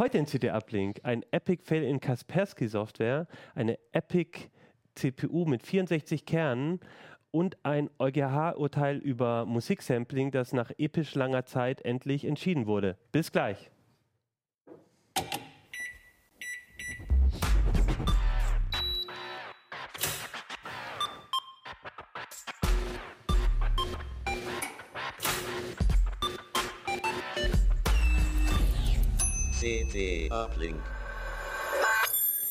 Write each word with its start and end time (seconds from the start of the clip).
Heute 0.00 0.16
in 0.16 0.24
CD 0.24 0.48
Uplink 0.48 1.00
ein 1.02 1.26
Epic 1.30 1.62
Fail 1.62 1.82
in 1.82 2.00
Kaspersky 2.00 2.68
Software, 2.68 3.26
eine 3.54 3.78
Epic 3.92 4.48
CPU 4.94 5.44
mit 5.44 5.62
64 5.62 6.24
Kernen 6.24 6.80
und 7.30 7.58
ein 7.66 7.90
EuGH-Urteil 7.98 8.96
über 8.96 9.44
Musiksampling, 9.44 10.30
das 10.30 10.54
nach 10.54 10.70
episch 10.78 11.14
langer 11.14 11.44
Zeit 11.44 11.82
endlich 11.82 12.24
entschieden 12.24 12.66
wurde. 12.66 12.96
Bis 13.12 13.30
gleich. 13.30 13.70
CT 29.90 30.30
Uplink. 30.30 30.76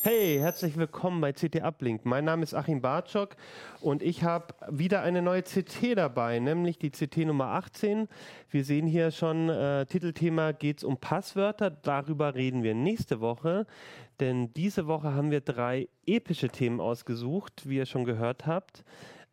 Hey, 0.04 0.40
herzlich 0.40 0.76
willkommen 0.76 1.22
bei 1.22 1.32
CT 1.32 1.62
Uplink. 1.62 2.04
Mein 2.04 2.26
Name 2.26 2.44
ist 2.44 2.54
Achim 2.54 2.82
Bartschok 2.82 3.38
und 3.80 4.04
ich 4.04 4.26
habe 4.26 4.54
wieder 4.70 5.04
eine 5.04 5.22
neue 5.22 5.44
CT 5.44 5.96
dabei, 5.96 6.40
nämlich 6.40 6.80
die 6.80 6.90
CT 6.90 7.20
Nummer 7.20 7.46
18. 7.52 8.10
Wir 8.50 8.66
sehen 8.66 8.88
hier 8.88 9.12
schon, 9.12 9.48
äh, 9.48 9.86
Titelthema 9.86 10.52
geht 10.52 10.80
es 10.80 10.84
um 10.84 10.98
Passwörter. 10.98 11.70
Darüber 11.70 12.36
reden 12.36 12.62
wir 12.62 12.76
nächste 12.76 13.22
Woche, 13.22 13.66
denn 14.20 14.54
diese 14.54 14.88
Woche 14.88 15.14
haben 15.14 15.32
wir 15.32 15.40
drei 15.40 15.88
epische 16.06 16.50
Themen 16.50 16.82
ausgesucht, 16.82 17.70
wie 17.70 17.78
ihr 17.78 17.86
schon 17.86 18.04
gehört 18.04 18.48
habt. 18.48 18.84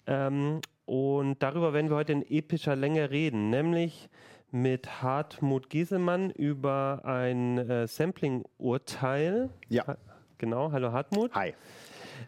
Ähm, 0.07 0.61
und 0.85 1.43
darüber 1.43 1.73
werden 1.73 1.91
wir 1.91 1.97
heute 1.97 2.13
in 2.13 2.23
epischer 2.23 2.77
Länge 2.77 3.11
reden, 3.11 3.51
nämlich 3.51 4.09
mit 4.51 5.03
Hartmut 5.03 5.71
Gieselmann 5.71 6.31
über 6.31 7.03
ein 7.05 7.59
äh, 7.59 7.87
Sampling-Urteil. 7.87 9.51
Ja. 9.69 9.87
Ha 9.87 9.97
genau, 10.39 10.73
hallo 10.73 10.93
Hartmut. 10.93 11.35
Hi. 11.35 11.55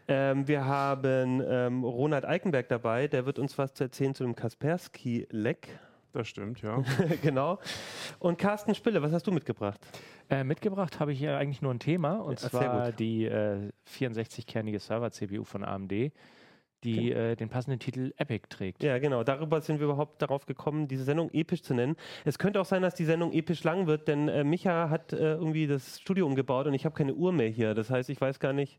Ähm, 0.07 0.47
wir 0.49 0.65
haben 0.65 1.43
ähm, 1.47 1.85
Ronald 1.85 2.25
Eikenberg 2.25 2.69
dabei, 2.69 3.09
der 3.09 3.27
wird 3.27 3.39
uns 3.39 3.57
was 3.59 3.75
zu 3.75 3.85
erzählen 3.85 4.15
zu 4.15 4.25
dem 4.25 4.35
Kaspersky-Leck. 4.35 5.79
Das 6.13 6.29
stimmt, 6.29 6.63
ja. 6.63 6.83
genau. 7.23 7.59
Und 8.19 8.39
Carsten 8.39 8.75
Spille, 8.75 9.03
was 9.03 9.13
hast 9.13 9.27
du 9.27 9.33
mitgebracht? 9.33 9.81
Äh, 10.31 10.45
mitgebracht 10.45 11.01
habe 11.01 11.13
ich 11.13 11.21
ja 11.21 11.37
eigentlich 11.37 11.63
nur 11.63 11.73
ein 11.73 11.79
Thema, 11.79 12.17
und 12.17 12.41
Ja, 12.41 12.49
zwar 12.49 12.93
die 12.93 13.27
äh, 13.27 13.71
64-kernige 13.99 14.81
Server-CPU 14.81 15.45
von 15.45 15.65
AMD, 15.65 16.13
die 16.85 17.13
äh, 17.13 17.37
den 17.37 17.49
passenden 17.49 17.81
Titel 17.81 18.13
Epic 18.17 18.47
trägt. 18.49 18.83
Ja, 18.83 18.99
genau. 18.99 19.25
Darüber 19.25 19.61
sind 19.61 19.81
wir 19.81 19.87
überhaupt 19.87 20.23
darauf 20.23 20.47
gekommen, 20.47 20.89
diese 20.89 21.05
Sendung 21.05 21.31
episch 21.33 21.63
zu 21.63 21.75
nennen. 21.75 21.97
Es 22.25 22.39
könnte 22.39 22.61
auch 22.61 22.65
sein, 22.65 22.83
dass 22.83 22.95
die 22.95 23.05
Sendung 23.05 23.33
episch 23.33 23.65
lang 23.65 23.87
wird, 23.87 24.09
denn 24.09 24.29
äh, 24.29 24.45
Micha 24.45 24.91
hat 24.91 25.13
äh, 25.13 25.35
irgendwie 25.35 25.67
das 25.67 26.01
Studio 26.01 26.27
umgebaut 26.27 26.67
und 26.67 26.75
ich 26.75 26.85
habe 26.85 26.95
keine 26.95 27.15
Uhr 27.15 27.33
mehr 27.33 27.49
hier. 27.49 27.75
Das 27.75 27.91
heißt, 27.91 28.11
ich 28.11 28.21
weiß 28.21 28.41
gar 28.41 28.53
nicht. 28.53 28.79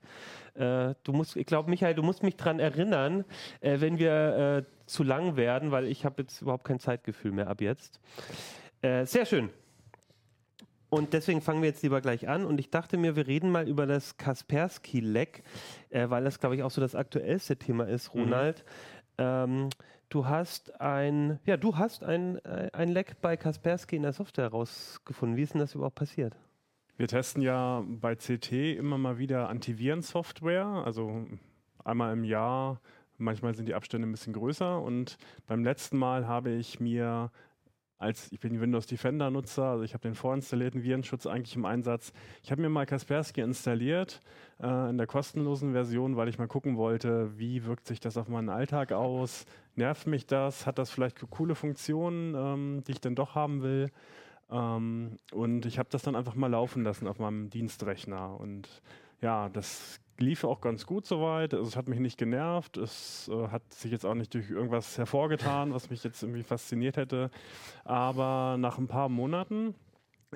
Äh, 0.55 0.95
du 1.03 1.13
musst, 1.13 1.35
ich 1.35 1.45
glaube, 1.45 1.69
Michael, 1.69 1.95
du 1.95 2.03
musst 2.03 2.23
mich 2.23 2.35
dran 2.35 2.59
erinnern, 2.59 3.25
äh, 3.61 3.79
wenn 3.79 3.99
wir 3.99 4.65
äh, 4.65 4.85
zu 4.85 5.03
lang 5.03 5.35
werden, 5.35 5.71
weil 5.71 5.85
ich 5.85 6.05
habe 6.05 6.21
jetzt 6.21 6.41
überhaupt 6.41 6.63
kein 6.63 6.79
Zeitgefühl 6.79 7.31
mehr 7.31 7.47
ab 7.47 7.61
jetzt. 7.61 7.99
Sehr 8.81 9.25
schön. 9.25 9.49
Und 10.89 11.13
deswegen 11.13 11.41
fangen 11.41 11.61
wir 11.61 11.69
jetzt 11.69 11.83
lieber 11.83 12.01
gleich 12.01 12.27
an. 12.27 12.45
Und 12.45 12.59
ich 12.59 12.71
dachte 12.71 12.97
mir, 12.97 13.15
wir 13.15 13.27
reden 13.27 13.51
mal 13.51 13.67
über 13.67 13.85
das 13.85 14.17
Kaspersky-Leck, 14.17 15.43
äh, 15.89 16.09
weil 16.09 16.23
das, 16.23 16.39
glaube 16.39 16.55
ich, 16.55 16.63
auch 16.63 16.71
so 16.71 16.81
das 16.81 16.95
aktuellste 16.95 17.57
Thema 17.57 17.87
ist, 17.87 18.13
Ronald. 18.13 18.65
Ähm, 19.19 19.69
du 20.09 20.25
hast 20.25 20.79
ein, 20.81 21.39
ja, 21.45 21.57
du 21.57 21.77
hast 21.77 22.03
ein, 22.03 22.43
äh, 22.45 22.69
ein 22.73 22.89
Leck 22.89 23.21
bei 23.21 23.37
Kaspersky 23.37 23.97
in 23.97 24.03
der 24.03 24.13
Software 24.13 24.45
herausgefunden. 24.45 25.37
Wie 25.37 25.43
ist 25.43 25.53
denn 25.53 25.61
das 25.61 25.75
überhaupt 25.75 25.95
passiert? 25.95 26.35
Wir 26.97 27.07
testen 27.07 27.41
ja 27.41 27.83
bei 27.87 28.15
CT 28.15 28.51
immer 28.51 28.97
mal 28.97 29.19
wieder 29.19 29.47
Antivirensoftware, 29.47 30.65
also 30.65 31.25
einmal 31.85 32.11
im 32.13 32.23
Jahr. 32.23 32.81
Manchmal 33.17 33.53
sind 33.53 33.67
die 33.67 33.73
Abstände 33.73 34.07
ein 34.07 34.11
bisschen 34.11 34.33
größer 34.33 34.81
und 34.81 35.17
beim 35.47 35.63
letzten 35.63 35.97
Mal 35.97 36.27
habe 36.27 36.51
ich 36.51 36.79
mir 36.79 37.31
als 37.99 38.31
ich 38.31 38.39
bin 38.39 38.59
Windows 38.61 38.87
Defender 38.87 39.29
Nutzer, 39.29 39.65
also 39.65 39.83
ich 39.83 39.93
habe 39.93 40.01
den 40.01 40.15
vorinstallierten 40.15 40.83
Virenschutz 40.83 41.27
eigentlich 41.27 41.55
im 41.55 41.65
Einsatz. 41.65 42.13
Ich 42.41 42.51
habe 42.51 42.61
mir 42.61 42.69
mal 42.69 42.85
Kaspersky 42.85 43.41
installiert 43.41 44.21
äh, 44.61 44.89
in 44.89 44.97
der 44.97 45.05
kostenlosen 45.05 45.73
Version, 45.73 46.15
weil 46.15 46.29
ich 46.29 46.39
mal 46.39 46.47
gucken 46.47 46.77
wollte, 46.77 47.37
wie 47.37 47.65
wirkt 47.65 47.85
sich 47.85 47.99
das 47.99 48.15
auf 48.15 48.29
meinen 48.29 48.49
Alltag 48.49 48.93
aus? 48.93 49.45
Nervt 49.75 50.07
mich 50.07 50.25
das? 50.25 50.65
Hat 50.65 50.79
das 50.79 50.89
vielleicht 50.89 51.29
coole 51.29 51.55
Funktionen, 51.55 52.35
ähm, 52.35 52.83
die 52.87 52.93
ich 52.93 53.01
dann 53.01 53.15
doch 53.15 53.35
haben 53.35 53.61
will? 53.61 53.91
Ähm, 54.49 55.19
und 55.33 55.65
ich 55.65 55.77
habe 55.77 55.89
das 55.91 56.01
dann 56.01 56.15
einfach 56.15 56.35
mal 56.35 56.47
laufen 56.47 56.83
lassen 56.83 57.05
auf 57.05 57.19
meinem 57.19 57.49
Dienstrechner. 57.49 58.39
Und 58.39 58.81
ja, 59.21 59.49
das 59.49 59.99
lief 60.21 60.43
auch 60.43 60.61
ganz 60.61 60.85
gut 60.85 61.05
soweit. 61.05 61.53
Also 61.53 61.67
es 61.67 61.75
hat 61.75 61.87
mich 61.87 61.99
nicht 61.99 62.17
genervt. 62.17 62.77
Es 62.77 63.29
äh, 63.33 63.47
hat 63.47 63.73
sich 63.73 63.91
jetzt 63.91 64.05
auch 64.05 64.15
nicht 64.15 64.33
durch 64.33 64.49
irgendwas 64.49 64.97
hervorgetan, 64.97 65.73
was 65.73 65.89
mich 65.89 66.03
jetzt 66.03 66.21
irgendwie 66.23 66.43
fasziniert 66.43 66.97
hätte. 66.97 67.31
Aber 67.85 68.57
nach 68.59 68.77
ein 68.77 68.87
paar 68.87 69.09
Monaten 69.09 69.75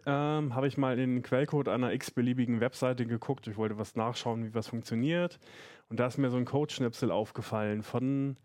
ähm, 0.06 0.56
habe 0.56 0.68
ich 0.68 0.78
mal 0.78 0.98
in 0.98 1.16
den 1.16 1.24
Quellcode 1.24 1.68
einer 1.68 1.94
x-beliebigen 1.94 2.60
Webseite 2.60 3.06
geguckt. 3.06 3.48
Ich 3.48 3.58
wollte 3.58 3.78
was 3.78 3.96
nachschauen, 3.96 4.46
wie 4.46 4.54
was 4.54 4.68
funktioniert. 4.68 5.40
Und 5.90 6.00
da 6.00 6.08
ist 6.08 6.18
mir 6.18 6.30
so 6.30 6.38
ein 6.38 6.46
Codeschnipsel 6.46 7.12
aufgefallen 7.12 7.84
von 7.84 8.38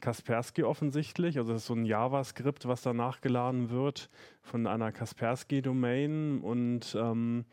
Kaspersky 0.00 0.64
offensichtlich. 0.64 1.38
Also 1.38 1.52
das 1.52 1.62
ist 1.62 1.68
so 1.68 1.74
ein 1.74 1.86
JavaScript, 1.86 2.66
was 2.68 2.82
da 2.82 2.92
nachgeladen 2.92 3.70
wird 3.70 4.10
von 4.42 4.66
einer 4.66 4.92
Kaspersky-Domain. 4.92 6.40
Und 6.42 6.94
ähm, 7.00 7.46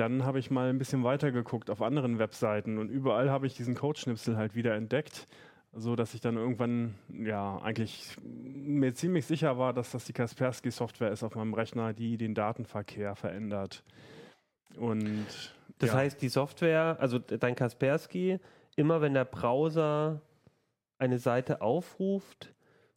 dann 0.00 0.24
habe 0.24 0.38
ich 0.38 0.50
mal 0.50 0.70
ein 0.70 0.78
bisschen 0.78 1.04
weiter 1.04 1.30
geguckt 1.30 1.70
auf 1.70 1.82
anderen 1.82 2.18
Webseiten 2.18 2.78
und 2.78 2.88
überall 2.88 3.30
habe 3.30 3.46
ich 3.46 3.54
diesen 3.54 3.74
Codeschnipsel 3.74 4.36
halt 4.36 4.54
wieder 4.54 4.74
entdeckt, 4.74 5.28
so 5.72 5.94
dass 5.94 6.14
ich 6.14 6.20
dann 6.20 6.36
irgendwann 6.36 6.94
ja 7.08 7.58
eigentlich 7.62 8.16
mir 8.22 8.94
ziemlich 8.94 9.26
sicher 9.26 9.58
war, 9.58 9.72
dass 9.72 9.92
das 9.92 10.06
die 10.06 10.12
Kaspersky 10.12 10.70
Software 10.70 11.12
ist 11.12 11.22
auf 11.22 11.34
meinem 11.34 11.54
Rechner, 11.54 11.92
die 11.92 12.16
den 12.16 12.34
Datenverkehr 12.34 13.14
verändert. 13.14 13.84
Und 14.76 15.26
Das 15.78 15.90
ja. 15.90 15.96
heißt, 15.96 16.22
die 16.22 16.28
Software, 16.28 16.96
also 16.98 17.18
dein 17.18 17.54
Kaspersky, 17.54 18.38
immer 18.76 19.00
wenn 19.00 19.14
der 19.14 19.24
Browser 19.24 20.22
eine 20.98 21.18
Seite 21.18 21.60
aufruft, 21.60 22.54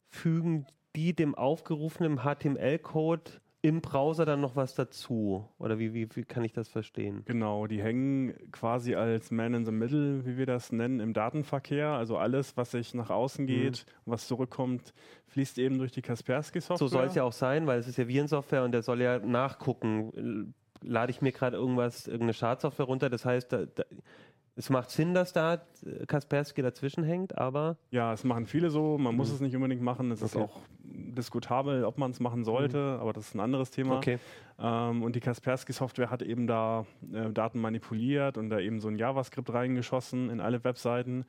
fügen 0.08 0.66
die 0.96 1.14
dem 1.14 1.34
aufgerufenen 1.34 2.20
HTML-Code 2.20 3.30
im 3.64 3.80
Browser 3.80 4.26
dann 4.26 4.42
noch 4.42 4.56
was 4.56 4.74
dazu? 4.74 5.48
Oder 5.58 5.78
wie, 5.78 5.94
wie, 5.94 6.06
wie 6.14 6.24
kann 6.24 6.44
ich 6.44 6.52
das 6.52 6.68
verstehen? 6.68 7.22
Genau, 7.24 7.66
die 7.66 7.82
hängen 7.82 8.34
quasi 8.52 8.94
als 8.94 9.30
Man 9.30 9.54
in 9.54 9.64
the 9.64 9.72
Middle, 9.72 10.26
wie 10.26 10.36
wir 10.36 10.44
das 10.44 10.70
nennen, 10.70 11.00
im 11.00 11.14
Datenverkehr. 11.14 11.88
Also 11.88 12.18
alles, 12.18 12.58
was 12.58 12.72
sich 12.72 12.92
nach 12.92 13.08
außen 13.08 13.46
geht 13.46 13.86
und 14.04 14.12
was 14.12 14.26
zurückkommt, 14.26 14.92
fließt 15.28 15.56
eben 15.56 15.78
durch 15.78 15.92
die 15.92 16.02
Kaspersky-Software. 16.02 16.76
So 16.76 16.88
soll 16.88 17.06
es 17.06 17.14
ja 17.14 17.22
auch 17.22 17.32
sein, 17.32 17.66
weil 17.66 17.78
es 17.78 17.88
ist 17.88 17.96
ja 17.96 18.06
Virensoftware 18.06 18.64
und 18.64 18.72
der 18.72 18.82
soll 18.82 19.00
ja 19.00 19.18
nachgucken. 19.18 20.52
Lade 20.82 21.10
ich 21.10 21.22
mir 21.22 21.32
gerade 21.32 21.56
irgendwas, 21.56 22.06
irgendeine 22.06 22.34
Schadsoftware 22.34 22.84
runter, 22.84 23.08
das 23.08 23.24
heißt, 23.24 23.50
da, 23.50 23.64
da, 23.64 23.84
es 24.56 24.68
macht 24.68 24.90
Sinn, 24.90 25.14
dass 25.14 25.32
da 25.32 25.62
Kaspersky 26.06 26.60
dazwischen 26.60 27.02
hängt, 27.02 27.38
aber 27.38 27.78
Ja, 27.90 28.12
es 28.12 28.24
machen 28.24 28.44
viele 28.44 28.68
so. 28.68 28.98
Man 28.98 29.16
muss 29.16 29.30
es 29.30 29.40
nicht 29.40 29.56
unbedingt 29.56 29.80
machen. 29.80 30.10
Es 30.10 30.20
ist 30.20 30.36
Okay. 30.36 30.44
auch 30.44 30.60
diskutabel, 30.94 31.84
ob 31.84 31.98
man 31.98 32.10
es 32.12 32.20
machen 32.20 32.44
sollte, 32.44 32.98
aber 33.00 33.12
das 33.12 33.28
ist 33.28 33.34
ein 33.34 33.40
anderes 33.40 33.70
Thema. 33.70 33.96
okay. 33.96 34.18
Ähm, 34.58 35.02
und 35.02 35.16
die 35.16 35.20
Kaspersky-Software 35.20 36.10
hat 36.10 36.22
eben 36.22 36.46
da 36.46 36.86
äh, 37.12 37.30
Daten 37.30 37.60
manipuliert 37.60 38.38
und 38.38 38.50
da 38.50 38.60
eben 38.60 38.80
so 38.80 38.88
ein 38.88 38.96
JavaScript 38.96 39.52
reingeschossen 39.52 40.30
in 40.30 40.40
alle 40.40 40.62
Webseiten. 40.62 41.24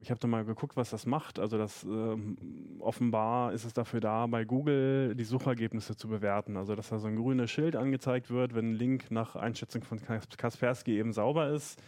Ich 0.00 0.10
habe 0.10 0.20
da 0.20 0.28
mal 0.28 0.44
geguckt, 0.44 0.76
was 0.76 0.90
das 0.90 1.06
macht. 1.06 1.38
Also 1.38 1.56
das 1.58 1.84
ähm, 1.84 2.36
offenbar 2.80 3.52
ist 3.52 3.64
es 3.64 3.72
dafür 3.72 4.00
da, 4.00 4.26
bei 4.26 4.44
Google 4.44 5.14
die 5.14 5.24
Suchergebnisse 5.24 5.96
zu 5.96 6.08
bewerten. 6.08 6.56
Also 6.56 6.74
dass 6.74 6.90
da 6.90 6.98
so 6.98 7.06
ein 7.06 7.16
grünes 7.16 7.50
Schild 7.50 7.76
angezeigt 7.76 8.30
wird, 8.30 8.54
wenn 8.54 8.72
ein 8.72 8.74
Link 8.74 9.10
nach 9.10 9.36
Einschätzung 9.36 9.84
von 9.84 10.00
Kas- 10.00 10.28
Kaspersky 10.36 10.98
eben 10.98 11.12
sauber 11.12 11.48
ist. 11.50 11.80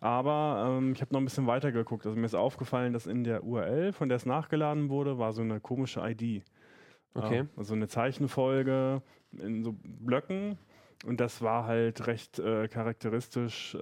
Aber 0.00 0.78
ähm, 0.78 0.92
ich 0.92 1.00
habe 1.00 1.12
noch 1.12 1.20
ein 1.20 1.24
bisschen 1.24 1.46
weiter 1.46 1.72
geguckt. 1.72 2.06
Also 2.06 2.18
mir 2.18 2.26
ist 2.26 2.34
aufgefallen, 2.34 2.92
dass 2.92 3.06
in 3.06 3.24
der 3.24 3.44
URL, 3.44 3.92
von 3.92 4.08
der 4.08 4.16
es 4.16 4.26
nachgeladen 4.26 4.88
wurde, 4.88 5.18
war 5.18 5.32
so 5.32 5.42
eine 5.42 5.60
komische 5.60 6.00
ID. 6.00 6.42
Okay. 7.14 7.40
Äh, 7.40 7.46
also 7.56 7.74
eine 7.74 7.88
Zeichenfolge 7.88 9.02
in 9.38 9.64
so 9.64 9.74
Blöcken. 9.82 10.58
Und 11.04 11.20
das 11.20 11.42
war 11.42 11.66
halt 11.66 12.06
recht 12.06 12.38
äh, 12.38 12.68
charakteristisch 12.68 13.74
äh, 13.74 13.78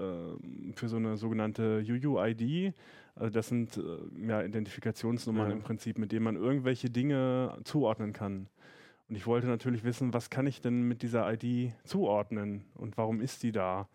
für 0.75 0.89
so 0.89 0.97
eine 0.97 1.17
sogenannte 1.17 1.85
UUID. 1.87 2.75
Also 3.15 3.31
das 3.33 3.49
sind 3.49 3.77
äh, 3.77 4.27
ja, 4.29 4.43
Identifikationsnummern 4.43 5.49
Ja. 5.51 5.57
im 5.57 5.63
Prinzip, 5.63 5.99
mit 5.99 6.13
denen 6.13 6.25
man 6.25 6.37
irgendwelche 6.37 6.91
Dinge 6.91 7.57
zuordnen 7.65 8.13
kann. 8.13 8.49
Und 9.09 9.17
ich 9.17 9.27
wollte 9.27 9.47
natürlich 9.47 9.85
wissen, 9.85 10.13
was 10.13 10.31
kann 10.31 10.47
ich 10.47 10.61
denn 10.61 10.83
mit 10.83 11.03
dieser 11.03 11.31
ID 11.33 11.73
zuordnen 11.85 12.65
und 12.75 12.97
warum 12.97 13.21
ist 13.21 13.43
die 13.43 13.53
da? 13.53 13.89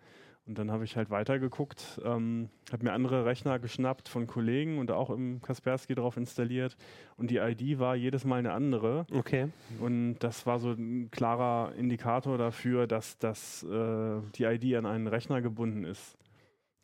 Und 0.49 0.57
dann 0.57 0.71
habe 0.71 0.83
ich 0.83 0.97
halt 0.97 1.11
weitergeguckt, 1.11 2.01
ähm, 2.03 2.49
habe 2.71 2.83
mir 2.85 2.93
andere 2.93 3.23
Rechner 3.23 3.59
geschnappt 3.59 4.09
von 4.09 4.25
Kollegen 4.25 4.79
und 4.79 4.89
auch 4.89 5.11
im 5.11 5.43
Kaspersky 5.43 5.93
drauf 5.93 6.17
installiert. 6.17 6.75
Und 7.17 7.29
die 7.29 7.37
ID 7.37 7.77
war 7.77 7.95
jedes 7.95 8.25
Mal 8.25 8.37
eine 8.39 8.51
andere. 8.53 9.05
Okay. 9.13 9.49
Und 9.79 10.17
das 10.21 10.47
war 10.47 10.57
so 10.57 10.71
ein 10.71 11.11
klarer 11.11 11.75
Indikator 11.75 12.39
dafür, 12.39 12.87
dass, 12.87 13.19
dass 13.19 13.61
äh, 13.61 14.21
die 14.33 14.45
ID 14.45 14.75
an 14.75 14.87
einen 14.87 15.05
Rechner 15.05 15.43
gebunden 15.43 15.83
ist. 15.83 16.17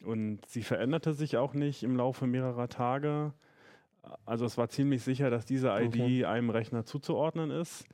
Und 0.04 0.46
sie 0.46 0.62
veränderte 0.62 1.14
sich 1.14 1.38
auch 1.38 1.56
nicht 1.56 1.82
im 1.82 1.96
Laufe 1.96 2.28
mehrerer 2.28 2.70
Tage. 2.70 3.34
Also 4.28 4.46
es 4.46 4.60
war 4.60 4.70
ziemlich 4.70 5.02
sicher, 5.02 5.32
dass 5.32 5.48
diese 5.48 5.70
ID 5.70 5.88
Okay. 5.96 6.26
einem 6.26 6.52
Rechner 6.52 6.86
zuzuordnen 6.86 7.50
ist. 7.50 7.88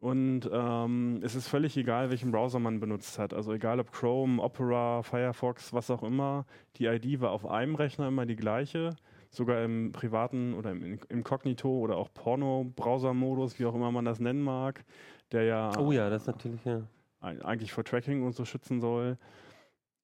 Und 0.00 0.50
ähm, 0.52 1.20
es 1.22 1.34
ist 1.34 1.48
völlig 1.48 1.76
egal, 1.76 2.10
welchen 2.10 2.30
Browser 2.30 2.58
man 2.58 2.78
benutzt 2.78 3.18
hat. 3.18 3.32
Also 3.32 3.52
egal 3.52 3.80
ob 3.80 3.90
Chrome, 3.90 4.42
Opera, 4.42 5.02
Firefox, 5.02 5.72
was 5.72 5.90
auch 5.90 6.02
immer. 6.02 6.44
Die 6.76 6.86
ID 6.86 7.20
war 7.20 7.30
auf 7.30 7.46
einem 7.46 7.74
Rechner 7.74 8.08
immer 8.08 8.26
die 8.26 8.36
gleiche. 8.36 8.96
Sogar 9.30 9.64
im 9.64 9.92
privaten 9.92 10.54
oder 10.54 10.72
im 10.72 10.98
Inkognito 11.08 11.70
oder 11.70 11.96
auch 11.96 12.12
Porno-Browser-Modus, 12.12 13.58
wie 13.58 13.66
auch 13.66 13.74
immer 13.74 13.90
man 13.90 14.04
das 14.04 14.20
nennen 14.20 14.42
mag, 14.42 14.84
der 15.32 15.44
ja 15.44 15.76
Oh 15.78 15.90
ja, 15.90 16.08
das 16.08 16.22
ist 16.22 16.28
natürlich, 16.28 16.64
ja. 16.64 16.82
eigentlich 17.20 17.72
vor 17.72 17.82
Tracking 17.82 18.22
und 18.22 18.34
so 18.34 18.44
schützen 18.44 18.80
soll. 18.80 19.18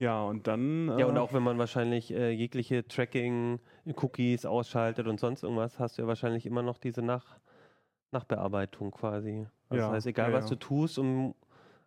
Ja, 0.01 0.23
und 0.23 0.47
dann. 0.47 0.89
Ja, 0.89 1.01
äh, 1.01 1.05
und 1.05 1.19
auch 1.19 1.35
wenn 1.35 1.43
man 1.43 1.59
wahrscheinlich 1.59 2.11
äh, 2.13 2.31
jegliche 2.31 2.89
Tracking-Cookies 2.89 4.47
ausschaltet 4.47 5.07
und 5.07 5.21
sonst 5.21 5.45
irgendwas, 5.45 5.79
hast 5.79 5.99
du 5.99 6.03
ja 6.03 6.09
wahrscheinlich 6.09 6.47
immer 6.47 6.63
noch 6.63 6.79
diese 6.79 7.03
Nach 7.03 7.39
Nachbearbeitung 8.13 8.91
quasi. 8.91 9.47
Also 9.69 9.81
Ja, 9.83 9.89
das 9.89 9.97
heißt, 9.97 10.07
egal 10.07 10.31
ja, 10.33 10.37
was 10.39 10.47
du 10.47 10.57
tust, 10.57 10.99
um 10.99 11.35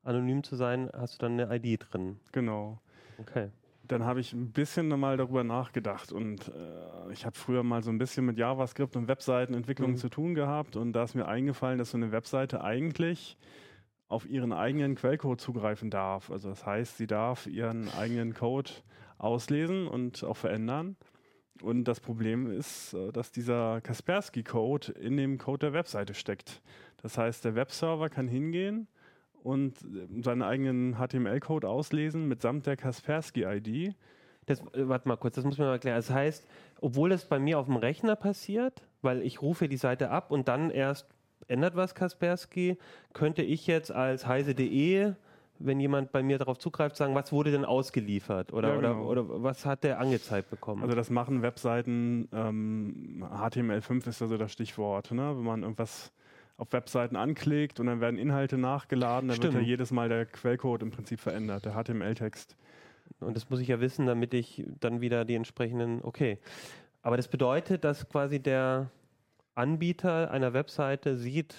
anonym 0.04 0.44
zu 0.44 0.56
sein, 0.56 0.90
hast 0.94 1.16
du 1.22 1.25
dann 1.28 1.40
eine 1.40 1.56
ID 1.56 1.80
drin. 1.92 2.20
Genau. 2.31 2.80
Okay. 3.20 3.50
Dann 3.86 4.06
habe 4.06 4.22
ich 4.22 4.31
ein 4.31 4.52
bisschen 4.52 4.88
mal 4.88 5.18
darüber 5.18 5.44
nachgedacht 5.44 6.14
und 6.14 6.48
äh, 6.48 7.12
ich 7.12 7.25
habe 7.25 7.36
früher 7.38 7.64
mal 7.64 7.84
so 7.84 7.90
ein 7.92 7.98
bisschen 7.98 8.25
mit 8.25 8.38
JavaScript 8.38 8.96
und 8.96 9.10
Webseitenentwicklung 9.10 9.92
Mhm. 9.92 9.98
zu 9.98 10.08
tun 10.10 10.36
gehabt 10.36 10.78
und 10.78 10.94
da 10.94 11.04
ist 11.04 11.16
mir 11.16 11.28
eingefallen, 11.28 11.78
dass 11.80 11.92
so 11.92 11.98
eine 11.98 12.12
Webseite 12.14 12.64
eigentlich 12.64 13.38
auf 14.08 14.26
ihren 14.26 14.54
eigenen 14.54 14.96
Quellcode 14.96 15.42
zugreifen 15.42 15.90
darf. 15.90 16.31
Also 16.31 16.50
das 16.50 16.66
heißt, 16.66 16.98
sie 16.98 17.08
darf 17.08 17.46
ihren 17.46 17.90
eigenen 17.90 18.34
Code 18.34 18.72
auslesen 19.18 19.88
und 19.88 20.24
auch 20.24 20.38
verändern. 20.38 20.96
Und 21.62 21.86
das 21.86 22.00
Problem 22.00 22.52
ist, 22.52 22.94
äh, 22.94 23.12
dass 23.12 23.32
dieser 23.32 23.82
Kaspersky-Code 23.82 24.94
in 24.94 25.18
dem 25.18 25.38
Code 25.38 25.68
der 25.68 25.74
Webseite 25.74 26.14
steckt. 26.14 26.62
Das 27.02 27.18
heißt, 27.18 27.46
der 27.46 27.56
Webserver 27.56 28.10
kann 28.10 28.28
hingehen 28.28 28.88
und 29.44 29.76
äh, 29.84 30.22
seinen 30.22 30.42
eigenen 30.42 30.96
HTML-Code 30.96 31.68
auslesen 31.68 32.28
mitsamt 32.28 32.66
der 32.66 32.78
Kaspersky-ID. 32.78 33.96
Das, 34.46 34.60
äh, 34.74 34.88
warte 34.88 35.08
mal 35.08 35.18
kurz, 35.18 35.36
das 35.36 35.46
muss 35.46 35.58
man 35.58 35.68
mal 35.68 35.74
erklären. 35.74 35.98
Das 35.98 36.10
heißt, 36.10 36.46
obwohl 36.82 37.12
es 37.12 37.26
bei 37.26 37.40
mir 37.40 37.60
auf 37.60 37.68
dem 37.68 37.76
Rechner 37.76 38.16
passiert, 38.16 38.82
weil 39.02 39.22
ich 39.22 39.42
rufe 39.42 39.70
die 39.70 39.78
Seite 39.78 40.10
ab 40.10 40.32
und 40.32 40.48
dann 40.48 40.70
erst 40.70 41.08
ändert 41.48 41.76
was 41.76 41.94
Kaspersky, 41.94 42.78
könnte 43.14 43.42
ich 43.42 43.68
jetzt 43.68 43.92
als 43.92 44.26
heise.de, 44.26 45.14
wenn 45.65 45.80
jemand 45.80 46.12
bei 46.12 46.21
mir 46.24 46.38
darauf 46.38 46.57
zugreift, 46.57 46.95
sagen, 46.95 47.15
was 47.15 47.31
wurde 47.31 47.51
denn 47.51 47.65
ausgeliefert 47.65 48.51
oder, 48.54 48.69
Ja, 48.69 48.75
genau. 48.75 49.06
oder, 49.06 49.24
oder 49.30 49.44
was 49.44 49.65
hat 49.65 49.83
der 49.83 50.00
angezeigt 50.00 50.50
bekommen? 50.50 50.83
Also 50.83 50.95
das 50.95 51.10
machen 51.10 51.42
Webseiten, 51.42 52.27
ähm, 52.33 53.25
HTML5 53.31 54.07
ist 54.07 54.21
ja 54.21 54.27
so 54.27 54.38
das 54.38 54.51
Stichwort, 54.51 55.12
ne? 55.12 55.36
wenn 55.36 55.44
man 55.44 55.63
irgendwas 55.63 56.12
auf 56.57 56.71
Webseiten 56.71 57.15
anklickt 57.15 57.80
und 57.80 57.88
dann 57.88 58.00
werden 58.01 58.19
Inhalte 58.19 58.57
nachgeladen, 58.57 59.30
dann 59.30 59.38
wird 59.38 59.51
Stimmt. 59.51 59.63
ja 59.63 59.69
jedes 59.69 59.92
Mal 59.92 60.10
der 60.10 60.25
Quellcode 60.25 60.83
im 60.83 60.92
Prinzip 60.92 61.19
verändert, 61.19 61.66
der 61.66 61.74
HTML-Text. 61.74 62.56
Und 63.19 63.36
das 63.36 63.50
muss 63.50 63.59
ich 63.59 63.68
ja 63.68 63.80
wissen, 63.80 64.06
damit 64.06 64.33
ich 64.33 64.66
dann 64.80 65.01
wieder 65.01 65.25
die 65.25 65.36
entsprechenden, 65.36 66.01
okay. 66.04 66.38
Aber 67.01 67.18
das 67.18 67.27
bedeutet, 67.27 67.83
dass 67.83 68.07
quasi 68.07 68.39
der 68.39 68.89
Anbieter 69.56 70.31
einer 70.31 70.54
Webseite 70.54 71.16
sieht, 71.18 71.56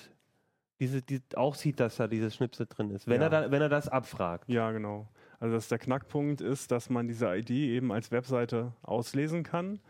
diese, 0.80 1.02
die, 1.02 1.20
auch 1.36 1.54
sieht, 1.54 1.80
dass 1.80 1.96
da 1.96 2.08
dieses 2.08 2.34
Schnipsel 2.34 2.66
drin 2.66 2.90
ist, 2.90 3.06
wenn, 3.06 3.20
Ja. 3.20 3.28
er, 3.28 3.30
da, 3.30 3.50
wenn 3.50 3.62
er 3.62 3.68
das 3.68 3.88
abfragt. 3.88 4.48
Ja, 4.48 4.70
genau. 4.72 5.08
Also 5.40 5.54
dass 5.56 5.68
der 5.68 5.78
Knackpunkt 5.78 6.40
ist, 6.40 6.70
dass 6.70 6.90
man 6.90 7.06
diese 7.08 7.26
ID 7.34 7.50
eben 7.50 7.92
als 7.92 8.10
Webseite 8.10 8.72
auslesen 8.82 9.42
kann. 9.42 9.80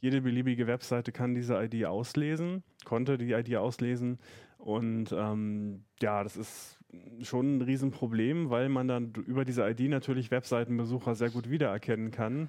Jede 0.00 0.20
beliebige 0.20 0.66
Webseite 0.66 1.12
kann 1.12 1.34
diese 1.34 1.62
ID 1.62 1.84
auslesen, 1.86 2.62
konnte 2.84 3.18
die 3.18 3.32
ID 3.32 3.56
auslesen. 3.56 4.18
Und 4.58 5.12
ähm, 5.12 5.84
ja, 6.00 6.22
das 6.22 6.36
ist 6.36 6.78
schon 7.22 7.58
ein 7.58 7.62
Riesenproblem, 7.62 8.50
weil 8.50 8.68
man 8.68 8.86
dann 8.88 9.12
über 9.26 9.44
diese 9.44 9.68
ID 9.68 9.88
natürlich 9.90 10.30
Webseitenbesucher 10.30 11.14
sehr 11.14 11.30
gut 11.30 11.50
wiedererkennen 11.50 12.10
kann. 12.10 12.48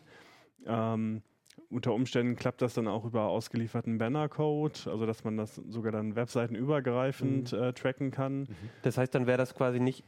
Ähm, 0.65 1.21
unter 1.69 1.93
Umständen 1.93 2.35
klappt 2.35 2.61
das 2.61 2.73
dann 2.73 2.87
auch 2.87 3.05
über 3.05 3.23
ausgelieferten 3.23 3.97
Bannercode, 3.97 4.87
also 4.87 5.05
dass 5.05 5.23
man 5.23 5.37
das 5.37 5.55
sogar 5.55 5.91
dann 5.91 6.15
webseitenübergreifend 6.15 7.53
äh, 7.53 7.73
tracken 7.73 8.11
kann. 8.11 8.47
Das 8.81 8.97
heißt, 8.97 9.13
dann 9.13 9.27
wäre 9.27 9.37
das 9.37 9.55
quasi 9.55 9.79
nicht 9.79 10.03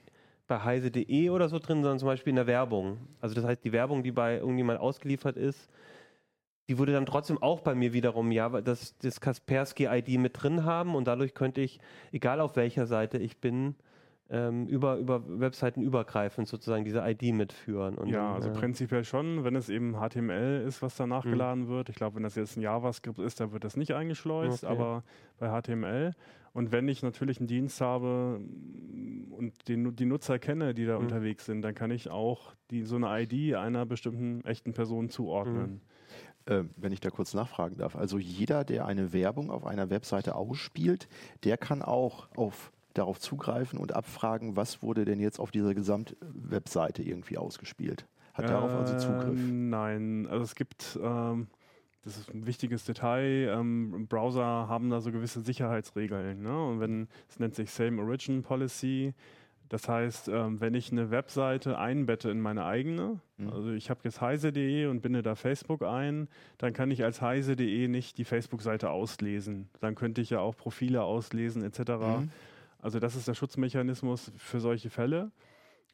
bei 0.47 0.63
heise.de 0.63 1.29
oder 1.29 1.49
so 1.49 1.57
drin, 1.59 1.81
sondern 1.81 1.99
zum 1.99 2.07
Beispiel 2.07 2.31
in 2.31 2.35
der 2.35 2.47
Werbung. 2.47 2.97
Also 3.19 3.35
das 3.35 3.45
heißt, 3.45 3.63
die 3.63 3.71
Werbung, 3.71 4.03
die 4.03 4.11
bei 4.11 4.37
irgendjemand 4.37 4.79
ausgeliefert 4.79 5.37
ist, 5.37 5.69
die 6.67 6.77
würde 6.77 6.93
dann 6.93 7.05
trotzdem 7.05 7.41
auch 7.41 7.61
bei 7.61 7.75
mir 7.75 7.93
wiederum 7.93 8.31
ja 8.31 8.49
das, 8.61 8.97
das 8.97 9.21
Kaspersky-ID 9.21 10.19
mit 10.19 10.41
drin 10.41 10.63
haben 10.63 10.95
und 10.95 11.07
dadurch 11.07 11.33
könnte 11.33 11.61
ich, 11.61 11.79
egal 12.11 12.41
auf 12.41 12.55
welcher 12.55 12.87
Seite 12.87 13.17
ich 13.17 13.37
bin, 13.37 13.75
ähm, 14.29 14.65
über, 14.67 14.97
über 14.97 15.21
Webseiten 15.39 15.81
übergreifend 15.81 16.47
sozusagen 16.47 16.83
diese 16.83 16.99
ID 17.07 17.33
mitführen. 17.33 17.95
Und 17.95 18.09
Ja, 18.09 18.25
dann, 18.25 18.35
also 18.35 18.49
äh, 18.49 18.53
prinzipiell 18.53 19.03
schon, 19.03 19.43
wenn 19.43 19.55
es 19.55 19.69
eben 19.69 19.95
HTML 19.95 20.63
ist, 20.67 20.81
was 20.81 20.95
da 20.95 21.05
nachgeladen 21.05 21.67
wird. 21.67 21.89
Ich 21.89 21.95
glaube, 21.95 22.15
wenn 22.15 22.23
das 22.23 22.35
jetzt 22.35 22.57
ein 22.57 22.61
JavaScript 22.61 23.19
ist, 23.19 23.39
dann 23.39 23.51
wird 23.51 23.63
das 23.63 23.77
nicht 23.77 23.93
eingeschleust, 23.93 24.63
Okay. 24.65 24.73
aber 24.73 25.03
bei 25.37 25.49
HTML. 25.49 26.13
Und 26.53 26.71
wenn 26.71 26.87
ich 26.87 27.03
natürlich 27.03 27.39
einen 27.39 27.47
Dienst 27.47 27.81
habe 27.81 28.39
mm, 28.39 29.33
und 29.33 29.67
den, 29.67 29.95
die 29.95 30.05
Nutzer 30.05 30.39
kenne, 30.39 30.73
die 30.73 30.85
da 30.85 30.95
Mhm. 30.95 31.03
unterwegs 31.03 31.45
sind, 31.45 31.61
dann 31.61 31.75
kann 31.75 31.91
ich 31.91 32.09
auch 32.09 32.53
die, 32.71 32.83
so 32.83 32.95
eine 32.95 33.07
ID 33.21 33.55
einer 33.55 33.85
bestimmten 33.85 34.43
echten 34.45 34.73
Person 34.73 35.09
zuordnen. 35.09 35.81
Äh, 36.47 36.63
wenn 36.77 36.91
ich 36.91 36.99
da 36.99 37.09
kurz 37.09 37.33
nachfragen 37.33 37.77
darf. 37.77 37.95
Also 37.95 38.19
jeder, 38.19 38.63
der 38.63 38.85
eine 38.85 39.13
Werbung 39.13 39.49
auf 39.49 39.65
einer 39.65 39.89
Webseite 39.89 40.35
ausspielt, 40.35 41.07
der 41.43 41.57
kann 41.57 41.81
auch 41.81 42.29
auf, 42.37 42.71
darauf 42.97 43.19
zugreifen 43.19 43.77
und 43.79 43.95
abfragen, 43.95 44.55
was 44.55 44.81
wurde 44.81 45.05
denn 45.05 45.19
jetzt 45.19 45.39
auf 45.39 45.51
dieser 45.51 45.73
Gesamtwebseite 45.73 47.03
irgendwie 47.03 47.37
ausgespielt. 47.37 48.07
Hat 48.33 48.49
darauf 48.49 48.71
also 48.71 48.97
Zugriff. 48.97 49.39
Ähm, 49.39 49.69
Nein, 49.69 50.27
also 50.29 50.43
es 50.43 50.55
gibt, 50.55 50.99
ähm, 51.01 51.47
das 52.03 52.17
ist 52.17 52.33
ein 52.33 52.45
wichtiges 52.45 52.83
Detail, 52.85 53.49
ähm, 53.55 54.07
Browser 54.07 54.43
haben 54.43 54.89
da 54.89 54.99
so 54.99 55.11
gewisse 55.11 55.41
Sicherheitsregeln. 55.41 56.41
Ne? 56.41 56.65
Und 56.65 56.79
wenn, 56.79 57.07
es 57.29 57.39
nennt 57.39 57.55
sich 57.55 57.71
Same 57.71 58.01
Origin 58.01 58.43
Policy, 58.43 59.13
das 59.69 59.87
heißt, 59.89 60.27
ähm, 60.27 60.59
wenn 60.61 60.73
ich 60.75 60.91
eine 60.91 61.11
Webseite 61.11 61.77
einbette 61.79 62.29
in 62.29 62.39
meine 62.39 62.65
eigene, 62.65 63.19
Mhm. 63.37 63.49
also 63.49 63.71
ich 63.71 63.89
habe 63.89 64.01
jetzt 64.03 64.21
heise.de 64.21 64.85
und 64.87 65.01
binde 65.01 65.21
da 65.21 65.35
Facebook 65.35 65.83
ein, 65.83 66.27
dann 66.57 66.73
kann 66.73 66.91
ich 66.91 67.03
als 67.03 67.21
heise.de 67.21 67.87
nicht 67.87 68.17
die 68.17 68.23
Facebook-Seite 68.23 68.89
auslesen. 68.89 69.69
Dann 69.81 69.95
könnte 69.95 70.21
ich 70.21 70.29
ja 70.29 70.39
auch 70.39 70.55
Profile 70.55 71.03
auslesen 71.03 71.63
etc. 71.63 71.79
Mhm. 71.79 72.31
Also 72.85 72.99
das 72.99 73.15
ist 73.15 73.27
der 73.27 73.33
Schutzmechanismus 73.33 74.31
für 74.37 74.59
solche 74.59 74.91
Fälle. 74.91 75.31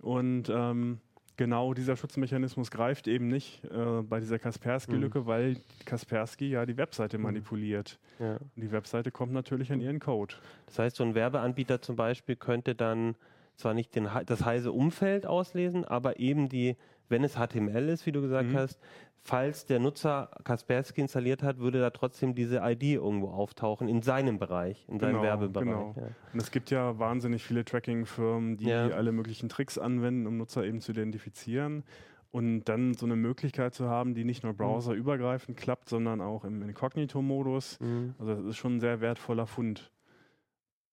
Und 0.02 0.50
ähm, 0.50 1.00
genau 1.38 1.74
dieser 1.74 1.96
Schutzmechanismus 1.96 2.70
greift 2.70 3.08
eben 3.08 3.30
nicht 3.30 3.64
äh, 3.64 4.02
bei 4.02 4.20
dieser 4.20 4.40
Kaspersky-Lücke, 4.40 5.26
weil 5.26 5.56
Kaspersky 5.86 6.50
ja 6.50 6.66
die 6.66 6.76
Webseite 6.76 7.18
Mhm. 7.18 7.24
manipuliert. 7.24 7.98
ja. 8.20 8.38
Die 8.58 8.72
Webseite 8.74 9.10
kommt 9.10 9.32
natürlich 9.32 9.72
an 9.72 9.80
ihren 9.80 10.02
Code. 10.02 10.36
Das 10.66 10.80
heißt, 10.80 10.98
so 10.98 11.06
ein 11.06 11.16
Werbeanbieter 11.16 11.82
zum 11.82 11.96
Beispiel 11.96 12.36
könnte 12.36 12.76
dann 12.76 13.16
zwar 13.56 13.74
nicht 13.74 13.96
den, 13.96 14.10
das 14.26 14.44
heise 14.44 14.74
Umfeld 14.74 15.26
auslesen, 15.26 15.86
aber 15.86 16.20
eben 16.20 16.50
die, 16.50 16.76
wenn 17.12 17.24
es 17.24 17.36
HTML 17.36 17.90
ist, 17.90 18.06
wie 18.06 18.12
du 18.12 18.22
gesagt 18.22 18.50
Mhm. 18.50 18.56
hast, 18.58 18.80
falls 19.24 19.66
der 19.68 19.80
Nutzer 19.80 20.32
Kaspersky 20.44 21.02
installiert 21.02 21.44
hat, 21.44 21.60
würde 21.60 21.80
da 21.80 21.92
trotzdem 21.92 22.34
diese 22.34 22.62
ID 22.64 22.84
irgendwo 22.96 23.28
auftauchen 23.28 23.88
in 23.88 24.02
seinem 24.02 24.40
Bereich, 24.40 24.84
in 24.88 25.00
seinem 25.00 25.12
Genau, 25.12 25.24
Werbebereich. 25.24 25.66
genau. 25.66 25.94
Ja. 25.96 26.08
Und 26.34 26.42
es 26.42 26.50
gibt 26.50 26.72
ja 26.72 26.98
wahnsinnig 26.98 27.44
viele 27.44 27.64
Tracking-Firmen, 27.64 28.58
die 28.58 28.66
Ja. 28.66 28.88
alle 28.90 29.12
möglichen 29.12 29.48
Tricks 29.50 29.78
anwenden, 29.78 30.26
um 30.26 30.38
Nutzer 30.38 30.66
eben 30.66 30.82
zu 30.82 30.92
identifizieren. 30.94 31.84
Und 32.32 32.64
dann 32.64 32.94
so 32.94 33.06
eine 33.06 33.18
Möglichkeit 33.18 33.74
zu 33.76 33.90
haben, 33.90 34.16
die 34.16 34.24
nicht 34.24 34.44
nur 34.44 34.54
browserübergreifend 34.54 35.58
klappt, 35.58 35.90
sondern 35.90 36.22
auch 36.22 36.46
im 36.46 36.62
Inkognito-Modus. 36.62 37.78
Mhm. 37.82 38.16
Also 38.20 38.36
das 38.36 38.46
ist 38.46 38.58
schon 38.58 38.78
ein 38.78 38.80
sehr 38.80 39.02
wertvoller 39.02 39.46
Fund. 39.48 39.92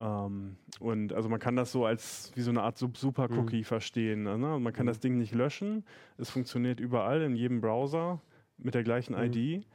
Ähm, 0.01 0.57
und 0.81 1.13
also 1.13 1.29
man 1.29 1.41
kann 1.41 1.57
das 1.57 1.73
so 1.73 1.85
als 1.85 2.31
wie 2.35 2.41
so 2.43 2.51
eine 2.51 2.63
Art 2.63 2.79
Super-Cookie 2.79 3.65
verstehen. 3.65 4.23
Ne? 4.23 4.37
Man 4.37 4.73
kann 4.73 4.87
Mhm. 4.87 4.89
das 4.89 5.01
Ding 5.01 5.19
nicht 5.19 5.35
löschen. 5.35 5.85
Es 6.19 6.31
funktioniert 6.31 6.79
überall 6.81 7.23
in 7.23 7.35
jedem 7.35 7.61
Browser 7.61 8.21
mit 8.59 8.75
der 8.75 8.85
gleichen 8.85 9.15
Mhm. 9.15 9.23
ID. 9.33 9.67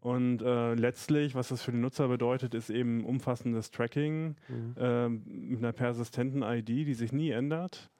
Und 0.00 0.40
äh, 0.42 0.74
letztlich, 0.74 1.34
was 1.34 1.48
das 1.48 1.62
für 1.62 1.72
den 1.72 1.80
Nutzer 1.80 2.08
bedeutet, 2.08 2.54
ist 2.54 2.70
eben 2.70 3.04
umfassendes 3.04 3.70
Tracking 3.70 4.36
Mhm. 4.48 4.74
ähm, 4.78 5.22
mit 5.26 5.58
einer 5.58 5.72
persistenten 5.72 6.42
ID, 6.42 6.68
die 6.68 6.94
sich 6.94 7.12
nie 7.12 7.30
ändert. 7.30 7.90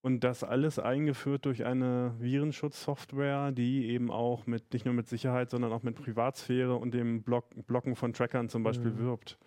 Und 0.00 0.24
das 0.24 0.44
alles 0.44 0.78
eingeführt 0.78 1.44
durch 1.44 1.64
eine 1.64 2.14
Virenschutzsoftware, 2.18 3.52
die 3.52 3.86
eben 3.88 4.10
auch 4.10 4.46
mit 4.46 4.72
nicht 4.72 4.84
nur 4.84 4.94
mit 4.94 5.08
Sicherheit, 5.08 5.50
sondern 5.50 5.72
auch 5.72 5.82
mit 5.82 5.96
Privatsphäre 5.96 6.76
und 6.76 6.94
dem 6.94 7.22
Block, 7.22 7.44
Blocken 7.66 7.96
von 7.96 8.12
Trackern 8.12 8.48
zum 8.48 8.62
Beispiel 8.62 8.90
Mhm. 8.92 8.98
wirbt. 8.98 9.38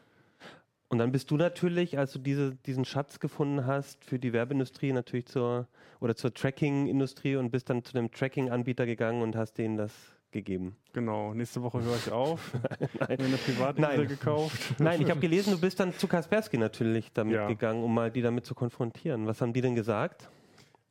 Und 0.92 0.98
dann 0.98 1.14
bist 1.14 1.32
du 1.32 1.38
natürlich, 1.38 1.98
als 1.98 2.12
du 2.12 2.20
diese, 2.20 2.54
diesen 2.66 2.84
Schatz 2.84 3.22
gefunden 3.22 3.66
hast, 3.66 4.04
für 4.04 4.20
die 4.20 4.34
Werbeindustrie 4.34 4.92
natürlich 4.92 5.26
zur 5.26 5.68
oder 6.02 6.16
zur 6.18 6.34
Tracking-Industrie 6.34 7.38
und 7.38 7.50
bist 7.50 7.70
dann 7.70 7.84
zu 7.86 7.94
dem 7.94 8.12
Tracking-Anbieter 8.12 8.86
gegangen 8.86 9.22
und 9.22 9.38
hast 9.38 9.54
denen 9.58 9.78
das 9.78 9.94
gegeben. 10.32 10.76
Genau, 10.92 11.34
nächste 11.34 11.62
Woche 11.62 11.82
höre 11.82 11.96
ich 11.96 12.12
auf. 12.12 12.52
Nein. 13.00 13.18
Mir 13.20 13.26
eine 13.26 13.38
Privatinsel 13.38 14.08
gekauft. 14.08 14.60
Nein, 14.80 15.02
ich 15.02 15.10
habe 15.10 15.22
gelesen, 15.22 15.52
du 15.54 15.62
bist 15.62 15.80
dann 15.80 15.94
zu 15.94 16.08
Kaspersky 16.10 16.58
natürlich 16.58 17.12
damit 17.14 17.36
Ja. 17.36 17.48
gegangen, 17.48 17.84
um 17.84 17.94
mal 17.94 18.12
die 18.12 18.22
damit 18.22 18.46
zu 18.46 18.54
konfrontieren. 18.54 19.28
Was 19.28 19.40
haben 19.40 19.54
die 19.54 19.62
denn 19.62 19.76
gesagt? 19.76 20.30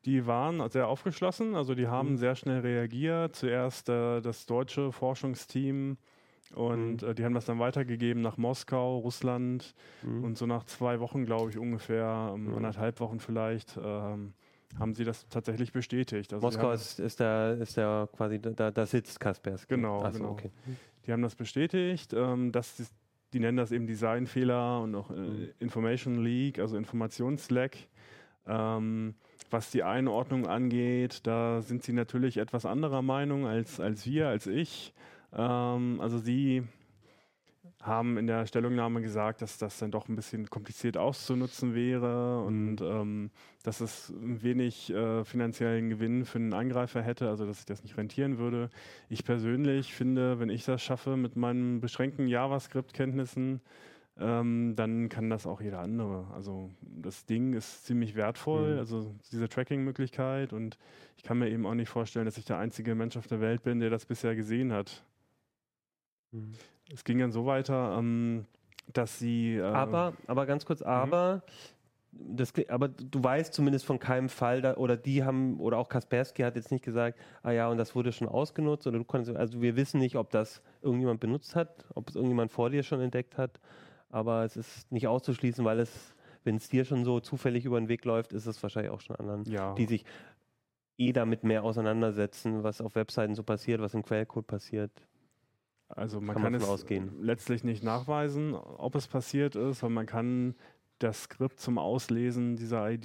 Die 0.06 0.26
waren 0.26 0.66
sehr 0.70 0.88
aufgeschlossen, 0.88 1.54
also 1.54 1.74
die 1.74 1.88
haben 1.88 2.12
Mhm. 2.12 2.16
sehr 2.16 2.36
schnell 2.36 2.60
reagiert. 2.60 3.36
Zuerst 3.36 3.90
äh, 3.90 4.22
das 4.22 4.46
deutsche 4.46 4.92
Forschungsteam 4.92 5.98
und 6.54 7.02
Mhm. 7.02 7.08
äh, 7.08 7.14
die 7.14 7.24
haben 7.24 7.34
das 7.34 7.44
dann 7.44 7.58
weitergegeben 7.58 8.22
nach 8.22 8.36
Moskau, 8.36 8.98
Russland 8.98 9.74
Mhm. 10.02 10.24
und 10.24 10.38
so 10.38 10.46
nach 10.46 10.64
zwei 10.64 11.00
Wochen, 11.00 11.24
glaube 11.24 11.50
ich, 11.50 11.58
ungefähr, 11.58 12.32
ähm, 12.34 12.46
Mhm. 12.48 12.54
anderthalb 12.56 13.00
Wochen 13.00 13.20
vielleicht, 13.20 13.78
ähm, 13.82 14.34
haben 14.78 14.94
sie 14.94 15.04
das 15.04 15.26
tatsächlich 15.28 15.72
bestätigt. 15.72 16.32
Also 16.32 16.46
Moskau 16.46 16.70
ist, 16.72 17.00
ist 17.00 17.18
der, 17.18 17.58
ist 17.60 17.76
der 17.76 18.08
quasi, 18.16 18.40
da, 18.40 18.70
da 18.70 18.86
sitzt 18.86 19.18
Kaspersky. 19.18 19.74
Genau, 19.74 20.00
Ach 20.04 20.12
so, 20.12 20.18
genau. 20.18 20.30
okay. 20.32 20.50
die 21.06 21.12
haben 21.12 21.22
das 21.22 21.34
bestätigt, 21.34 22.12
ähm, 22.14 22.52
dass 22.52 22.76
die, 22.76 22.84
die 23.32 23.40
nennen 23.40 23.56
das 23.56 23.72
eben 23.72 23.86
Designfehler 23.88 24.80
und 24.80 24.94
auch 24.94 25.10
äh, 25.10 25.14
Mhm. 25.14 25.48
Information 25.58 26.22
Leak, 26.22 26.58
also 26.60 26.76
Informationsleck. 26.76 27.88
Ähm, 28.46 29.14
was 29.50 29.70
die 29.72 29.82
Einordnung 29.82 30.46
angeht, 30.46 31.26
da 31.26 31.60
sind 31.62 31.82
sie 31.82 31.92
natürlich 31.92 32.36
etwas 32.36 32.64
anderer 32.64 33.02
Meinung 33.02 33.46
als, 33.46 33.80
als 33.80 34.06
wir, 34.06 34.28
als 34.28 34.46
ich. 34.46 34.94
Ähm, 35.32 36.00
also 36.00 36.18
sie 36.18 36.64
haben 37.82 38.18
in 38.18 38.26
der 38.26 38.46
Stellungnahme 38.46 39.00
gesagt, 39.00 39.40
dass 39.40 39.56
das 39.56 39.78
dann 39.78 39.90
doch 39.90 40.08
ein 40.08 40.16
bisschen 40.16 40.50
kompliziert 40.50 40.98
auszunutzen 40.98 41.74
wäre 41.74 42.42
und 42.42 42.80
ähm, 42.82 43.30
dass 43.62 43.80
es 43.80 44.12
wenig 44.18 44.90
äh, 44.92 45.24
finanziellen 45.24 45.88
Gewinn 45.88 46.26
für 46.26 46.38
einen 46.38 46.52
Angreifer 46.52 47.00
hätte, 47.00 47.28
also 47.28 47.46
dass 47.46 47.56
sich 47.58 47.66
das 47.66 47.82
nicht 47.82 47.96
rentieren 47.96 48.36
würde. 48.38 48.68
Ich 49.08 49.24
persönlich 49.24 49.94
finde, 49.94 50.38
wenn 50.40 50.50
ich 50.50 50.64
das 50.64 50.82
schaffe 50.82 51.16
mit 51.16 51.36
meinen 51.36 51.80
beschränkten 51.80 52.26
JavaScript-Kenntnissen, 52.26 53.60
ähm, 54.18 54.74
dann 54.76 55.08
kann 55.08 55.30
das 55.30 55.46
auch 55.46 55.62
jeder 55.62 55.80
andere. 55.80 56.26
Also 56.34 56.68
das 56.82 57.24
Ding 57.24 57.54
ist 57.54 57.86
ziemlich 57.86 58.14
wertvoll, 58.14 58.74
Mhm. 58.74 58.78
also 58.78 59.14
diese 59.32 59.48
Tracking-Möglichkeit 59.48 60.52
und 60.52 60.76
ich 61.16 61.22
kann 61.22 61.38
mir 61.38 61.48
eben 61.48 61.64
auch 61.64 61.74
nicht 61.74 61.88
vorstellen, 61.88 62.26
dass 62.26 62.36
ich 62.36 62.44
der 62.44 62.58
einzige 62.58 62.94
Mensch 62.94 63.16
auf 63.16 63.26
der 63.26 63.40
Welt 63.40 63.62
bin, 63.62 63.80
der 63.80 63.88
das 63.88 64.04
bisher 64.04 64.36
gesehen 64.36 64.70
hat. 64.72 65.02
Mhm. 66.32 66.52
Es 66.92 67.04
ging 67.04 67.18
dann 67.18 67.32
so 67.32 67.46
weiter, 67.46 67.96
ähm, 67.98 68.46
dass 68.92 69.18
sie. 69.18 69.56
Äh, 69.56 69.62
Aber, 69.62 70.14
aber 70.26 70.46
ganz 70.46 70.64
kurz, 70.64 70.82
aber, 70.82 71.42
das, 72.12 72.54
kli- 72.54 72.68
aber 72.68 72.88
du 72.88 73.22
weißt 73.22 73.54
zumindest 73.54 73.84
von 73.84 73.98
keinem 74.00 74.28
Fall, 74.28 74.62
da, 74.62 74.74
oder 74.76 74.96
die 74.96 75.22
haben, 75.22 75.60
oder 75.60 75.78
auch 75.78 75.88
Kaspersky 75.88 76.42
hat 76.42 76.56
jetzt 76.56 76.72
nicht 76.72 76.84
gesagt, 76.84 77.18
ah 77.42 77.52
ja, 77.52 77.68
und 77.68 77.78
das 77.78 77.94
wurde 77.94 78.12
schon 78.12 78.26
ausgenutzt, 78.28 78.86
oder 78.86 78.98
du 78.98 79.04
konntest, 79.04 79.36
also 79.36 79.60
wir 79.62 79.76
wissen 79.76 80.00
nicht, 80.00 80.16
ob 80.16 80.30
das 80.30 80.62
irgendjemand 80.82 81.20
benutzt 81.20 81.54
hat, 81.54 81.84
ob 81.94 82.08
es 82.08 82.16
irgendjemand 82.16 82.50
vor 82.50 82.70
dir 82.70 82.82
schon 82.82 83.00
entdeckt 83.00 83.38
hat, 83.38 83.60
aber 84.08 84.44
es 84.44 84.56
ist 84.56 84.90
nicht 84.90 85.06
auszuschließen, 85.06 85.64
weil 85.64 85.78
es, 85.78 86.14
wenn 86.42 86.56
es 86.56 86.68
dir 86.68 86.84
schon 86.84 87.04
so 87.04 87.20
zufällig 87.20 87.64
über 87.64 87.78
den 87.78 87.88
Weg 87.88 88.04
läuft, 88.04 88.32
ist 88.32 88.46
es 88.46 88.60
wahrscheinlich 88.62 88.90
auch 88.90 89.00
schon 89.00 89.14
anderen, 89.16 89.44
ja, 89.44 89.74
die 89.74 89.86
sich 89.86 90.04
eh 90.98 91.12
damit 91.12 91.44
mehr 91.44 91.62
auseinandersetzen, 91.62 92.64
was 92.64 92.80
auf 92.80 92.96
Webseiten 92.96 93.36
so 93.36 93.44
passiert, 93.44 93.80
was 93.80 93.94
im 93.94 94.02
Quellcode 94.02 94.46
passiert. 94.46 94.90
Also 95.96 96.20
man 96.20 96.34
kann 96.34 96.44
kann, 96.44 96.54
es 96.54 96.64
ausgehen. 96.68 97.10
letztlich 97.20 97.64
nicht 97.64 97.82
nachweisen, 97.84 98.54
ob 98.54 98.94
es 98.94 99.06
passiert 99.08 99.56
ist, 99.56 99.82
weil 99.82 99.90
man 99.90 100.06
kann 100.06 100.54
das 100.98 101.22
Skript 101.24 101.60
zum 101.60 101.78
Auslesen 101.78 102.56
dieser 102.56 102.90
ID 102.90 103.04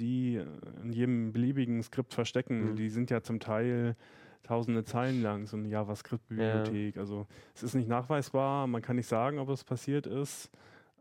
in 0.82 0.92
jedem 0.92 1.32
beliebigen 1.32 1.82
Skript 1.82 2.12
verstecken. 2.14 2.72
Mhm. 2.72 2.76
Die 2.76 2.88
sind 2.90 3.10
ja 3.10 3.22
zum 3.22 3.40
Teil 3.40 3.96
tausende 4.42 4.84
Zeilen 4.84 5.22
lang, 5.22 5.46
so 5.46 5.56
eine 5.56 5.66
JavaScript-Bibliothek. 5.68 6.98
Also 6.98 7.26
es 7.54 7.62
ist 7.62 7.74
nicht 7.74 7.88
nachweisbar, 7.88 8.66
man 8.66 8.82
kann 8.82 8.96
nicht 8.96 9.08
sagen, 9.08 9.38
ob 9.38 9.48
es 9.48 9.64
passiert 9.64 10.06
ist. 10.06 10.50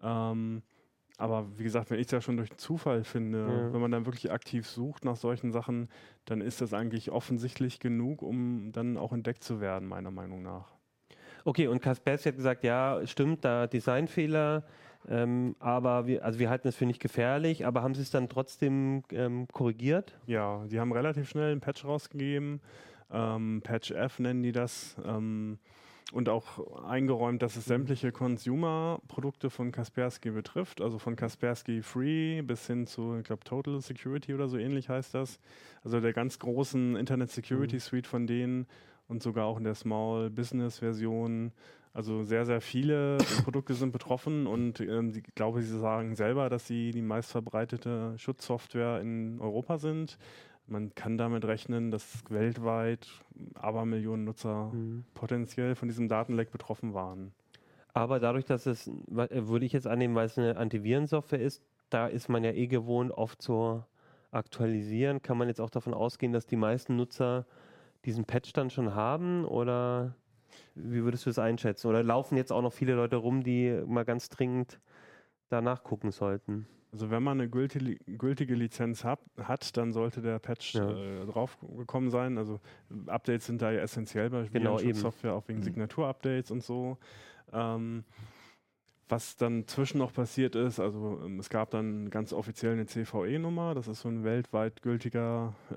Ähm, 0.01 0.63
aber 1.17 1.45
wie 1.57 1.63
gesagt, 1.63 1.89
wenn 1.91 1.99
ich 1.99 2.07
es 2.07 2.11
ja 2.11 2.21
schon 2.21 2.37
durch 2.37 2.55
Zufall 2.57 3.03
finde, 3.03 3.39
Ja. 3.39 3.73
wenn 3.73 3.79
man 3.81 3.91
dann 3.91 4.05
wirklich 4.05 4.31
aktiv 4.31 4.67
sucht 4.67 5.05
nach 5.05 5.15
solchen 5.15 5.51
Sachen, 5.51 5.89
dann 6.25 6.41
ist 6.41 6.59
das 6.61 6.73
eigentlich 6.73 7.11
offensichtlich 7.11 7.79
genug, 7.79 8.21
um 8.21 8.71
dann 8.71 8.97
auch 8.97 9.13
entdeckt 9.13 9.43
zu 9.43 9.61
werden, 9.61 9.87
meiner 9.87 10.11
Meinung 10.11 10.41
nach. 10.41 10.74
Okay, 11.47 11.67
und 11.67 11.79
Kaspersky 11.79 12.29
hat 12.29 12.37
gesagt, 12.37 12.63
ja, 12.63 13.05
stimmt, 13.05 13.45
da 13.45 13.67
Designfehler, 13.67 14.63
ähm, 15.07 15.55
aber 15.59 16.07
wir, 16.07 16.25
also 16.25 16.39
wir 16.39 16.49
halten 16.49 16.67
es 16.67 16.75
für 16.75 16.87
nicht 16.87 16.99
gefährlich, 16.99 17.67
aber 17.67 17.83
haben 17.83 17.93
sie 17.93 18.01
es 18.01 18.09
dann 18.09 18.29
trotzdem 18.29 19.03
ähm, 19.11 19.47
korrigiert? 19.51 20.17
Ja, 20.25 20.65
die 20.65 20.79
haben 20.79 20.91
relativ 20.91 21.29
schnell 21.29 21.51
einen 21.51 21.61
Patch 21.61 21.85
rausgegeben. 21.85 22.61
Ähm, 23.11 23.61
Patch 23.63 23.91
F 23.91 24.17
nennen 24.17 24.41
die 24.41 24.51
das. 24.51 24.95
Ähm, 25.05 25.59
und 26.11 26.29
auch 26.29 26.83
eingeräumt, 26.83 27.41
dass 27.43 27.55
es 27.55 27.65
sämtliche 27.65 28.11
Consumer-Produkte 28.11 29.49
von 29.51 29.71
Kaspersky 29.71 30.31
betrifft, 30.31 30.81
also 30.81 30.97
von 30.99 31.15
Kaspersky 31.15 31.81
Free 31.83 32.41
bis 32.41 32.65
hin 32.67 32.87
zu, 32.87 33.17
ich 33.17 33.23
glaube, 33.23 33.43
Total 33.43 33.81
Security 33.81 34.33
oder 34.33 34.47
so 34.47 34.57
ähnlich 34.57 34.89
heißt 34.89 35.13
das. 35.13 35.39
Also 35.83 35.99
der 35.99 36.13
ganz 36.13 36.39
großen 36.39 36.95
Internet 36.95 37.31
Security 37.31 37.75
Mhm. 37.75 37.79
Suite 37.79 38.07
von 38.07 38.27
denen 38.27 38.67
und 39.07 39.23
sogar 39.23 39.45
auch 39.45 39.57
in 39.57 39.63
der 39.63 39.75
Small 39.75 40.29
Business 40.29 40.79
Version. 40.79 41.51
Also 41.93 42.23
sehr, 42.23 42.45
sehr 42.45 42.59
viele 42.59 43.17
Produkte 43.43 43.73
sind 43.73 43.91
betroffen 43.91 44.47
und 44.47 44.81
ähm, 44.81 45.13
ich 45.15 45.35
glaube, 45.35 45.61
sie 45.61 45.79
sagen 45.79 46.15
selber, 46.15 46.49
dass 46.49 46.67
sie 46.67 46.91
die 46.91 47.01
meistverbreitete 47.01 48.15
Schutzsoftware 48.17 48.99
in 49.01 49.39
Europa 49.39 49.77
sind. 49.77 50.17
Man 50.67 50.93
kann 50.95 51.17
damit 51.17 51.45
rechnen, 51.45 51.91
dass 51.91 52.23
weltweit 52.29 53.07
Abermillionen 53.53 54.25
Nutzer 54.25 54.71
potenziell 55.13 55.75
von 55.75 55.87
diesem 55.87 56.07
Datenleck 56.07 56.51
betroffen 56.51 56.93
waren. 56.93 57.33
Aber 57.93 58.19
dadurch, 58.19 58.45
dass 58.45 58.65
es, 58.65 58.87
äh, 58.87 59.47
würde 59.47 59.65
ich 59.65 59.71
jetzt 59.71 59.87
annehmen, 59.87 60.15
weil 60.15 60.25
es 60.25 60.37
eine 60.37 60.57
Antivirensoftware 60.57 61.39
ist, 61.39 61.63
da 61.89 62.07
ist 62.07 62.27
man 62.27 62.43
ja 62.43 62.51
eh 62.51 62.67
gewohnt, 62.67 63.11
oft 63.11 63.41
zu 63.41 63.83
aktualisieren. 64.31 65.21
Kann 65.21 65.37
man 65.37 65.47
jetzt 65.47 65.61
auch 65.61 65.69
davon 65.69 65.93
ausgehen, 65.93 66.33
dass 66.33 66.45
die 66.45 66.57
meisten 66.57 66.97
Nutzer 66.97 67.45
diesen 68.05 68.25
Patch 68.25 68.53
dann 68.53 68.69
schon 68.69 68.93
haben 68.95 69.45
oder 69.45 70.15
wie 70.75 71.03
würdest 71.03 71.25
du 71.25 71.29
das 71.29 71.39
einschätzen? 71.39 71.87
Oder 71.87 72.03
laufen 72.03 72.37
jetzt 72.37 72.51
auch 72.51 72.61
noch 72.61 72.73
viele 72.73 72.93
Leute 72.93 73.15
rum, 73.17 73.43
die 73.43 73.81
mal 73.85 74.05
ganz 74.05 74.29
dringend 74.29 74.79
da 75.49 75.61
nachgucken 75.61 76.11
sollten? 76.11 76.67
Also 76.91 77.09
wenn 77.09 77.23
man 77.23 77.39
eine 77.41 77.49
gültige, 77.49 77.97
gültige 78.17 78.55
Lizenz 78.55 79.03
hat, 79.03 79.19
hat, 79.37 79.75
dann 79.75 79.91
sollte 79.91 80.21
der 80.21 80.39
Patch 80.39 80.75
Ja. 80.75 80.89
äh, 80.89 81.25
draufgekommen 81.25 82.09
sein. 82.09 82.37
Also 82.37 82.61
Updates 83.07 83.47
sind 83.47 83.61
da 83.61 83.71
ja 83.71 83.81
essentiell 83.81 84.29
bei 84.29 84.47
Genau. 84.47 84.77
Software, 84.77 85.33
auch 85.33 85.45
wegen 85.47 85.59
Mhm. 85.59 85.63
Signaturupdates 85.63 86.51
und 86.51 86.63
so. 86.63 86.97
Ähm, 87.51 88.05
was 89.07 89.35
dann 89.37 89.67
zwischen 89.67 89.99
noch 89.99 90.11
passiert 90.13 90.55
ist, 90.55 90.79
also 90.79 91.21
ähm, 91.23 91.39
es 91.39 91.49
gab 91.49 91.69
dann 91.69 92.09
ganz 92.09 92.33
offiziell 92.33 92.73
eine 92.73 92.87
CVE-Nummer, 92.87 93.75
das 93.75 93.87
ist 93.87 94.01
so 94.01 94.09
ein 94.09 94.23
weltweit 94.23 94.81
gültiger, 94.81 95.53
äh, 95.71 95.75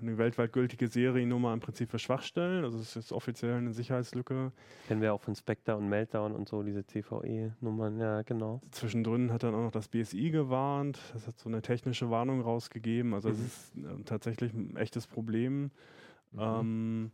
eine 0.00 0.16
weltweit 0.16 0.52
gültige 0.52 0.88
Seriennummer 0.88 1.52
im 1.52 1.60
Prinzip 1.60 1.90
für 1.90 1.98
Schwachstellen. 1.98 2.64
Also 2.64 2.78
es 2.78 2.96
ist 2.96 3.12
offiziell 3.12 3.54
eine 3.58 3.72
Sicherheitslücke. 3.74 4.52
Kennen 4.88 5.02
wir 5.02 5.12
auch 5.12 5.20
von 5.20 5.34
Spectre 5.34 5.76
und 5.76 5.88
Meltdown 5.90 6.34
und 6.34 6.48
so, 6.48 6.62
diese 6.62 6.84
CVE-Nummern, 6.86 7.98
ja, 7.98 8.22
genau. 8.22 8.60
Zwischendrin 8.70 9.30
hat 9.32 9.42
dann 9.42 9.54
auch 9.54 9.62
noch 9.62 9.72
das 9.72 9.88
BSI 9.88 10.30
gewarnt. 10.30 10.98
Das 11.12 11.26
hat 11.26 11.38
so 11.38 11.48
eine 11.48 11.60
technische 11.62 12.10
Warnung 12.10 12.40
rausgegeben. 12.40 13.12
Also 13.12 13.28
es 13.28 13.38
Mhm. 13.38 13.44
ist 13.44 13.76
äh, 13.76 14.02
tatsächlich 14.04 14.54
ein 14.54 14.76
echtes 14.76 15.06
Problem. 15.06 15.70
Mhm. 16.32 16.40
Ähm, 16.40 17.10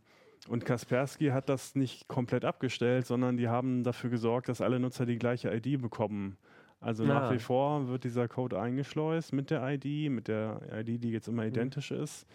und 0.49 0.65
Kaspersky 0.65 1.27
hat 1.29 1.49
das 1.49 1.75
nicht 1.75 2.07
komplett 2.07 2.45
abgestellt, 2.45 3.05
sondern 3.05 3.37
die 3.37 3.47
haben 3.49 3.83
dafür 3.83 4.09
gesorgt, 4.09 4.49
dass 4.49 4.61
alle 4.61 4.79
Nutzer 4.79 5.05
die 5.05 5.17
gleiche 5.17 5.53
ID 5.53 5.81
bekommen. 5.81 6.37
Also 6.79 7.03
nach 7.05 7.23
Ah. 7.23 7.33
wie 7.33 7.39
vor 7.39 7.87
wird 7.87 8.03
dieser 8.03 8.27
Code 8.27 8.59
eingeschleust 8.59 9.33
mit 9.33 9.49
der 9.49 9.63
ID, 9.67 10.09
mit 10.11 10.27
der 10.27 10.61
ID, 10.71 10.99
die 11.03 11.11
jetzt 11.11 11.27
immer 11.27 11.41
Mhm. 11.43 11.49
identisch 11.49 11.91
ist. 11.91 12.27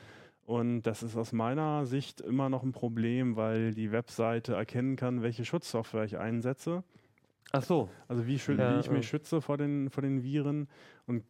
Und 0.44 0.82
das 0.82 1.04
ist 1.04 1.16
aus 1.16 1.32
meiner 1.32 1.86
Sicht 1.86 2.20
immer 2.20 2.48
noch 2.48 2.64
ein 2.64 2.72
Problem, 2.72 3.36
weil 3.36 3.72
die 3.72 3.92
Webseite 3.92 4.54
erkennen 4.54 4.96
kann, 4.96 5.22
welche 5.22 5.44
Schutzsoftware 5.44 6.04
ich 6.04 6.18
einsetze. 6.18 6.82
Ach 7.52 7.62
so, 7.62 7.88
Also 8.08 8.26
wie, 8.26 8.36
Ja, 8.36 8.74
wie 8.76 8.80
ich 8.80 8.86
ja. 8.86 8.92
mich 8.92 9.06
schütze 9.08 9.40
vor 9.40 9.56
den, 9.58 9.90
vor 9.90 10.02
den 10.02 10.22
Viren. 10.24 10.68
Und 11.06 11.22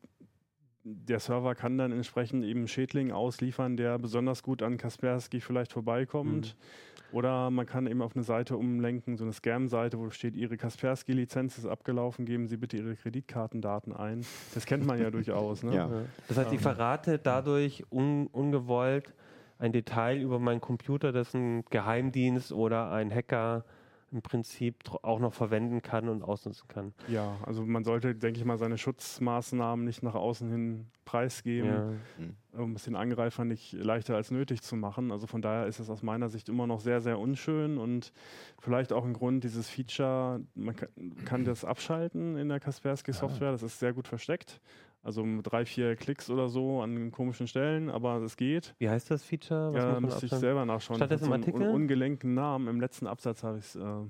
der 0.85 1.21
Server 1.21 1.55
kann 1.55 1.79
dann 1.79 1.93
entsprechend 1.93 2.45
eben 2.45 2.67
Schädling 2.67 3.13
ausliefern, 3.13 3.77
der 3.77 3.99
besonders 3.99 4.43
gut 4.43 4.63
an 4.63 4.77
Kaspersky 4.77 5.41
vielleicht 5.41 5.73
vorbeikommt. 5.73 6.57
Mhm. 6.59 7.17
Oder 7.17 7.51
man 7.51 7.67
kann 7.67 7.87
eben 7.87 8.01
auf 8.01 8.17
eine 8.17 8.25
Seite 8.25 8.57
umlenken, 8.57 9.17
so 9.19 9.25
eine 9.25 9.35
Scam-Seite, 9.35 9.99
wo 9.99 10.09
steht, 10.11 10.35
Ihre 10.35 10.57
Kaspersky-Lizenz 10.57 11.59
ist 11.59 11.67
abgelaufen, 11.67 12.25
geben 12.25 12.49
Sie 12.49 12.57
bitte 12.57 12.79
Ihre 12.79 12.97
Kreditkartendaten 12.97 13.93
ein. 13.93 14.25
Das 14.55 14.65
kennt 14.65 14.87
man 14.87 14.99
ja 14.99 15.11
durchaus. 15.13 15.63
Ne? 15.63 15.75
Ja. 15.75 15.91
Das 16.29 16.39
heißt, 16.39 16.49
ich 16.49 16.59
ähm. 16.59 16.63
verrate 16.63 17.19
dadurch 17.19 17.85
un 17.91 18.29
ungewollt 18.29 19.13
ein 19.59 19.73
Detail 19.73 20.21
über 20.21 20.39
meinen 20.39 20.61
Computer, 20.61 21.13
das 21.13 21.35
ein 21.35 21.65
Geheimdienst 21.71 22.51
oder 22.51 22.91
ein 22.91 23.15
Hacker 23.15 23.65
im 24.13 24.23
Prinzip 24.23 24.77
auch 25.03 25.19
noch 25.19 25.33
verwenden 25.33 25.83
kann 25.83 26.09
und 26.09 26.23
ausnutzen 26.23 26.69
kann. 26.69 26.93
Ja, 27.09 27.37
also 27.45 27.65
man 27.65 27.83
sollte, 27.85 28.15
denke 28.15 28.39
ich 28.39 28.45
mal, 28.45 28.59
seine 28.59 28.79
Schutzmaßnahmen 28.79 29.85
nicht 29.85 30.03
nach 30.03 30.15
außen 30.15 30.51
hin 30.51 30.87
preisgeben, 31.05 31.69
ja. 31.69 31.91
Mhm. 32.19 32.37
um 32.63 32.77
es 32.77 32.85
den 32.85 32.95
Angreifern 32.95 33.49
nicht 33.49 33.73
leichter 33.73 34.15
als 34.15 34.31
nötig 34.31 34.63
zu 34.63 34.77
machen. 34.77 35.11
Also 35.11 35.27
von 35.27 35.43
daher 35.43 35.67
ist 35.67 35.81
es 35.81 35.91
aus 35.91 36.03
meiner 36.03 36.29
Sicht 36.29 36.49
immer 36.49 36.67
noch 36.67 36.81
sehr, 36.81 37.01
sehr 37.01 37.19
unschön 37.19 37.79
und 37.79 38.13
vielleicht 38.59 38.93
auch 38.93 39.05
ein 39.05 39.15
Grund, 39.15 39.45
dieses 39.45 39.69
Feature, 39.69 40.41
man 40.55 40.77
kann, 40.77 40.89
kann 41.25 41.45
das 41.45 41.65
abschalten 41.65 42.37
in 42.37 42.49
der 42.49 42.61
Kaspersky-Software, 42.61 43.53
das 43.53 43.63
ist 43.63 43.79
sehr 43.79 43.93
gut 43.93 44.09
versteckt. 44.09 44.61
Also 45.03 45.27
drei, 45.43 45.65
vier 45.65 45.97
Klicks 45.97 46.31
oder 46.31 46.49
so 46.49 46.81
an 46.81 47.11
komischen 47.11 47.49
Stellen, 47.49 47.91
aber 47.91 48.23
es 48.23 48.37
geht. 48.37 48.75
Wie 48.79 48.89
heißt 48.89 49.11
das 49.11 49.25
Feature? 49.25 49.75
Was 49.75 49.83
ja, 49.83 50.01
müsste 50.01 50.27
ich 50.27 50.33
selber 50.33 50.65
nachschauen. 50.65 50.97
Statt 50.97 51.11
das 51.11 51.23
im 51.23 51.33
Artikel? 51.33 51.65
So 51.65 51.73
ungelenken 51.73 52.35
Namen. 52.35 52.69
Im 52.69 52.81
letzten 52.81 53.07
Absatz 53.07 53.43
habe 53.43 53.59
ich 53.59 53.65
es. 53.65 53.77
Äh 53.77 54.05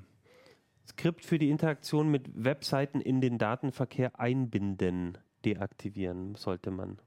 Skript 0.86 1.24
für 1.24 1.38
die 1.38 1.50
Interaktion 1.50 2.10
mit 2.10 2.28
Webseiten 2.34 3.00
in 3.00 3.20
den 3.20 3.38
Datenverkehr 3.38 4.18
einbinden. 4.18 5.18
Deaktivieren 5.44 6.34
sollte 6.34 6.70
man. 6.70 6.98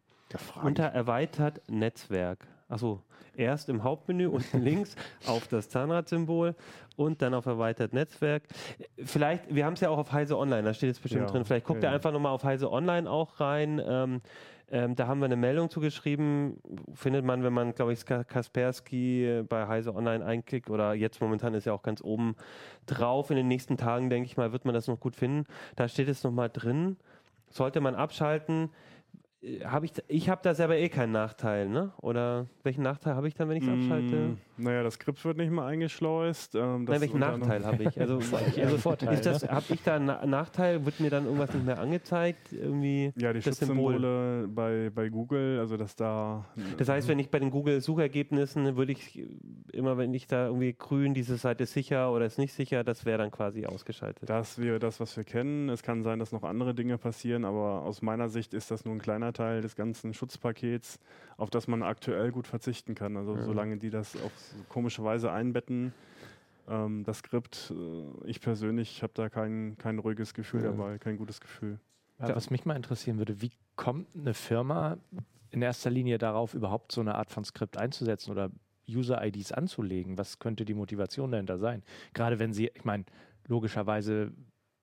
Unter 0.61 0.85
erweitert 0.85 1.61
Netzwerk. 1.69 2.47
Achso, 2.67 3.03
erst 3.35 3.69
im 3.69 3.83
Hauptmenü 3.83 4.27
unten 4.27 4.59
links 4.63 4.95
auf 5.27 5.47
das 5.47 5.69
Zahnradsymbol 5.69 6.55
und 6.95 7.21
dann 7.21 7.33
auf 7.33 7.45
erweitert 7.45 7.93
Netzwerk. 7.93 8.43
Vielleicht, 8.97 9.53
wir 9.53 9.65
haben 9.65 9.73
es 9.73 9.81
ja 9.81 9.89
auch 9.89 9.97
auf 9.99 10.11
Heise 10.11 10.37
Online, 10.37 10.63
da 10.63 10.73
steht 10.73 10.87
jetzt 10.87 11.01
bestimmt 11.01 11.25
ja, 11.25 11.31
drin. 11.31 11.45
Vielleicht 11.45 11.65
guckt 11.65 11.77
okay. 11.77 11.87
ihr 11.87 11.91
einfach 11.91 12.11
nochmal 12.11 12.31
auf 12.31 12.43
Heise 12.43 12.71
Online 12.71 13.09
auch 13.09 13.39
rein. 13.39 13.81
Ähm, 13.85 14.21
ähm, 14.71 14.95
da 14.95 15.07
haben 15.07 15.19
wir 15.19 15.25
eine 15.25 15.35
Meldung 15.35 15.69
zugeschrieben, 15.69 16.57
findet 16.93 17.23
man, 17.23 17.43
wenn 17.43 17.53
man, 17.53 17.75
glaube 17.75 17.93
ich, 17.93 18.03
Kaspersky 18.05 19.43
bei 19.47 19.67
Heise 19.67 19.93
Online 19.93 20.25
einklickt 20.25 20.71
oder 20.71 20.95
jetzt 20.95 21.21
momentan 21.21 21.53
ist 21.53 21.65
ja 21.65 21.73
auch 21.73 21.83
ganz 21.83 22.01
oben 22.01 22.35
drauf. 22.87 23.29
In 23.29 23.37
den 23.37 23.47
nächsten 23.47 23.77
Tagen, 23.77 24.09
denke 24.09 24.25
ich 24.25 24.37
mal, 24.37 24.51
wird 24.53 24.65
man 24.65 24.73
das 24.73 24.87
noch 24.87 24.99
gut 24.99 25.15
finden. 25.15 25.45
Da 25.75 25.87
steht 25.87 26.07
es 26.07 26.23
nochmal 26.23 26.49
drin. 26.49 26.97
Sollte 27.49 27.79
man 27.79 27.93
abschalten, 27.93 28.71
habe 29.65 29.85
ich, 29.85 29.93
ich 30.07 30.29
habe 30.29 30.41
da 30.43 30.53
selber 30.55 30.77
eh 30.77 30.89
keinen 30.89 31.11
Nachteil, 31.11 31.69
ne? 31.69 31.91
Oder 32.01 32.47
welchen 32.63 32.83
Nachteil 32.83 33.15
habe 33.15 33.27
ich 33.27 33.35
dann, 33.35 33.47
wenn 33.49 33.57
ich 33.57 33.63
es 33.63 33.69
abschalte? 33.69 34.37
Naja, 34.57 34.83
das 34.83 34.95
Skript 34.95 35.23
wird 35.25 35.37
nicht 35.37 35.51
mal 35.51 35.67
eingeschleust. 35.67 36.55
Ähm, 36.55 36.85
Nein, 36.85 37.01
welchen 37.01 37.19
Nachteil 37.19 37.65
habe 37.65 37.83
ich? 37.83 37.99
Also, 37.99 38.19
also 38.19 38.77
Vorteil, 38.77 39.13
ist 39.13 39.25
das, 39.25 39.43
ne? 39.43 39.49
habe 39.49 39.65
ich 39.69 39.83
da 39.83 39.95
einen 39.95 40.29
Nachteil? 40.29 40.85
Wird 40.85 40.99
mir 40.99 41.09
dann 41.09 41.25
irgendwas 41.25 41.53
nicht 41.53 41.65
mehr 41.65 41.79
angezeigt? 41.79 42.53
Irgendwie 42.53 43.11
ja, 43.17 43.33
die 43.33 43.41
Schutzsymbole 43.41 44.47
bei, 44.47 44.91
bei 44.93 45.09
Google, 45.09 45.59
also 45.59 45.75
dass 45.77 45.95
da. 45.95 46.45
Das 46.77 46.87
heißt, 46.87 47.07
wenn 47.07 47.19
ich 47.19 47.29
bei 47.29 47.39
den 47.39 47.51
Google-Suchergebnissen 47.51 48.77
würde 48.77 48.93
ich 48.93 49.23
immer, 49.71 49.97
wenn 49.97 50.13
ich 50.13 50.27
da 50.27 50.47
irgendwie 50.47 50.73
grün, 50.73 51.13
diese 51.13 51.37
Seite 51.37 51.63
ist 51.63 51.73
sicher 51.73 52.11
oder 52.11 52.25
ist 52.25 52.37
nicht 52.37 52.53
sicher, 52.53 52.83
das 52.83 53.05
wäre 53.05 53.17
dann 53.17 53.31
quasi 53.31 53.65
ausgeschaltet. 53.65 54.29
Das 54.29 54.59
wäre 54.59 54.79
das, 54.79 54.99
was 54.99 55.15
wir 55.17 55.23
kennen. 55.23 55.69
Es 55.69 55.83
kann 55.83 56.03
sein, 56.03 56.19
dass 56.19 56.31
noch 56.31 56.43
andere 56.43 56.73
Dinge 56.73 56.97
passieren, 56.97 57.45
aber 57.45 57.83
aus 57.83 58.01
meiner 58.01 58.29
Sicht 58.29 58.53
ist 58.53 58.71
das 58.71 58.85
nur 58.85 58.95
ein 58.95 58.99
kleiner 58.99 59.33
Teil 59.33 59.61
des 59.61 59.75
ganzen 59.75 60.13
Schutzpakets, 60.13 60.99
auf 61.37 61.49
das 61.49 61.67
man 61.67 61.83
aktuell 61.83 62.31
gut 62.31 62.47
verzichten 62.47 62.95
kann. 62.95 63.17
Also 63.17 63.35
ja. 63.35 63.43
solange 63.43 63.77
die 63.77 63.89
das 63.89 64.15
auf 64.15 64.31
komische 64.69 65.03
Weise 65.03 65.31
einbetten, 65.31 65.93
ähm, 66.67 67.03
das 67.03 67.19
Skript, 67.19 67.71
äh, 67.75 68.29
ich 68.29 68.41
persönlich 68.41 69.03
habe 69.03 69.13
da 69.13 69.29
kein, 69.29 69.77
kein 69.77 69.99
ruhiges 69.99 70.33
Gefühl 70.33 70.63
ja. 70.63 70.71
dabei, 70.71 70.97
kein 70.97 71.17
gutes 71.17 71.39
Gefühl. 71.39 71.79
Ja, 72.19 72.35
was 72.35 72.49
mich 72.49 72.65
mal 72.65 72.75
interessieren 72.75 73.17
würde, 73.17 73.41
wie 73.41 73.51
kommt 73.75 74.15
eine 74.15 74.33
Firma 74.33 74.97
in 75.51 75.61
erster 75.61 75.89
Linie 75.89 76.17
darauf, 76.17 76.53
überhaupt 76.53 76.91
so 76.91 77.01
eine 77.01 77.15
Art 77.15 77.29
von 77.29 77.43
Skript 77.43 77.77
einzusetzen 77.77 78.31
oder 78.31 78.51
User-IDs 78.89 79.51
anzulegen? 79.51 80.17
Was 80.17 80.39
könnte 80.39 80.65
die 80.65 80.73
Motivation 80.73 81.31
dahinter 81.31 81.57
sein? 81.57 81.83
Gerade 82.13 82.39
wenn 82.39 82.53
sie, 82.53 82.71
ich 82.73 82.85
meine, 82.85 83.05
logischerweise, 83.47 84.31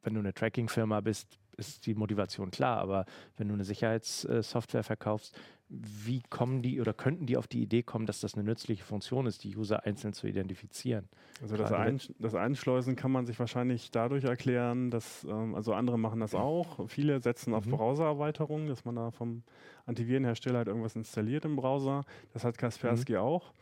wenn 0.02 0.14
du 0.14 0.20
eine 0.20 0.34
Tracking-Firma 0.34 1.00
bist, 1.00 1.38
ist 1.56 1.86
die 1.86 1.94
Motivation 1.94 2.50
klar, 2.50 2.78
aber 2.78 3.06
wenn 3.36 3.48
du 3.48 3.54
eine 3.54 3.64
Sicherheitssoftware 3.64 4.84
verkaufst, 4.84 5.36
wie 5.68 6.22
kommen 6.28 6.60
die 6.60 6.80
oder 6.80 6.92
könnten 6.92 7.24
die 7.24 7.36
auf 7.36 7.46
die 7.46 7.62
Idee 7.62 7.82
kommen, 7.82 8.04
dass 8.04 8.20
das 8.20 8.34
eine 8.34 8.44
nützliche 8.44 8.84
Funktion 8.84 9.26
ist, 9.26 9.42
die 9.42 9.56
User 9.56 9.86
einzeln 9.86 10.12
zu 10.12 10.26
identifizieren? 10.26 11.08
Also 11.40 11.56
das, 11.56 11.72
Ein, 11.72 11.98
das, 12.18 12.34
Einschleusen 12.34 12.94
kann 12.94 13.10
man 13.10 13.24
sich 13.24 13.38
wahrscheinlich 13.38 13.90
dadurch 13.90 14.24
erklären, 14.24 14.90
dass, 14.90 15.24
ähm, 15.24 15.54
also 15.54 15.72
andere 15.72 15.98
machen 15.98 16.20
das 16.20 16.34
auch. 16.34 16.88
Viele 16.88 17.20
setzen 17.20 17.54
auf 17.54 17.64
mhm. 17.66 17.72
Browsererweiterungen, 17.72 18.68
dass 18.68 18.84
man 18.84 18.96
da 18.96 19.10
vom 19.10 19.42
Antivirenhersteller 19.86 20.58
halt 20.58 20.68
irgendwas 20.68 20.94
installiert 20.94 21.46
im 21.46 21.56
Browser. 21.56 22.04
Das 22.34 22.44
hat 22.44 22.58
Kaspersky 22.58 23.12
mhm. 23.12 23.18
auch. 23.18 23.52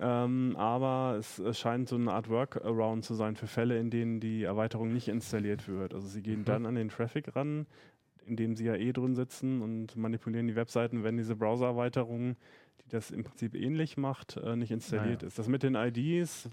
Ähm, 0.00 0.54
aber 0.56 1.16
es, 1.18 1.38
es, 1.38 1.58
scheint 1.58 1.88
so 1.88 1.96
eine 1.96 2.12
Art 2.12 2.28
Workaround 2.28 3.04
zu 3.04 3.14
sein 3.14 3.34
für 3.34 3.48
Fälle, 3.48 3.78
in 3.78 3.90
denen 3.90 4.20
die 4.20 4.44
Erweiterung 4.44 4.92
nicht 4.92 5.08
installiert 5.08 5.66
wird. 5.66 5.92
Also 5.92 6.06
sie 6.06 6.22
gehen 6.22 6.40
mhm. 6.40 6.44
dann 6.44 6.66
an 6.66 6.76
den 6.76 6.88
Traffic 6.88 7.34
ran, 7.34 7.66
in 8.24 8.36
dem 8.36 8.54
sie 8.54 8.66
ja 8.66 8.76
eh 8.76 8.92
drin 8.92 9.16
sitzen 9.16 9.60
und 9.60 9.96
manipulieren 9.96 10.46
die 10.46 10.54
Webseiten, 10.54 11.02
wenn 11.02 11.16
diese 11.16 11.34
Browser-Erweiterung, 11.34 12.36
die 12.84 12.88
das 12.90 13.10
im 13.10 13.24
Prinzip 13.24 13.56
ähnlich 13.56 13.96
macht, 13.96 14.36
äh, 14.36 14.54
nicht 14.54 14.70
installiert 14.70 15.22
naja. 15.22 15.28
ist. 15.28 15.38
Das 15.38 15.48
mit 15.48 15.64
den 15.64 15.74
IDs 15.74 16.48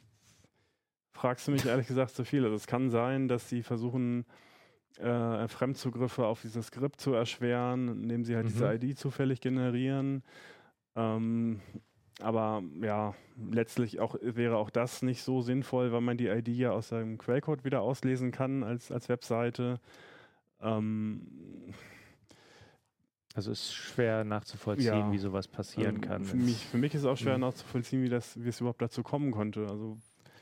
fragst 1.11 1.47
du 1.47 1.51
mich 1.51 1.65
ehrlich 1.65 1.87
gesagt 1.87 2.15
zu 2.15 2.25
viel. 2.25 2.43
Also 2.43 2.55
es 2.55 2.65
kann 2.65 2.89
sein, 2.89 3.27
dass 3.27 3.47
sie 3.47 3.61
versuchen, 3.61 4.25
äh, 4.97 5.47
Fremdzugriffe 5.47 6.25
auf 6.25 6.41
dieses 6.41 6.67
Skript 6.67 6.99
zu 6.99 7.13
erschweren, 7.13 8.03
indem 8.03 8.23
sie 8.23 8.35
halt 8.35 8.45
mhm. 8.45 8.49
diese 8.49 8.73
ID 8.73 8.97
zufällig 8.97 9.41
generieren. 9.41 10.23
Ähm, 10.95 11.59
aber 12.21 12.63
ja, 12.81 13.13
letztlich 13.51 13.99
auch, 13.99 14.15
wäre 14.21 14.57
auch 14.57 14.69
das 14.69 15.01
nicht 15.01 15.21
so 15.23 15.41
sinnvoll, 15.41 15.91
weil 15.91 16.01
man 16.01 16.17
die 16.17 16.27
ID 16.27 16.47
ja 16.49 16.71
aus 16.71 16.89
seinem 16.89 17.17
Quellcode 17.17 17.65
wieder 17.65 17.81
auslesen 17.81 18.31
kann 18.31 18.63
als, 18.63 18.91
als 18.91 19.09
Webseite. 19.09 19.79
Ähm, 20.61 21.27
also 23.35 23.51
ist 23.51 23.73
schwer 23.73 24.23
nachzuvollziehen, 24.23 24.85
ja, 24.87 25.11
wie 25.11 25.17
sowas 25.17 25.49
passieren 25.49 25.95
ähm, 25.95 26.01
kann. 26.01 26.23
Für 26.23 26.37
mich, 26.37 26.65
für 26.65 26.77
mich 26.77 26.95
ist 26.95 27.01
es 27.01 27.05
auch 27.05 27.17
schwer 27.17 27.35
mhm. 27.35 27.41
nachzuvollziehen, 27.41 28.01
wie, 28.01 28.09
das, 28.09 28.41
wie 28.41 28.47
es 28.47 28.61
überhaupt 28.61 28.81
dazu 28.81 29.03
kommen 29.03 29.31
konnte. 29.31 29.67
Also 29.67 29.97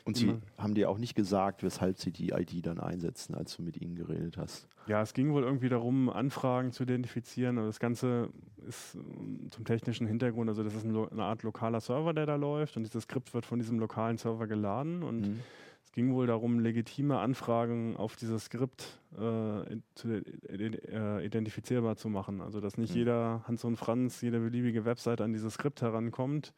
und 0.05 0.17
Sie 0.17 0.33
haben 0.57 0.73
dir 0.73 0.89
auch 0.89 0.97
nicht 0.97 1.15
gesagt, 1.15 1.63
weshalb 1.63 1.97
Sie 1.97 2.11
die 2.11 2.31
ID 2.31 2.65
dann 2.65 2.79
einsetzen, 2.79 3.35
als 3.35 3.55
du 3.55 3.63
mit 3.63 3.81
ihnen 3.81 3.95
geredet 3.95 4.37
hast. 4.37 4.67
Ja, 4.87 5.01
es 5.01 5.13
ging 5.13 5.31
wohl 5.31 5.43
irgendwie 5.43 5.69
darum, 5.69 6.09
Anfragen 6.09 6.73
zu 6.73 6.83
identifizieren. 6.83 7.57
Aber 7.57 7.67
das 7.67 7.79
Ganze 7.79 8.29
ist 8.67 8.95
ähm, 8.95 9.47
zum 9.49 9.63
technischen 9.63 10.07
Hintergrund, 10.07 10.49
also 10.49 10.63
das 10.63 10.75
ist 10.75 10.85
eine 10.85 11.23
Art 11.23 11.43
lokaler 11.43 11.79
Server, 11.79 12.13
der 12.13 12.25
da 12.25 12.35
läuft 12.35 12.75
und 12.75 12.83
dieses 12.83 13.03
Skript 13.03 13.33
wird 13.33 13.45
von 13.45 13.59
diesem 13.59 13.79
lokalen 13.79 14.17
Server 14.17 14.47
geladen 14.47 15.03
und 15.03 15.21
mhm. 15.21 15.39
es 15.81 15.91
ging 15.91 16.13
wohl 16.13 16.27
darum, 16.27 16.59
legitime 16.59 17.19
Anfragen 17.19 17.95
auf 17.95 18.15
dieses 18.17 18.45
Skript 18.45 18.99
äh, 19.17 19.61
äh, 20.03 21.25
identifizierbar 21.25 21.95
zu 21.95 22.09
machen. 22.09 22.41
Also 22.41 22.59
dass 22.59 22.77
nicht 22.77 22.91
mhm. 22.91 22.99
jeder 22.99 23.43
Hans 23.47 23.63
und 23.63 23.77
Franz, 23.77 24.21
jede 24.21 24.39
beliebige 24.39 24.83
Webseite 24.83 25.23
an 25.23 25.31
dieses 25.31 25.53
Skript 25.53 25.81
herankommt, 25.81 26.53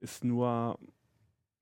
ist 0.00 0.24
nur 0.24 0.78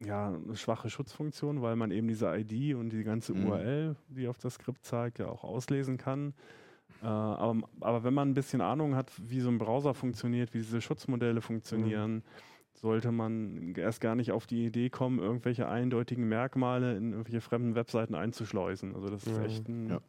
ja, 0.04 0.28
eine 0.28 0.56
schwache 0.56 0.88
Schutzfunktion, 0.88 1.62
weil 1.62 1.76
man 1.76 1.90
eben 1.90 2.08
diese 2.08 2.34
ID 2.34 2.74
und 2.74 2.90
die 2.90 3.04
ganze 3.04 3.34
mhm. 3.34 3.46
URL, 3.46 3.96
die 4.08 4.28
auf 4.28 4.38
das 4.38 4.54
Skript 4.54 4.84
zeigt, 4.84 5.18
ja 5.18 5.26
auch 5.26 5.44
auslesen 5.44 5.98
kann. 5.98 6.34
Äh, 7.02 7.06
aber, 7.06 7.68
aber, 7.80 8.04
wenn 8.04 8.14
man 8.14 8.30
ein 8.30 8.34
bisschen 8.34 8.60
Ahnung 8.60 8.94
hat, 8.94 9.10
wie 9.18 9.40
so 9.40 9.48
ein 9.48 9.58
Browser 9.58 9.94
funktioniert, 9.94 10.54
wie 10.54 10.58
diese 10.58 10.80
Schutzmodelle 10.80 11.40
funktionieren, 11.40 12.14
mhm. 12.14 12.22
sollte 12.74 13.12
man 13.12 13.74
erst 13.76 14.00
gar 14.00 14.14
nicht 14.14 14.32
auf 14.32 14.46
die 14.46 14.66
Idee 14.66 14.90
kommen, 14.90 15.18
irgendwelche 15.18 15.68
eindeutigen 15.68 16.28
Merkmale 16.28 16.96
in 16.96 17.12
irgendwelche 17.12 17.40
fremden 17.40 17.74
Webseiten 17.74 18.14
einzuschleusen. 18.14 18.94
Also 18.94 19.08
das 19.08 19.26
ist 19.26 19.38
mhm. 19.38 19.44
echt 19.44 19.68
ein 19.68 19.88
ja. 19.90 20.00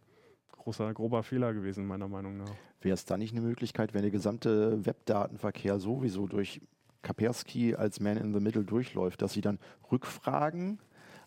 großer, 0.54 0.94
grober 0.94 1.24
Fehler 1.24 1.54
gewesen, 1.54 1.86
meiner 1.86 2.08
Meinung 2.08 2.38
nach. 2.38 2.52
Wäre 2.82 2.94
es 2.94 3.06
da 3.06 3.18
nicht 3.18 3.34
eine 3.34 3.46
Möglichkeit, 3.46 3.94
wenn 3.94 4.02
der 4.02 4.12
gesamte 4.12 4.86
Webdatenverkehr 4.86 5.80
sowieso 5.80 6.28
durch 6.28 6.62
Kapersky 7.02 7.76
als 7.76 8.00
Man 8.00 8.18
in 8.18 8.34
the 8.34 8.40
Middle 8.40 8.64
durchläuft, 8.64 9.22
dass 9.22 9.34
sie 9.34 9.42
dann 9.42 9.60
Rückfragen 9.92 10.80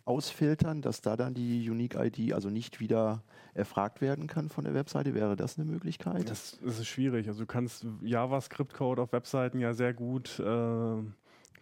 ausfiltern, 0.04 0.82
dass 0.82 1.00
da 1.00 1.16
dann 1.16 1.34
die 1.34 1.68
Unique 1.68 1.94
ID 1.94 2.34
also 2.34 2.50
nicht 2.50 2.80
wieder 2.80 3.22
erfragt 3.54 4.00
werden 4.00 4.26
kann 4.26 4.48
von 4.48 4.64
der 4.64 4.74
Webseite? 4.74 5.14
Wäre 5.14 5.36
das 5.36 5.58
eine 5.58 5.70
Möglichkeit? 5.70 6.28
Das, 6.28 6.58
das 6.62 6.78
ist 6.78 6.86
schwierig. 6.86 7.26
Also 7.28 7.40
du 7.40 7.46
kannst 7.46 7.86
JavaScript-Code 8.02 9.00
auf 9.00 9.12
Webseiten 9.12 9.60
ja 9.60 9.72
sehr 9.72 9.94
gut 9.94 10.38
äh, 10.40 10.96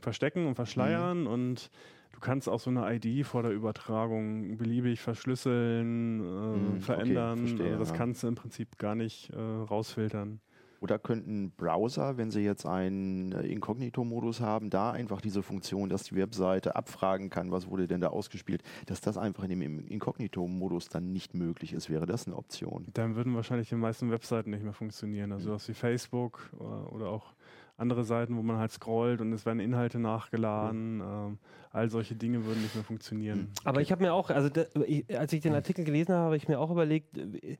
verstecken 0.01 0.47
und 0.47 0.55
verschleiern 0.57 1.23
mhm. 1.23 1.27
und 1.29 1.71
du 2.13 2.21
kannst 2.21 2.49
auch 2.49 2.61
so 2.61 2.71
eine 2.71 2.93
ID 2.95 3.25
vor 3.25 3.43
der 3.43 3.53
Übertragung 3.53 4.57
beliebig 4.57 5.01
verschlüsseln, 5.01 6.21
äh, 6.21 6.23
mhm, 6.23 6.81
verändern. 6.81 7.39
Okay, 7.39 7.49
verstehe, 7.49 7.67
also 7.67 7.79
das 7.79 7.91
ja. 7.91 7.97
kannst 7.97 8.23
du 8.23 8.29
im 8.29 8.35
Prinzip 8.35 8.79
gar 8.79 8.95
nicht 8.95 9.31
äh, 9.31 9.39
rausfiltern. 9.39 10.41
Oder 10.83 10.99
könnten 10.99 11.53
Browser, 11.53 12.17
wenn 12.17 12.33
sie 12.33 12.41
jetzt 12.41 12.67
einen 12.67 13.31
äh, 13.31 13.47
Inkognito-Modus 13.47 14.41
haben, 14.41 14.69
da 14.69 14.91
einfach 14.91 15.21
diese 15.21 15.45
Funktion, 15.45 15.89
dass 15.89 16.03
die 16.03 16.17
Webseite 16.17 16.75
abfragen 16.75 17.31
kann, 17.31 17.53
was 17.53 17.69
wurde 17.69 17.87
denn 17.87 18.01
da 18.01 18.09
ausgespielt, 18.09 18.65
dass 18.87 19.01
das 19.01 19.17
einfach 19.17 19.45
in 19.45 19.51
dem 19.51 19.87
Inkognito-Modus 19.87 20.89
dann 20.89 21.13
nicht 21.13 21.35
möglich 21.35 21.73
ist, 21.73 21.89
wäre 21.89 22.07
das 22.07 22.27
eine 22.27 22.35
Option? 22.35 22.89
Dann 22.95 23.15
würden 23.15 23.37
wahrscheinlich 23.37 23.69
die 23.69 23.77
meisten 23.77 24.11
Webseiten 24.11 24.51
nicht 24.51 24.65
mehr 24.65 24.73
funktionieren. 24.73 25.31
Also 25.31 25.51
mhm. 25.51 25.55
was 25.55 25.69
wie 25.69 25.75
Facebook 25.75 26.51
oder, 26.59 26.93
oder 26.93 27.09
auch 27.11 27.33
andere 27.77 28.05
Seiten, 28.05 28.37
wo 28.37 28.43
man 28.43 28.59
halt 28.59 28.71
scrollt 28.71 29.21
und 29.21 29.33
es 29.33 29.47
werden 29.47 29.61
Inhalte 29.61 29.99
nachgeladen. 29.99 31.01
Ähm, 31.01 31.39
all 31.73 31.89
solche 31.89 32.15
Dinge 32.15 32.45
würden 32.45 32.63
nicht 32.63 32.75
mehr 32.75 32.85
funktionieren. 32.85 33.49
Aber 33.65 33.81
ich 33.81 33.91
habe 33.91 34.03
mir 34.03 34.13
auch, 34.13 34.31
also 34.31 34.49
da, 34.49 34.65
ich, 34.87 35.19
als 35.19 35.33
ich 35.33 35.41
den 35.41 35.55
Artikel 35.55 35.85
gelesen 35.85 36.15
habe, 36.15 36.25
habe 36.25 36.37
ich 36.37 36.49
mir 36.49 36.59
auch 36.59 36.71
überlegt, 36.71 37.17
äh, 37.17 37.57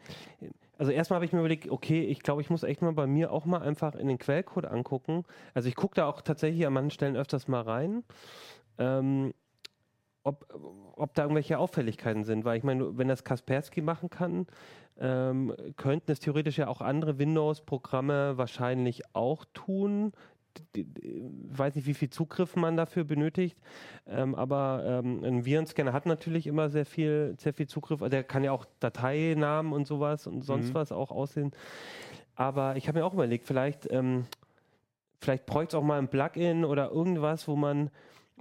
also 0.79 0.93
erstmal 0.93 1.17
habe 1.17 1.25
ich 1.25 1.33
mir 1.33 1.41
überlegt, 1.41 1.71
okay, 1.71 2.05
ich 2.05 2.21
glaube, 2.21 2.43
ich 2.43 2.51
muss 2.51 2.63
echt 2.63 2.83
mal 2.83 2.93
bei 2.93 3.07
mir 3.07 3.33
auch 3.33 3.47
mal 3.47 3.63
einfach 3.63 3.95
in 3.95 4.09
den 4.09 4.19
Quellcode 4.19 4.67
angucken. 4.67 5.25
Also 5.55 5.69
ich 5.69 5.77
gucke 5.77 5.95
da 5.95 6.07
auch 6.07 6.21
tatsächlich 6.21 6.67
an 6.67 6.73
manchen 6.73 6.91
Stellen 6.91 7.17
öfters 7.17 7.49
mal 7.49 7.63
rein. 7.63 8.05
Ähm, 8.79 9.33
ob, 10.25 10.47
ob 10.97 11.15
da 11.15 11.23
irgendwelche 11.23 11.59
Auffälligkeiten 11.59 12.25
sind, 12.25 12.45
weil 12.45 12.59
ich 12.59 12.65
meine, 12.65 12.97
wenn 12.97 13.09
das 13.09 13.25
Kaspersky 13.25 13.83
machen 13.83 14.11
kann, 14.11 14.47
ähm, 15.01 15.55
könnten 15.77 16.13
es 16.13 16.21
theoretisch 16.21 16.59
ja 16.59 16.69
auch 16.69 16.81
andere 16.81 17.19
Windows-Programme 17.19 18.37
wahrscheinlich 18.37 19.03
auch 19.15 19.45
tun. 19.53 20.13
Ich 20.75 20.85
weiß 21.47 21.75
nicht, 21.75 21.87
wie 21.87 21.95
viel 21.95 22.11
Zugriff 22.11 22.57
man 22.57 22.77
dafür 22.77 23.05
benötigt, 23.05 23.57
ähm, 24.07 24.35
aber 24.35 24.85
ähm, 24.87 25.25
ein 25.25 25.45
Virenscanner 25.47 25.95
hat 25.95 26.05
natürlich 26.05 26.47
immer 26.47 26.69
sehr 26.69 26.85
viel, 26.85 27.35
sehr 27.39 27.55
viel 27.55 27.67
Zugriff. 27.67 28.01
Der 28.11 28.23
kann 28.23 28.45
ja 28.45 28.53
auch 28.53 28.67
Dateinamen 28.79 29.73
und 29.73 29.87
sowas 29.87 30.27
und 30.27 30.43
sonst 30.43 30.69
mhm. 30.69 30.75
was 30.75 30.93
auch 30.93 31.11
aussehen. 31.11 31.53
Aber 32.35 32.77
ich 32.77 32.87
habe 32.87 32.99
mir 32.99 33.07
auch 33.07 33.15
überlegt, 33.15 33.47
vielleicht, 33.47 33.91
ähm, 33.91 34.27
vielleicht 35.21 35.47
bräuchte 35.47 35.77
es 35.77 35.83
auch 35.83 35.87
mal 35.87 35.99
ein 35.99 36.09
Plugin 36.09 36.65
oder 36.65 36.91
irgendwas, 36.91 37.49
wo 37.49 37.57
man 37.57 37.91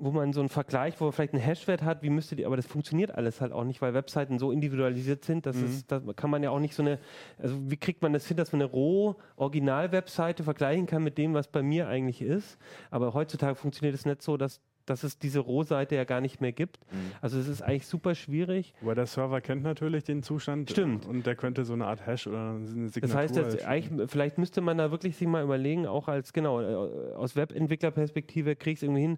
wo 0.01 0.11
man 0.11 0.33
so 0.33 0.39
einen 0.39 0.49
Vergleich, 0.49 0.99
wo 0.99 1.05
man 1.05 1.13
vielleicht 1.13 1.33
einen 1.33 1.43
Hashwert 1.43 1.83
hat, 1.83 2.01
wie 2.01 2.09
müsste 2.09 2.35
die, 2.35 2.45
aber 2.45 2.55
das 2.55 2.65
funktioniert 2.65 3.11
alles 3.11 3.39
halt 3.39 3.51
auch 3.51 3.63
nicht, 3.63 3.81
weil 3.81 3.93
Webseiten 3.93 4.39
so 4.39 4.51
individualisiert 4.51 5.23
sind, 5.23 5.45
dass 5.45 5.55
mhm. 5.55 5.65
es, 5.65 5.85
da 5.85 6.01
kann 6.15 6.31
man 6.31 6.41
ja 6.41 6.49
auch 6.49 6.59
nicht 6.59 6.73
so 6.73 6.81
eine, 6.81 6.97
also 7.37 7.55
wie 7.69 7.77
kriegt 7.77 8.01
man 8.01 8.11
das 8.11 8.27
hin, 8.27 8.35
dass 8.35 8.51
man 8.51 8.61
eine 8.61 8.71
roh 8.71 9.15
Original-Webseite 9.35 10.43
vergleichen 10.43 10.87
kann 10.87 11.03
mit 11.03 11.17
dem, 11.17 11.33
was 11.35 11.47
bei 11.47 11.61
mir 11.61 11.87
eigentlich 11.87 12.21
ist. 12.21 12.57
Aber 12.89 13.13
heutzutage 13.13 13.55
funktioniert 13.55 13.93
es 13.93 14.05
nicht 14.05 14.21
so, 14.23 14.37
dass 14.37 14.59
dass 14.85 15.03
es 15.03 15.19
diese 15.19 15.39
Rohseite 15.39 15.95
ja 15.95 16.03
gar 16.03 16.21
nicht 16.21 16.41
mehr 16.41 16.51
gibt. 16.51 16.79
Mhm. 16.91 17.11
Also 17.21 17.39
es 17.39 17.47
ist 17.47 17.61
eigentlich 17.61 17.87
super 17.87 18.15
schwierig. 18.15 18.73
Aber 18.81 18.95
der 18.95 19.05
Server 19.05 19.41
kennt 19.41 19.63
natürlich 19.63 20.03
den 20.03 20.23
Zustand. 20.23 20.69
Stimmt. 20.69 21.05
Und 21.05 21.25
der 21.25 21.35
könnte 21.35 21.65
so 21.65 21.73
eine 21.73 21.85
Art 21.85 22.05
Hash 22.05 22.27
oder 22.27 22.51
eine 22.51 22.89
Signatur. 22.89 23.01
Das 23.01 23.15
heißt, 23.15 23.35
dass 23.37 23.65
eigentlich, 23.65 24.09
vielleicht 24.09 24.37
müsste 24.37 24.61
man 24.61 24.77
da 24.77 24.91
wirklich 24.91 25.15
sich 25.15 25.27
mal 25.27 25.43
überlegen, 25.43 25.87
auch 25.87 26.07
als, 26.07 26.33
genau, 26.33 26.61
äh, 26.61 27.13
aus 27.13 27.35
Webentwicklerperspektive 27.35 28.55
kriege 28.55 28.73
ich 28.73 28.79
es 28.79 28.83
irgendwie 28.83 29.01
hin, 29.01 29.17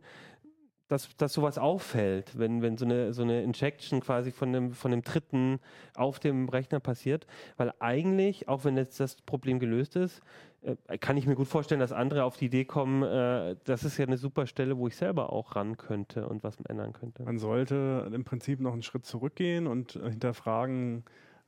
dass, 0.88 1.16
dass 1.18 1.34
sowas 1.34 1.58
auffällt, 1.58 2.38
wenn, 2.38 2.62
wenn 2.62 2.78
so 2.78 2.86
eine, 2.86 3.14
so 3.14 3.24
eine 3.24 3.42
Injection 3.42 4.02
quasi 4.02 4.32
von 4.32 4.54
dem, 4.54 4.72
von 4.74 4.92
dem 4.92 5.02
Dritten 5.02 5.60
auf 5.96 6.20
dem 6.20 6.50
Rechner 6.50 6.80
passiert. 6.80 7.26
Weil 7.58 7.74
eigentlich, 7.80 8.48
auch 8.48 8.66
wenn 8.66 8.78
jetzt 8.78 9.00
das 9.00 9.16
Problem 9.22 9.60
gelöst 9.60 9.96
ist, 9.96 10.22
äh, 10.62 10.98
kann 10.98 11.18
ich 11.18 11.26
mir 11.26 11.36
gut 11.36 11.48
vorstellen, 11.48 11.80
dass 11.80 11.92
andere 11.92 12.24
auf 12.24 12.38
die 12.38 12.46
Idee 12.46 12.66
kommen, 12.66 13.04
äh, 13.04 13.56
das 13.64 13.84
ist 13.84 13.98
ja 13.98 14.06
eine 14.06 14.18
super 14.18 14.48
Stelle, 14.48 14.78
wo 14.78 14.88
ich 14.88 14.96
selber 14.96 15.32
auch 15.32 15.56
ran 15.56 15.78
könnte 15.78 16.28
und 16.28 16.44
was 16.44 16.60
ändern 16.62 16.94
könnte. 16.94 17.24
Man 17.24 17.40
sollte 17.40 18.10
im 18.14 18.24
Prinzip 18.24 18.60
noch 18.60 18.74
einen 18.74 18.84
Schritt 18.84 19.06
zurückgehen 19.06 19.68
und 19.68 19.94
hinterfragen, 19.94 21.04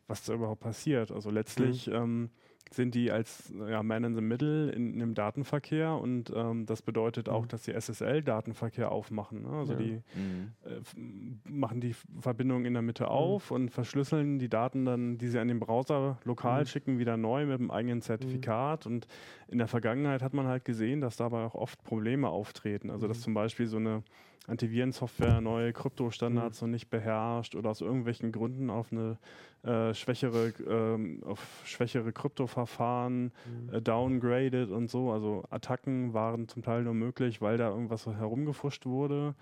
was 0.08 0.24
da 0.24 0.34
überhaupt 0.34 0.62
passiert. 0.62 1.12
Also 1.12 1.30
letztlich 1.30 1.88
mhm. 1.88 1.94
ähm, 1.94 2.30
sind 2.72 2.96
die 2.96 3.12
als 3.12 3.54
ja, 3.70 3.84
Man 3.84 4.04
in 4.04 4.16
the 4.16 4.22
Middle 4.22 4.72
in, 4.72 4.94
in 4.94 5.02
einem 5.02 5.14
Datenverkehr 5.14 5.96
und 5.96 6.32
ähm, 6.36 6.66
das 6.66 6.82
bedeutet 6.82 7.30
auch, 7.30 7.44
mhm. 7.44 7.48
dass 7.50 7.64
sie 7.64 7.74
SSL-Datenverkehr 7.74 8.92
aufmachen. 8.92 9.44
Ne? 9.44 9.50
Also 9.50 9.74
ja. 9.74 9.80
die 9.80 10.02
mhm. 10.16 10.52
äh, 10.66 11.50
machen 11.50 11.80
die 11.80 11.96
Verbindung 12.20 12.66
in 12.66 12.74
der 12.74 12.82
Mitte 12.82 13.04
mhm. 13.04 13.10
auf 13.10 13.52
und 13.52 13.70
verschlüsseln 13.70 14.40
die 14.40 14.50
Daten 14.50 14.86
dann, 14.86 15.18
die 15.18 15.28
sie 15.28 15.40
an 15.40 15.48
den 15.48 15.60
Browser 15.60 16.18
lokal 16.24 16.62
mhm. 16.62 16.66
schicken, 16.66 17.00
wieder 17.00 17.18
neu 17.18 17.46
mit 17.46 17.60
einem 17.60 17.72
eigenen 17.72 18.02
Zertifikat. 18.02 18.86
Und 18.86 19.08
in 19.48 19.58
der 19.58 19.68
Vergangenheit 19.68 20.22
hat 20.22 20.34
man 20.34 20.48
halt 20.48 20.66
gesehen, 20.66 21.02
dass 21.02 21.18
dabei 21.18 21.46
auch 21.46 21.56
oft 21.56 21.84
Probleme 21.84 22.30
auftreten. 22.30 22.90
Also 22.90 23.08
dass 23.08 23.20
mhm. 23.20 23.24
zum 23.24 23.34
Beispiel 23.36 23.68
so 23.68 23.78
eine 23.78 24.04
Antivirensoftware 24.48 25.42
neue 25.42 25.74
Kryptostandards 25.74 26.62
mhm. 26.62 26.68
noch 26.68 26.72
nicht 26.72 26.90
beherrscht 26.90 27.56
oder 27.56 27.70
aus 27.70 27.82
irgendwelchen 27.82 28.32
Gründen 28.32 28.70
auf 28.70 28.92
eine 28.92 29.18
äh, 29.66 29.94
schwächere, 29.94 30.54
ähm, 30.68 31.22
auf 31.26 31.40
schwächere 31.66 32.12
Kryptoverfahren 32.12 33.32
mhm. 33.46 33.74
äh, 33.74 33.82
downgradet 33.82 34.70
und 34.70 34.90
so. 34.90 35.12
Also 35.12 35.44
Attacken 35.50 36.14
waren 36.14 36.48
zum 36.48 36.62
Teil 36.64 36.84
nur 36.84 36.94
möglich, 36.94 37.42
weil 37.42 37.58
da 37.58 37.70
irgendwas 37.70 38.06
herumgefuscht 38.06 38.86
wurde. 38.86 39.36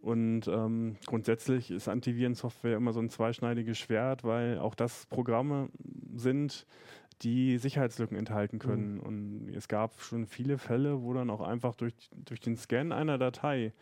Und 0.00 0.48
ähm, 0.48 0.96
grundsätzlich 1.06 1.70
ist 1.70 1.88
Antivirensoftware 1.88 2.76
immer 2.76 2.92
so 2.92 2.98
ein 2.98 3.08
zweischneidiges 3.08 3.78
Schwert, 3.78 4.24
weil 4.24 4.58
auch 4.58 4.74
das 4.74 5.06
Programme 5.06 5.68
sind, 6.14 6.66
die 7.22 7.56
Sicherheitslücken 7.58 8.16
enthalten 8.16 8.58
können. 8.58 8.94
Mhm. 8.94 9.00
Und 9.00 9.54
es 9.54 9.68
gab 9.68 10.00
schon 10.00 10.26
viele 10.26 10.58
Fälle, 10.58 11.02
wo 11.02 11.14
dann 11.14 11.30
auch 11.30 11.40
einfach 11.40 11.76
durch, 11.76 11.94
durch 12.24 12.40
den 12.40 12.56
Scan 12.56 12.90
einer 12.90 13.16
Datei 13.16 13.72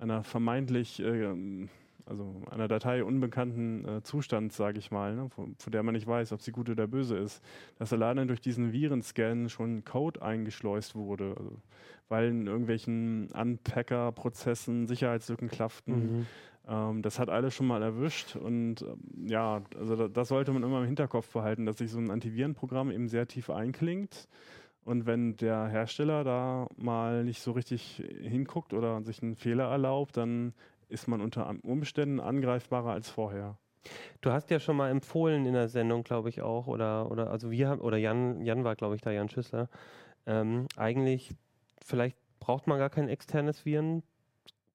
einer 0.00 0.24
vermeintlich, 0.24 1.00
äh, 1.00 1.68
also 2.10 2.42
einer 2.50 2.68
Datei 2.68 3.04
unbekannten 3.04 3.86
äh, 3.86 4.02
Zustand, 4.02 4.52
sage 4.52 4.78
ich 4.78 4.90
mal, 4.90 5.14
ne, 5.14 5.28
von, 5.30 5.54
von, 5.56 5.72
der 5.72 5.82
man 5.82 5.94
nicht 5.94 6.06
weiß, 6.06 6.32
ob 6.32 6.42
sie 6.42 6.50
gut 6.50 6.68
oder 6.68 6.86
böse 6.86 7.16
ist, 7.16 7.42
dass 7.78 7.92
alleine 7.92 8.26
durch 8.26 8.40
diesen 8.40 8.72
Virenscan 8.72 9.48
schon 9.48 9.84
Code 9.84 10.20
eingeschleust 10.20 10.96
wurde, 10.96 11.34
also, 11.38 11.52
weil 12.08 12.28
in 12.28 12.46
irgendwelchen 12.46 13.28
Unpacker-Prozessen 13.32 14.88
Sicherheitslücken 14.88 15.48
klafften. 15.48 15.94
Mhm. 15.94 16.26
Ähm, 16.68 17.02
das 17.02 17.18
hat 17.20 17.30
alles 17.30 17.54
schon 17.54 17.68
mal 17.68 17.82
erwischt 17.82 18.36
und 18.36 18.82
ähm, 18.82 19.28
ja, 19.28 19.62
also 19.78 19.94
da, 19.96 20.08
das 20.08 20.28
sollte 20.28 20.52
man 20.52 20.64
immer 20.64 20.80
im 20.80 20.86
Hinterkopf 20.86 21.32
behalten, 21.32 21.64
dass 21.64 21.78
sich 21.78 21.90
so 21.90 21.98
ein 21.98 22.10
Antivirenprogramm 22.10 22.90
eben 22.90 23.08
sehr 23.08 23.28
tief 23.28 23.50
einklingt 23.50 24.28
und 24.84 25.06
wenn 25.06 25.36
der 25.36 25.68
Hersteller 25.68 26.24
da 26.24 26.66
mal 26.76 27.24
nicht 27.24 27.40
so 27.40 27.52
richtig 27.52 28.02
hinguckt 28.20 28.74
oder 28.74 29.02
sich 29.02 29.22
einen 29.22 29.36
Fehler 29.36 29.70
erlaubt, 29.70 30.16
dann 30.16 30.54
ist 30.90 31.08
man 31.08 31.20
unter 31.20 31.52
Umständen 31.62 32.20
angreifbarer 32.20 32.92
als 32.92 33.08
vorher. 33.08 33.58
Du 34.20 34.30
hast 34.30 34.50
ja 34.50 34.60
schon 34.60 34.76
mal 34.76 34.90
empfohlen 34.90 35.46
in 35.46 35.54
der 35.54 35.68
Sendung, 35.68 36.04
glaube 36.04 36.28
ich 36.28 36.42
auch, 36.42 36.66
oder, 36.66 37.10
oder 37.10 37.30
also 37.30 37.50
wir 37.50 37.68
haben, 37.68 37.80
oder 37.80 37.96
Jan, 37.96 38.44
Jan 38.44 38.64
war, 38.64 38.76
glaube 38.76 38.94
ich, 38.94 39.00
da, 39.00 39.10
Jan 39.10 39.28
Schüssler. 39.28 39.68
Ähm, 40.26 40.66
eigentlich, 40.76 41.30
vielleicht 41.82 42.16
braucht 42.40 42.66
man 42.66 42.78
gar 42.78 42.90
kein 42.90 43.08
externes 43.08 43.64
Viren, 43.64 44.02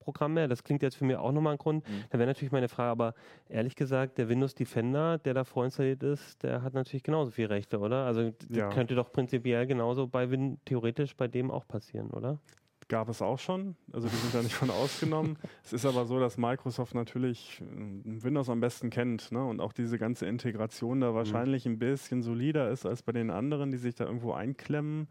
Programm 0.05 0.35
mehr. 0.35 0.47
Das 0.47 0.63
klingt 0.63 0.83
jetzt 0.83 0.95
für 0.95 1.03
mich 1.03 1.17
auch 1.17 1.31
nochmal 1.31 1.53
ein 1.53 1.57
Grund. 1.57 1.87
Mhm. 1.89 2.03
Da 2.11 2.19
wäre 2.19 2.27
natürlich 2.27 2.51
meine 2.51 2.69
Frage, 2.69 2.91
aber 2.91 3.13
ehrlich 3.49 3.75
gesagt, 3.75 4.17
der 4.17 4.29
Windows 4.29 4.55
Defender, 4.55 5.17
der 5.17 5.33
da 5.33 5.43
vorinstalliert 5.43 6.03
ist, 6.03 6.43
der 6.43 6.61
hat 6.61 6.73
natürlich 6.75 7.03
genauso 7.03 7.31
viele 7.31 7.49
Rechte, 7.49 7.79
oder? 7.79 8.05
Also 8.05 8.31
ja. 8.49 8.69
könnte 8.69 8.95
doch 8.95 9.11
prinzipiell 9.11 9.65
genauso 9.65 10.07
bei 10.07 10.29
Win 10.29 10.59
theoretisch 10.63 11.15
bei 11.17 11.27
dem 11.27 11.51
auch 11.51 11.67
passieren, 11.67 12.11
oder? 12.11 12.39
Gab 12.87 13.09
es 13.09 13.21
auch 13.21 13.39
schon, 13.39 13.75
also 13.91 14.07
die 14.07 14.15
sind 14.15 14.35
da 14.35 14.43
nicht 14.43 14.53
von 14.53 14.69
ausgenommen. 14.71 15.37
es 15.63 15.73
ist 15.73 15.85
aber 15.85 16.05
so, 16.05 16.19
dass 16.19 16.37
Microsoft 16.37 16.93
natürlich 16.93 17.61
äh, 17.61 18.23
Windows 18.23 18.49
am 18.49 18.59
besten 18.59 18.91
kennt 18.91 19.31
ne? 19.31 19.43
und 19.43 19.59
auch 19.59 19.73
diese 19.73 19.97
ganze 19.97 20.27
Integration 20.27 21.01
da 21.01 21.11
mhm. 21.11 21.15
wahrscheinlich 21.15 21.65
mhm. 21.65 21.73
ein 21.73 21.79
bisschen 21.79 22.21
solider 22.21 22.69
ist 22.69 22.85
als 22.85 23.01
bei 23.01 23.11
den 23.11 23.31
anderen, 23.31 23.71
die 23.71 23.77
sich 23.77 23.95
da 23.95 24.05
irgendwo 24.05 24.33
einklemmen. 24.33 25.07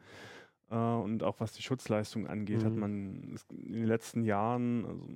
Äh, 0.71 0.77
und 0.77 1.23
auch 1.23 1.41
was 1.41 1.53
die 1.53 1.63
Schutzleistung 1.63 2.27
angeht, 2.27 2.63
mhm. 2.63 2.65
hat 2.65 2.77
man 2.77 3.39
in 3.51 3.73
den 3.73 3.87
letzten 3.87 4.23
Jahren, 4.23 4.85
also 4.85 5.09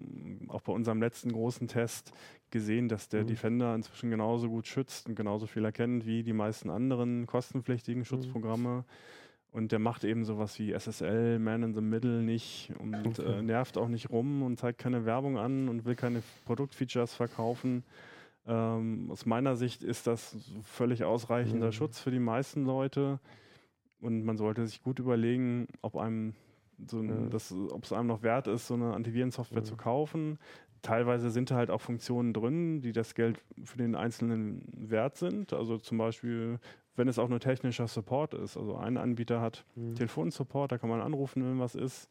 auch 0.49 0.63
bei 0.63 0.73
unserem 0.73 1.01
letzten 1.01 1.33
großen 1.33 1.69
Test, 1.69 2.13
gesehen, 2.51 2.89
dass 2.89 3.09
der 3.09 3.23
mhm. 3.23 3.29
Defender 3.29 3.75
inzwischen 3.75 4.11
genauso 4.11 4.49
gut 4.49 4.67
schützt 4.67 5.07
und 5.09 5.15
genauso 5.15 5.47
viel 5.47 5.65
erkennt 5.65 6.07
wie 6.07 6.23
die 6.23 6.33
meisten 6.33 6.71
anderen 6.71 7.27
kostenpflichtigen 7.27 8.01
mhm. 8.01 8.85
Und 9.51 9.73
der 9.73 9.79
macht 9.79 10.05
eben 10.05 10.25
sowas 10.25 10.59
wie 10.59 10.73
SSL, 10.73 11.39
Man 11.39 11.63
in 11.63 11.75
the 11.75 11.81
Middle 11.81 12.23
nicht 12.23 12.73
und 12.79 12.95
okay. 12.95 13.39
äh, 13.39 13.43
nervt 13.43 13.79
auch 13.79 13.89
nicht 13.89 14.11
rum 14.11 14.43
und 14.43 14.59
zeigt 14.59 14.79
keine 14.79 15.07
Werbung 15.07 15.39
an 15.39 15.69
und 15.69 15.85
will 15.85 15.95
keine 15.95 16.23
Produktfeatures 16.45 17.15
verkaufen. 17.15 17.83
Ähm, 18.47 19.11
aus 19.11 19.27
meiner 19.27 19.57
Sicht 19.57 19.83
ist 19.83 20.07
das 20.07 20.37
völlig 20.65 21.05
ausreichender 21.05 21.67
mhm. 21.67 21.73
Schutz 21.73 21.99
für 21.99 22.11
die 22.11 22.19
meisten 22.19 22.65
Leute. 22.65 23.21
Und 24.01 24.25
man 24.25 24.37
sollte 24.37 24.67
sich 24.67 24.83
gut 24.83 24.99
überlegen, 24.99 25.67
ob 25.83 25.97
einem 25.97 26.35
so 26.87 26.99
eine, 26.99 27.13
mhm. 27.13 27.31
das, 27.31 27.53
ob 27.53 27.85
es 27.85 27.93
einem 27.93 28.07
noch 28.07 28.23
wert 28.23 28.47
ist, 28.47 28.69
so 28.69 28.75
eine 28.75 28.95
Antivirensoftware 28.95 29.63
mhm. 29.63 29.67
zu 29.67 29.77
kaufen. 29.77 30.39
Teilweise 30.83 31.31
sind 31.31 31.51
da 31.51 31.57
halt 31.57 31.71
auch 31.71 31.81
Funktionen 31.81 32.33
drin, 32.33 32.81
die 32.81 32.93
das 32.93 33.15
Geld 33.15 33.43
für 33.65 33.79
den 33.79 33.97
Einzelnen 33.97 34.63
wert 34.73 35.17
sind. 35.17 35.53
Also 35.53 35.79
zum 35.79 35.99
Beispiel, 35.99 36.61
wenn 36.99 37.09
es 37.09 37.19
auch 37.19 37.29
nur 37.29 37.41
technischer 37.41 37.89
Support 37.89 38.35
ist. 38.35 38.57
Also 38.57 38.77
ein 38.77 38.97
Anbieter 38.97 39.41
hat 39.41 39.65
mhm. 39.77 39.95
Telefonsupport, 39.95 40.73
da 40.73 40.79
kann 40.79 40.91
man 40.91 41.01
anrufen, 41.01 41.43
wenn 41.45 41.59
was 41.59 41.75
ist. 41.75 42.11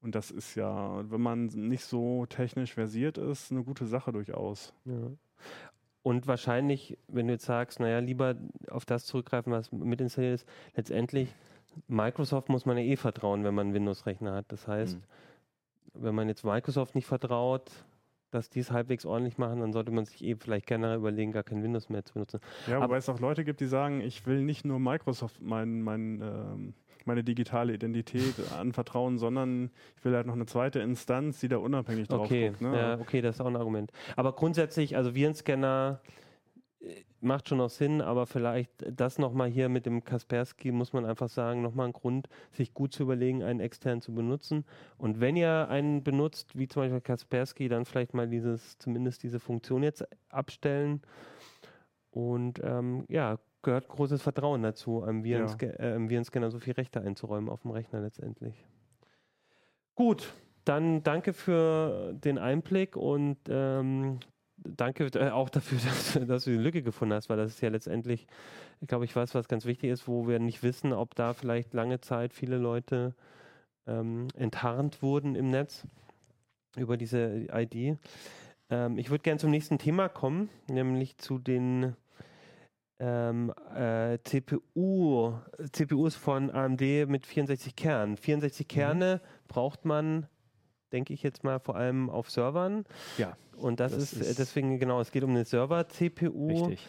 Und 0.00 0.14
das 0.14 0.30
ist 0.30 0.54
ja, 0.54 1.02
wenn 1.10 1.20
man 1.20 1.46
nicht 1.46 1.84
so 1.84 2.24
technisch 2.26 2.74
versiert 2.74 3.18
ist, 3.18 3.50
eine 3.50 3.64
gute 3.64 3.84
Sache 3.86 4.12
durchaus. 4.12 4.72
Ja. 4.84 5.10
Und 6.02 6.26
wahrscheinlich, 6.26 6.96
wenn 7.08 7.26
du 7.26 7.32
jetzt 7.34 7.44
sagst, 7.44 7.80
naja, 7.80 7.98
lieber 7.98 8.36
auf 8.70 8.86
das 8.86 9.04
zurückgreifen, 9.04 9.52
was 9.52 9.72
mit 9.72 10.00
installiert 10.00 10.36
ist, 10.36 10.48
letztendlich 10.74 11.34
Microsoft 11.88 12.48
muss 12.48 12.64
man 12.64 12.78
ja 12.78 12.84
eh 12.84 12.96
vertrauen, 12.96 13.44
wenn 13.44 13.54
man 13.54 13.66
einen 13.66 13.74
Windows-Rechner 13.74 14.32
hat. 14.34 14.46
Das 14.48 14.66
heißt, 14.68 14.96
Mhm. 14.96 15.02
wenn 15.94 16.14
man 16.14 16.28
jetzt 16.28 16.44
Microsoft 16.44 16.94
nicht 16.94 17.06
vertraut, 17.06 17.70
dass 18.30 18.50
die 18.50 18.60
es 18.60 18.70
halbwegs 18.70 19.06
ordentlich 19.06 19.38
machen, 19.38 19.60
dann 19.60 19.72
sollte 19.72 19.90
man 19.90 20.04
sich 20.04 20.22
eh 20.24 20.36
vielleicht 20.38 20.66
generell 20.66 20.96
überlegen, 20.98 21.32
gar 21.32 21.42
kein 21.42 21.62
Windows 21.62 21.88
mehr 21.88 22.04
zu 22.04 22.14
benutzen. 22.14 22.40
Ja, 22.66 22.76
Aber- 22.76 22.86
wobei 22.86 22.96
es 22.98 23.08
auch 23.08 23.20
Leute 23.20 23.44
gibt, 23.44 23.60
die 23.60 23.66
sagen, 23.66 24.00
ich 24.00 24.26
will 24.26 24.42
nicht 24.42 24.64
nur 24.64 24.78
Microsoft 24.78 25.40
mein, 25.40 25.82
mein, 25.82 26.20
ähm, 26.22 26.74
meine 27.04 27.24
digitale 27.24 27.72
Identität 27.74 28.34
anvertrauen, 28.58 29.18
sondern 29.18 29.70
ich 29.96 30.04
will 30.04 30.14
halt 30.14 30.26
noch 30.26 30.34
eine 30.34 30.46
zweite 30.46 30.80
Instanz, 30.80 31.40
die 31.40 31.48
da 31.48 31.56
unabhängig 31.56 32.08
drauf 32.08 32.26
Okay, 32.26 32.48
guckt. 32.48 32.60
Ne? 32.60 32.76
ja, 32.76 32.98
okay, 33.00 33.22
das 33.22 33.36
ist 33.36 33.40
auch 33.40 33.46
ein 33.46 33.56
Argument. 33.56 33.90
Aber 34.16 34.32
grundsätzlich, 34.32 34.96
also 34.96 35.14
Virenscanner 35.14 36.00
macht 37.20 37.48
schon 37.48 37.58
noch 37.58 37.70
Sinn, 37.70 38.00
aber 38.00 38.26
vielleicht 38.26 38.70
das 38.90 39.18
nochmal 39.18 39.48
hier 39.48 39.68
mit 39.68 39.86
dem 39.86 40.04
Kaspersky, 40.04 40.70
muss 40.70 40.92
man 40.92 41.04
einfach 41.04 41.28
sagen, 41.28 41.62
nochmal 41.62 41.86
ein 41.86 41.92
Grund, 41.92 42.28
sich 42.52 42.72
gut 42.72 42.92
zu 42.92 43.02
überlegen, 43.02 43.42
einen 43.42 43.60
extern 43.60 44.00
zu 44.00 44.14
benutzen. 44.14 44.64
Und 44.96 45.20
wenn 45.20 45.36
ihr 45.36 45.68
einen 45.68 46.04
benutzt, 46.04 46.56
wie 46.56 46.68
zum 46.68 46.82
Beispiel 46.82 47.00
Kaspersky, 47.00 47.68
dann 47.68 47.84
vielleicht 47.84 48.14
mal 48.14 48.28
dieses, 48.28 48.78
zumindest 48.78 49.22
diese 49.22 49.40
Funktion 49.40 49.82
jetzt 49.82 50.06
abstellen. 50.28 51.02
Und 52.10 52.60
ähm, 52.62 53.04
ja, 53.08 53.38
gehört 53.62 53.88
großes 53.88 54.22
Vertrauen 54.22 54.62
dazu, 54.62 55.02
einem, 55.02 55.24
Virensca 55.24 55.66
äh, 55.66 55.94
einem 55.94 56.08
Virenscanner 56.10 56.50
so 56.50 56.58
viel 56.58 56.74
Rechte 56.74 57.00
einzuräumen 57.00 57.48
auf 57.48 57.62
dem 57.62 57.72
Rechner 57.72 58.00
letztendlich. 58.00 58.64
Gut, 59.94 60.32
dann 60.64 61.02
danke 61.02 61.32
für 61.32 62.12
den 62.14 62.38
Einblick 62.38 62.96
und 62.96 63.38
ähm, 63.48 64.20
danke 64.64 65.06
äh, 65.06 65.30
auch 65.30 65.48
dafür, 65.48 65.78
dass, 65.84 66.18
dass 66.26 66.44
du 66.44 66.50
die 66.50 66.56
Lücke 66.56 66.82
gefunden 66.82 67.14
hast, 67.14 67.28
weil 67.28 67.36
das 67.36 67.52
ist 67.52 67.60
ja 67.60 67.68
letztendlich, 67.68 68.26
ich 68.80 68.88
glaube, 68.88 69.04
ich 69.04 69.14
weiß, 69.14 69.34
was 69.34 69.48
ganz 69.48 69.64
wichtig 69.64 69.90
ist, 69.90 70.08
wo 70.08 70.28
wir 70.28 70.38
nicht 70.38 70.62
wissen, 70.62 70.92
ob 70.92 71.14
da 71.14 71.32
vielleicht 71.34 71.74
lange 71.74 72.00
Zeit 72.00 72.32
viele 72.32 72.58
Leute 72.58 73.14
ähm, 73.86 74.28
enttarnt 74.34 75.02
wurden 75.02 75.34
im 75.34 75.50
Netz 75.50 75.86
über 76.76 76.96
diese 76.96 77.46
ID. 77.52 77.98
Ähm, 78.70 78.98
ich 78.98 79.10
würde 79.10 79.22
gerne 79.22 79.40
zum 79.40 79.50
nächsten 79.50 79.78
Thema 79.78 80.08
kommen, 80.08 80.48
nämlich 80.68 81.18
zu 81.18 81.38
den 81.38 81.96
ähm, 83.00 83.52
äh, 83.74 84.18
CPU, 84.24 85.34
CPUs 85.72 86.16
von 86.16 86.50
AMD 86.50 86.80
mit 87.08 87.26
64 87.26 87.76
Kernen. 87.76 88.16
64 88.16 88.66
Kerne 88.66 89.20
braucht 89.46 89.84
man, 89.84 90.26
denke 90.92 91.12
ich 91.14 91.22
jetzt 91.22 91.44
mal, 91.44 91.58
vor 91.60 91.76
allem 91.76 92.10
auf 92.10 92.30
Servern. 92.30 92.84
Ja, 93.18 93.36
Und 93.56 93.80
das, 93.80 93.92
Das 93.92 94.12
ist, 94.12 94.20
äh, 94.26 94.30
ist- 94.30 94.38
deswegen, 94.38 94.78
genau, 94.78 95.00
es 95.00 95.10
geht 95.10 95.24
um 95.24 95.30
eine 95.30 95.44
Server-CPU. 95.44 96.48
richtig. 96.48 96.86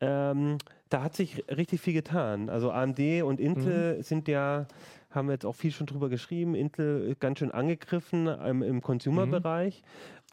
Ähm, 0.00 0.58
da 0.90 1.02
hat 1.02 1.14
sich 1.14 1.44
richtig 1.48 1.80
viel 1.80 1.92
getan. 1.94 2.48
Also 2.50 2.70
AMD 2.70 3.22
und 3.22 3.40
Intel 3.40 4.02
sind 4.02 4.28
ja, 4.28 4.66
haben 5.10 5.28
wir 5.28 5.32
jetzt 5.32 5.46
auch 5.46 5.54
viel 5.54 5.70
schon 5.72 5.86
drüber 5.86 6.08
geschrieben, 6.08 6.54
Intel 6.54 7.08
ist 7.08 7.20
ganz 7.20 7.38
schön 7.38 7.50
angegriffen 7.52 8.28
ähm, 8.42 8.62
im 8.62 8.80
Consumer-Bereich. 8.82 9.82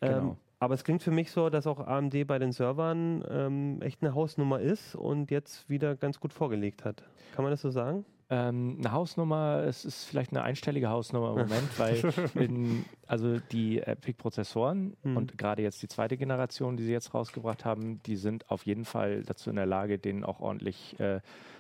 Ähm, 0.02 0.10
Genau. 0.10 0.38
aber 0.60 0.74
es 0.74 0.84
klingt 0.84 1.04
für 1.04 1.12
mich 1.12 1.32
so, 1.32 1.50
dass 1.50 1.67
auch 1.67 1.80
AMD 1.80 2.26
bei 2.28 2.38
den 2.39 2.52
Servern 2.52 3.24
ähm, 3.30 3.82
echt 3.82 4.02
eine 4.04 4.13
Hausnummer 4.13 4.60
ist 4.60 4.95
und 4.95 5.32
jetzt 5.32 5.69
wieder 5.69 5.95
ganz 5.95 6.19
gut 6.19 6.34
vorgelegt 6.34 6.84
hat. 6.86 7.04
Kann 7.36 7.43
man 7.43 7.52
das 7.52 7.62
so 7.62 7.69
sagen? 7.69 8.04
Ähm, 8.34 8.78
eine 8.80 8.94
Hausnummer, 8.94 9.63
es 9.67 9.84
ist 9.84 10.06
vielleicht 10.06 10.32
eine 10.32 10.41
einstellige 10.41 10.89
Hausnummer 10.89 11.32
im 11.32 11.39
Moment, 11.50 11.78
weil 11.78 11.98
in, 12.36 12.86
also 13.06 13.39
die 13.52 13.82
Epic-Prozessoren 13.82 14.96
Mhm. 15.04 15.17
und 15.17 15.38
gerade 15.38 15.62
jetzt 15.62 15.82
die 15.84 15.89
zweite 15.89 16.15
Generation, 16.15 16.78
die 16.78 16.84
sie 16.84 16.94
jetzt 16.94 17.13
rausgebracht 17.13 17.65
haben, 17.65 18.02
die 18.04 18.15
sind 18.15 18.50
auf 18.50 18.65
jeden 18.65 18.86
Fall 18.86 19.24
dazu 19.24 19.50
in 19.50 19.58
der 19.58 19.65
Lage, 19.65 20.00
denen 20.00 20.24
auch 20.24 20.39
ordentlich 20.39 20.98
äh, 21.00 21.20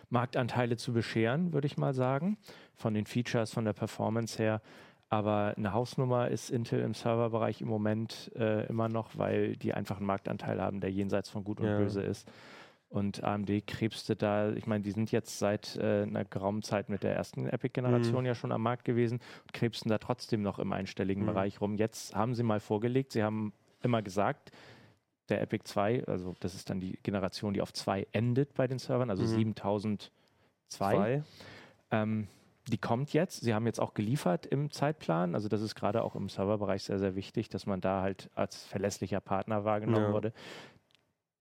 Marktanteile 0.09 0.77
zu 0.77 0.93
bescheren, 0.93 1.51
würde 1.53 1.67
ich 1.67 1.77
mal 1.77 1.93
sagen, 1.93 2.37
von 2.75 2.93
den 2.93 3.05
Features, 3.05 3.51
von 3.51 3.65
der 3.65 3.73
Performance 3.73 4.37
her. 4.41 4.61
Aber 5.09 5.53
eine 5.57 5.73
Hausnummer 5.73 6.29
ist 6.29 6.49
Intel 6.49 6.79
im 6.79 6.93
Serverbereich 6.93 7.59
im 7.59 7.67
Moment 7.67 8.31
äh, 8.37 8.65
immer 8.67 8.87
noch, 8.87 9.09
weil 9.17 9.57
die 9.57 9.73
einfach 9.73 9.97
einen 9.97 10.05
Marktanteil 10.05 10.61
haben, 10.61 10.79
der 10.79 10.89
jenseits 10.89 11.29
von 11.29 11.43
Gut 11.43 11.59
und 11.59 11.65
Ja. 11.67 11.77
Böse 11.77 12.01
ist. 12.01 12.29
Und 12.91 13.23
AMD 13.23 13.65
krebste 13.65 14.17
da, 14.17 14.51
ich 14.51 14.67
meine, 14.67 14.83
die 14.83 14.91
sind 14.91 15.11
jetzt 15.13 15.39
seit 15.39 15.77
äh, 15.77 16.01
einer 16.03 16.25
geraumen 16.25 16.61
Zeit 16.61 16.89
mit 16.89 17.03
der 17.03 17.15
ersten 17.15 17.47
Epic-Generation 17.47 18.19
Mhm. 18.21 18.25
ja 18.27 18.35
schon 18.35 18.51
am 18.51 18.61
Markt 18.61 18.83
gewesen 18.83 19.19
und 19.43 19.53
krebsten 19.53 19.89
da 19.89 19.97
trotzdem 19.97 20.41
noch 20.41 20.59
im 20.59 20.73
einstelligen 20.73 21.23
Mhm. 21.23 21.27
Bereich 21.27 21.61
rum. 21.61 21.75
Jetzt 21.77 22.13
haben 22.15 22.35
sie 22.35 22.43
mal 22.43 22.59
vorgelegt, 22.59 23.13
sie 23.13 23.23
haben 23.23 23.53
immer 23.81 24.01
gesagt, 24.01 24.51
der 25.29 25.41
Epic 25.41 25.63
2, 25.63 26.03
also 26.05 26.35
das 26.41 26.53
ist 26.53 26.69
dann 26.69 26.81
die 26.81 26.99
Generation, 27.01 27.53
die 27.53 27.61
auf 27.61 27.71
2 27.71 28.07
endet 28.11 28.53
bei 28.55 28.67
den 28.67 28.77
Servern, 28.77 29.09
also 29.09 29.23
Mhm. 29.23 29.27
7002. 29.27 30.09
Zwei. 30.67 31.23
Ähm, 31.91 32.27
die 32.67 32.77
kommt 32.77 33.11
jetzt. 33.13 33.41
Sie 33.41 33.53
haben 33.53 33.65
jetzt 33.65 33.79
auch 33.79 33.93
geliefert 33.93 34.45
im 34.45 34.69
Zeitplan. 34.69 35.33
Also 35.33 35.47
das 35.49 35.61
ist 35.61 35.73
gerade 35.75 36.03
auch 36.03 36.15
im 36.15 36.29
Serverbereich 36.29 36.83
sehr, 36.83 36.99
sehr 36.99 37.15
wichtig, 37.15 37.49
dass 37.49 37.65
man 37.65 37.81
da 37.81 38.01
halt 38.01 38.29
als 38.35 38.63
verlässlicher 38.65 39.19
Partner 39.19 39.65
wahrgenommen 39.65 40.07
Ja. 40.07 40.13
wurde. 40.13 40.31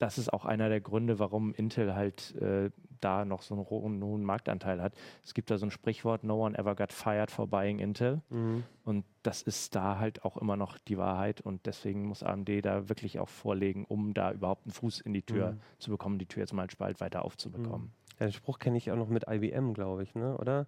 Das 0.00 0.18
ist 0.18 0.32
auch 0.32 0.46
einer 0.46 0.68
der 0.70 0.80
Gründe, 0.80 1.18
warum 1.18 1.52
Intel 1.54 1.94
halt 1.94 2.34
äh, 2.36 2.70
da 3.00 3.24
noch 3.26 3.42
so 3.42 3.54
einen 3.54 3.68
hohen, 3.68 4.02
hohen 4.02 4.24
Marktanteil 4.24 4.80
hat. 4.82 4.94
Es 5.22 5.34
gibt 5.34 5.50
da 5.50 5.58
so 5.58 5.66
ein 5.66 5.70
Sprichwort, 5.70 6.24
no 6.24 6.44
one 6.44 6.58
ever 6.58 6.74
got 6.74 6.90
fired 6.92 7.30
for 7.30 7.46
buying 7.46 7.78
Intel. 7.78 8.22
Mhm. 8.30 8.64
Und 8.84 9.04
das 9.22 9.42
ist 9.42 9.74
da 9.74 9.98
halt 9.98 10.24
auch 10.24 10.36
immer 10.38 10.56
noch 10.56 10.78
die 10.78 10.96
Wahrheit. 10.96 11.42
Und 11.42 11.66
deswegen 11.66 12.06
muss 12.06 12.22
AMD 12.22 12.48
da 12.64 12.88
wirklich 12.88 13.18
auch 13.18 13.28
vorlegen, 13.28 13.84
um 13.84 14.14
da 14.14 14.32
überhaupt 14.32 14.64
einen 14.66 14.72
Fuß 14.72 15.00
in 15.02 15.12
die 15.12 15.22
Tür 15.22 15.52
Mhm. 15.52 15.60
zu 15.78 15.90
bekommen, 15.90 16.18
die 16.18 16.26
Tür 16.26 16.40
jetzt 16.40 16.52
mal 16.54 16.62
einen 16.62 16.70
Spalt 16.70 17.00
weiter 17.00 17.22
aufzubekommen. 17.24 17.92
Ja, 18.20 18.26
den 18.26 18.32
Spruch 18.32 18.58
kenne 18.58 18.76
ich 18.76 18.90
auch 18.90 18.96
noch 18.96 19.08
mit 19.08 19.24
IBM, 19.28 19.72
glaube 19.72 20.02
ich, 20.02 20.14
ne? 20.14 20.36
oder? 20.36 20.66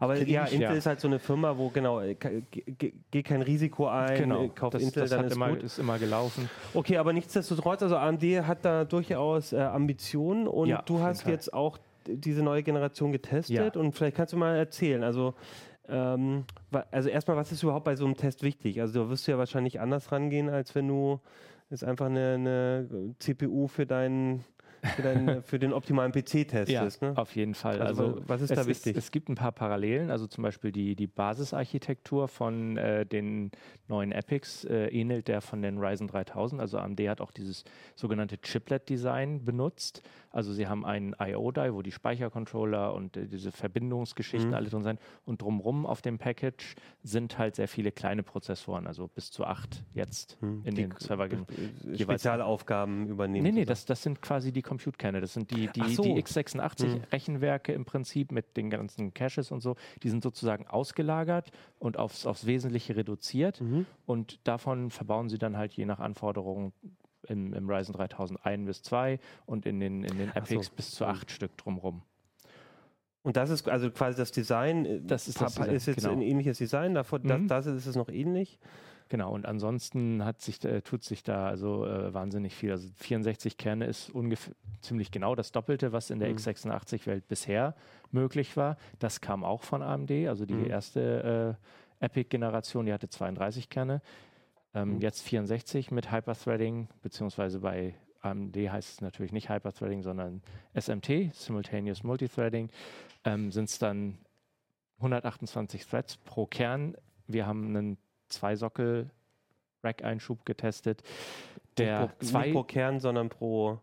Aber 0.00 0.16
Kenn 0.16 0.28
ja, 0.28 0.46
ich, 0.46 0.54
Intel 0.54 0.70
ja. 0.70 0.74
ist 0.74 0.86
halt 0.86 1.00
so 1.00 1.06
eine 1.06 1.20
Firma, 1.20 1.56
wo 1.56 1.68
genau, 1.68 2.00
äh, 2.00 2.16
geh 2.16 3.22
kein 3.22 3.42
Risiko 3.42 3.86
ein, 3.86 4.30
äh, 4.30 4.48
kauf 4.48 4.72
das, 4.72 4.82
Intel, 4.82 5.02
das 5.02 5.10
dann 5.10 5.26
ist 5.26 5.36
immer, 5.36 5.50
gut. 5.50 5.62
ist 5.62 5.78
immer 5.78 5.98
gelaufen. 5.98 6.50
Okay, 6.74 6.96
aber 6.96 7.12
nichtsdestotrotz, 7.12 7.84
also 7.84 7.96
AMD 7.96 8.22
hat 8.44 8.64
da 8.64 8.84
durchaus 8.84 9.52
äh, 9.52 9.60
Ambitionen 9.60 10.48
und 10.48 10.68
Ja, 10.68 10.82
du 10.82 11.00
hast 11.00 11.26
jetzt 11.26 11.54
auch 11.54 11.78
diese 12.04 12.42
neue 12.42 12.64
Generation 12.64 13.12
getestet 13.12 13.76
und 13.76 13.92
vielleicht 13.92 14.16
kannst 14.16 14.32
du 14.32 14.36
mal 14.36 14.56
erzählen, 14.56 15.04
also 15.04 15.34
ähm, 15.88 16.44
also 16.90 17.08
erstmal, 17.08 17.36
was 17.36 17.52
ist 17.52 17.62
überhaupt 17.62 17.84
bei 17.84 17.96
so 17.96 18.04
einem 18.04 18.16
Test 18.16 18.42
wichtig? 18.42 18.80
Also 18.80 19.04
da 19.04 19.10
wirst 19.10 19.26
du 19.26 19.32
ja 19.32 19.38
wahrscheinlich 19.38 19.80
anders 19.80 20.12
rangehen, 20.12 20.48
als 20.50 20.74
wenn 20.74 20.86
du 20.88 21.20
jetzt 21.70 21.84
einfach 21.84 22.06
eine, 22.06 22.34
eine 22.34 23.14
CPU 23.18 23.68
für 23.68 23.86
deinen 23.86 24.44
für, 24.96 25.02
deinen, 25.02 25.42
für 25.44 25.58
den 25.58 25.72
optimalen 25.72 26.12
PC 26.12 26.48
testest. 26.48 27.02
ne? 27.02 27.12
auf 27.16 27.34
jeden 27.36 27.54
Fall. 27.54 27.80
Also, 27.80 28.02
Also, 28.02 28.22
was 28.26 28.40
ist 28.42 28.56
da 28.56 28.66
wichtig? 28.66 28.96
es 28.96 29.10
gibt 29.10 29.28
ein 29.28 29.34
paar 29.34 29.52
Parallelen, 29.52 30.10
also 30.10 30.26
zum 30.26 30.42
Beispiel 30.42 30.72
die, 30.72 30.94
die 30.94 31.06
Basisarchitektur 31.06 32.28
von 32.28 32.76
äh, 32.76 33.06
den 33.06 33.50
neuen 33.88 34.12
Epics 34.12 34.64
äh, 34.64 34.86
ähnelt 34.88 35.28
der 35.28 35.40
von 35.40 35.62
den 35.62 35.78
Ryzen 35.78 36.06
3000. 36.06 36.60
Also 36.60 36.78
AMD 36.78 37.00
hat 37.08 37.20
auch 37.20 37.30
dieses 37.30 37.64
sogenannte 37.94 38.38
Chiplet-Design 38.40 39.44
benutzt. 39.44 40.02
Also 40.30 40.52
sie 40.52 40.66
haben 40.68 40.84
einen 40.84 41.14
I.O.-Die, 41.20 41.72
wo 41.72 41.82
die 41.82 41.92
Speichercontroller 41.92 42.92
und 42.94 43.16
äh, 43.16 43.26
diese 43.26 43.50
Verbindungsgeschichten 43.52 44.50
Mhm. 44.50 44.54
alle 44.54 44.68
drin 44.68 44.82
sind. 44.82 45.00
Und 45.24 45.42
drumrum 45.42 45.86
auf 45.86 46.02
dem 46.02 46.18
Package 46.18 46.74
sind 47.02 47.38
halt 47.38 47.56
sehr 47.56 47.68
viele 47.68 47.92
kleine 47.92 48.22
Prozessoren, 48.22 48.86
also 48.86 49.08
bis 49.08 49.30
zu 49.30 49.44
acht 49.44 49.84
jetzt 49.94 50.36
Hm. 50.40 50.62
in 50.64 50.74
Die 50.74 50.82
den 50.82 50.94
Server. 50.98 51.24
äh, 51.26 51.28
jeweils- 51.84 52.00
Spezialaufgaben 52.02 53.08
übernehmen. 53.08 53.44
Nee, 53.44 53.52
nee, 53.52 53.64
das, 53.64 53.84
das 53.86 54.02
sind 54.02 54.20
quasi 54.22 54.52
die 54.52 54.62
Compute-Kerne. 54.62 55.20
Das 55.20 55.32
sind 55.32 55.50
die, 55.50 55.68
die, 55.68 55.94
so. 55.94 56.02
die 56.02 56.14
x86 56.22 56.82
Hm. 56.94 57.00
Rechenwerke 57.12 57.72
im 57.72 57.84
Prinzip 57.84 58.32
mit 58.32 58.56
den 58.56 58.70
ganzen 58.70 59.14
Caches 59.14 59.50
und 59.50 59.60
so. 59.60 59.76
Die 60.02 60.10
sind 60.10 60.22
sozusagen 60.22 60.66
ausgelagert 60.66 61.50
und 61.78 61.96
aufs, 61.96 62.26
aufs 62.26 62.46
Wesentliche 62.46 62.96
reduziert. 62.96 63.60
Mhm. 63.60 63.86
Und 64.06 64.46
davon 64.46 64.90
verbauen 64.90 65.28
sie 65.28 65.38
dann 65.38 65.56
halt 65.56 65.72
je 65.72 65.84
nach 65.86 66.00
Anforderungen 66.00 66.72
im, 67.30 67.52
im 67.54 67.68
Ryzen 67.70 67.92
3000 67.94 68.44
ein 68.44 68.64
bis 68.64 68.82
zwei 68.82 69.18
und 69.46 69.66
in 69.66 69.80
den, 69.80 70.04
in 70.04 70.18
den 70.18 70.30
Ach 70.30 70.46
so. 70.46 70.54
Epics 70.54 70.70
bis 70.70 70.90
zu 70.92 71.04
Hm. 71.06 71.12
acht 71.14 71.30
Stück 71.30 71.56
drumrum. 71.56 72.02
Und 73.22 73.36
das 73.36 73.50
ist 73.50 73.68
also 73.68 73.90
quasi 73.90 74.16
das 74.16 74.32
Design. 74.32 74.84
äh, 74.86 75.00
Das 75.02 75.28
ist 75.28 75.40
das 75.40 75.54
Design, 75.54 75.74
ist 75.74 75.86
jetzt 75.86 75.96
genau. 76.02 76.12
ein 76.12 76.22
ähnliches 76.22 76.58
Design. 76.58 76.94
Davor, 76.94 77.18
das, 77.18 77.40
Mhm. 77.40 77.48
das 77.48 77.66
ist 77.66 77.86
es 77.86 77.96
noch 77.96 78.08
ähnlich. 78.08 78.58
Genau, 79.10 79.32
und 79.32 79.46
ansonsten 79.46 80.22
hat 80.22 80.40
sich, 80.42 80.62
äh, 80.64 80.82
tut 80.82 81.02
sich 81.02 81.22
da 81.22 81.48
also 81.48 81.86
äh, 81.86 82.12
wahnsinnig 82.12 82.54
viel. 82.54 82.70
Also 82.72 82.88
64 82.96 83.56
Kerne 83.56 83.86
ist 83.86 84.10
ungefähr 84.10 84.54
ziemlich 84.82 85.10
genau 85.10 85.34
das 85.34 85.50
Doppelte, 85.50 85.92
was 85.92 86.10
in 86.10 86.18
der 86.20 86.28
Mhm. 86.28 86.36
x86-Welt 86.36 87.26
bisher 87.26 87.74
möglich 88.12 88.56
war. 88.56 88.76
Das 88.98 89.20
kam 89.22 89.44
auch 89.44 89.62
von 89.62 89.82
AMD, 89.82 90.10
also 90.28 90.44
die 90.46 90.54
Mhm. 90.54 90.70
erste 90.70 91.56
äh, 92.00 92.04
Epic-Generation, 92.04 92.86
die 92.86 92.92
hatte 92.92 93.08
32 93.08 93.68
Kerne. 93.70 94.00
Ähm, 94.74 94.94
Mhm. 94.96 95.00
Jetzt 95.00 95.22
64 95.22 95.90
mit 95.90 96.12
Hyperthreading, 96.12 96.88
beziehungsweise 97.02 97.60
bei 97.60 97.94
AMD 98.20 98.54
heißt 98.56 98.94
es 98.94 99.00
natürlich 99.00 99.32
nicht 99.32 99.48
Hyperthreading, 99.48 100.02
sondern 100.02 100.42
SMT, 100.74 101.30
Simultaneous 101.32 102.02
Multithreading, 102.02 102.68
ähm, 103.24 103.50
sind 103.52 103.68
es 103.68 103.78
dann 103.78 104.18
128 104.98 105.86
Threads 105.86 106.16
pro 106.18 106.46
Kern. 106.46 106.96
Wir 107.26 107.46
haben 107.46 107.68
einen 107.76 107.98
zwei-Sockel 108.28 109.10
Rack-Einschub 109.84 110.44
getestet, 110.44 111.02
der 111.76 112.00
nicht, 112.02 112.18
pro, 112.18 112.24
zwei 112.26 112.42
nicht 112.46 112.52
pro 112.54 112.62
Kern, 112.64 113.00
sondern 113.00 113.28
pro. 113.28 113.78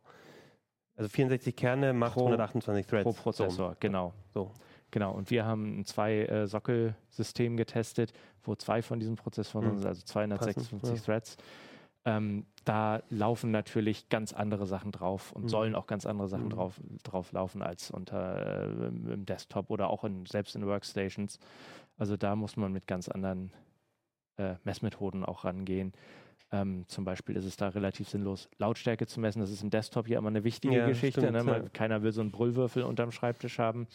Also 0.98 1.10
64 1.10 1.56
Kerne 1.56 1.93
macht 1.93 2.13
Pro- 2.13 2.26
128 2.26 2.86
Threads. 2.86 3.04
pro 3.04 3.13
Prozessor, 3.13 3.76
genau. 3.80 4.13
So. 4.34 4.52
Genau, 4.96 5.12
und 5.12 5.30
wir 5.30 5.44
haben 5.46 5.82
ein 5.82 5.84
Zwei-Sockel-System 5.84 7.58
getestet, 7.58 8.14
wo 8.44 8.56
zwei 8.56 8.82
von 8.82 8.98
diesen 8.98 9.18
Prozessoren 9.18 9.66
Mhm. 9.74 9.78
sind, 9.80 9.88
also 9.88 10.02
256 10.06 10.80
Passend. 10.80 11.06
Threads. 11.06 11.38
Ähm, 12.06 12.46
da 12.64 13.02
laufen 13.10 13.52
natürlich 13.52 14.08
ganz 14.08 14.32
andere 14.32 14.66
Sachen 14.66 14.94
drauf 14.94 15.34
und 15.34 15.44
Mhm. 15.44 15.50
sollen 15.50 15.76
auch 15.76 15.86
ganz 15.86 16.06
andere 16.06 16.30
Sachen 16.30 16.46
Mhm. 16.46 16.50
drauf, 16.52 16.80
drauf 17.04 17.34
laufen 17.34 17.62
als 17.62 17.92
unter 17.92 18.70
äh, 18.72 18.88
im 18.88 19.26
Desktop 19.26 19.70
oder 19.70 19.90
auch 19.90 20.06
in, 20.06 20.26
selbst 20.28 20.56
in 20.56 20.66
Workstations. 20.66 21.40
Also 21.98 22.16
da 22.16 22.38
muss 22.38 22.56
man 22.56 22.72
mit 22.72 22.88
ganz 22.88 23.10
anderen 23.10 23.52
äh, 24.38 24.56
Messmethoden 24.64 25.26
auch 25.26 25.44
rangehen. 25.44 25.92
Ähm, 26.54 26.86
zum 26.88 27.04
Beispiel 27.04 27.36
ist 27.36 27.44
es 27.44 27.58
da 27.58 27.68
relativ 27.68 28.08
sinnlos, 28.08 28.48
Lautstärke 28.60 29.08
zu 29.08 29.20
messen. 29.20 29.42
Das 29.42 29.52
ist 29.52 29.62
im 29.62 29.72
Desktop 29.72 30.08
hier 30.08 30.20
immer 30.20 30.30
eine 30.30 30.46
wichtige 30.46 30.78
Ja, 30.78 30.88
Geschichte. 30.88 31.20
stimmt, 31.20 31.34
ne? 31.34 31.40
ja. 31.40 31.46
Weil 31.48 31.70
Keiner 31.72 32.02
will 32.02 32.14
so 32.14 32.22
einen 32.22 32.32
Brüllwürfel 32.32 32.84
unterm 32.84 33.12
Schreibtisch 33.12 33.60
haben. 33.60 33.88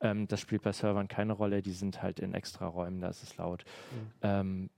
Ähm, 0.00 0.26
das 0.28 0.40
spielt 0.40 0.62
bei 0.62 0.72
Servern 0.72 1.08
keine 1.08 1.32
Rolle. 1.32 1.62
Die 1.62 1.72
sind 1.72 2.02
halt 2.02 2.20
in 2.20 2.34
extra 2.34 2.66
Räumen, 2.66 3.00
da 3.00 3.08
ist 3.08 3.22
es 3.22 3.36
laut. 3.36 3.64
Mhm. 3.92 4.10
Ähm, 4.22 4.70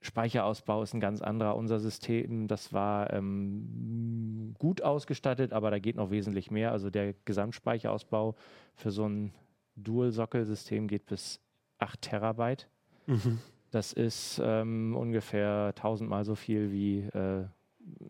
Speicherausbau 0.00 0.82
ist 0.82 0.94
ein 0.94 1.00
ganz 1.00 1.22
anderer. 1.22 1.54
Unser 1.56 1.78
System, 1.78 2.48
das 2.48 2.72
war 2.72 3.12
ähm, 3.12 4.54
gut 4.58 4.82
ausgestattet, 4.82 5.52
aber 5.52 5.70
da 5.70 5.78
geht 5.78 5.94
noch 5.96 6.10
wesentlich 6.10 6.50
mehr. 6.50 6.72
Also 6.72 6.90
der 6.90 7.14
Gesamtspeicherausbau 7.24 8.34
für 8.74 8.90
so 8.90 9.06
ein 9.08 9.32
Dual-Sockel-System 9.76 10.88
geht 10.88 11.06
bis 11.06 11.40
8 11.78 12.02
Terabyte. 12.02 12.68
Mhm. 13.06 13.38
Das 13.70 13.92
ist 13.92 14.40
ähm, 14.44 14.96
ungefähr 14.96 15.72
tausendmal 15.76 16.24
so 16.24 16.34
viel 16.34 16.72
wie 16.72 16.98
äh, 17.00 17.44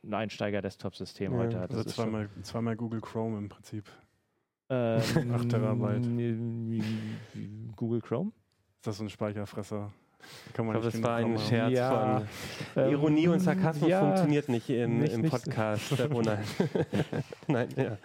ein 0.02 0.14
Einsteiger-Desktop-System 0.14 1.32
Ja, 1.32 1.38
heute 1.38 1.60
hat. 1.60 1.70
Also 1.70 1.84
Das 1.84 1.94
schon- 1.94 2.04
zweimal, 2.06 2.28
zweimal 2.42 2.76
Google 2.76 3.00
Chrome 3.00 3.38
im 3.38 3.48
Prinzip. 3.48 3.84
Ähm, 4.74 5.34
Acht 5.34 5.48
Terabyte. 5.50 6.08
Google 7.76 8.00
Chrome? 8.00 8.30
Ist 8.78 8.86
das 8.86 8.96
so 8.98 9.04
ein 9.04 9.10
Speicherfresser? 9.10 9.92
Kann 10.54 10.64
Ich 10.66 10.72
man 10.72 10.80
glaube, 10.80 10.86
nicht 10.86 10.96
das 10.96 11.02
war 11.02 11.16
ein 11.16 11.24
genug 11.26 11.40
haben. 11.40 11.48
Scherz 11.48 11.72
Ja, 11.72 12.22
von 12.74 12.84
Ähm, 12.84 12.90
Ironie 12.92 13.28
und 13.28 13.40
Sarkasmus 13.40 13.90
ja, 13.90 14.00
funktioniert 14.00 14.48
nicht 14.48 14.70
im, 14.70 15.00
nicht- 15.00 15.12
im 15.14 15.22
nicht- 15.22 15.30
Podcast. 15.30 15.92
Oh 16.12 16.22
nein. 16.24 16.38
nein, 17.48 17.68
ja. 17.76 17.98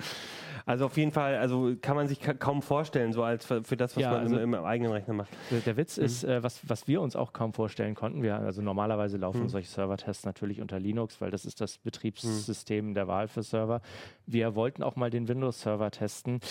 Also 0.67 0.85
auf 0.85 0.97
jeden 0.97 1.11
Fall, 1.11 1.37
also 1.37 1.73
kann 1.81 1.95
man 1.95 2.07
sich 2.07 2.19
ka 2.19 2.33
kaum 2.33 2.61
vorstellen, 2.61 3.13
so 3.13 3.23
als 3.23 3.45
für, 3.45 3.63
für 3.63 3.77
das, 3.77 3.95
was 3.95 4.03
Ja, 4.03 4.11
man 4.11 4.19
also- 4.19 4.37
im, 4.37 4.53
im 4.53 4.63
eigenen 4.65 4.91
Rechner 4.91 5.13
macht. 5.15 5.29
Der, 5.65 5.77
Witz 5.77 5.97
Mhm. 5.97 6.03
ist, 6.03 6.23
äh, 6.25 6.43
was, 6.43 6.59
was 6.69 6.87
wir 6.89 7.01
uns 7.01 7.15
auch 7.15 7.31
kaum 7.33 7.53
vorstellen 7.53 7.95
konnten. 7.95 8.21
Wir, 8.21 8.35
also 8.35 8.61
normalerweise 8.61 9.17
laufen 9.17 9.43
Mhm. 9.43 9.49
solche 9.49 9.69
Servertests 9.69 10.25
natürlich 10.25 10.59
unter 10.61 10.77
Linux, 10.79 11.21
weil 11.21 11.31
das 11.31 11.45
ist 11.45 11.61
das 11.61 11.77
Betriebssystem 11.77 12.93
der 12.93 13.07
Wahl 13.07 13.27
für 13.29 13.43
Server. 13.43 13.81
Wir 14.25 14.55
wollten 14.55 14.83
auch 14.83 14.97
mal 14.97 15.09
den 15.09 15.27
Windows-Server 15.29 15.89
testen. 15.89 16.41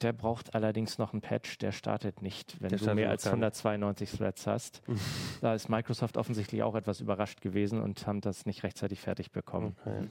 Der 0.00 0.14
braucht 0.14 0.54
allerdings 0.54 0.96
noch 0.98 1.12
einen 1.12 1.20
Patch, 1.20 1.58
der 1.58 1.72
startet 1.72 2.22
nicht, 2.22 2.56
wenn 2.60 2.70
Der 2.70 2.78
du 2.78 2.94
mehr 2.94 3.10
als 3.10 3.24
gar 3.24 3.32
nicht. 3.32 3.42
192 3.44 4.10
Threads 4.10 4.46
hast. 4.46 4.82
Mhm. 4.88 4.96
Da 5.42 5.54
ist 5.54 5.68
Microsoft 5.68 6.16
offensichtlich 6.16 6.62
auch 6.62 6.74
etwas 6.74 7.00
überrascht 7.00 7.42
gewesen 7.42 7.82
und 7.82 8.06
haben 8.06 8.22
das 8.22 8.46
nicht 8.46 8.62
rechtzeitig 8.62 9.00
fertig 9.02 9.32
bekommen. 9.32 9.76
Okay. 9.84 10.08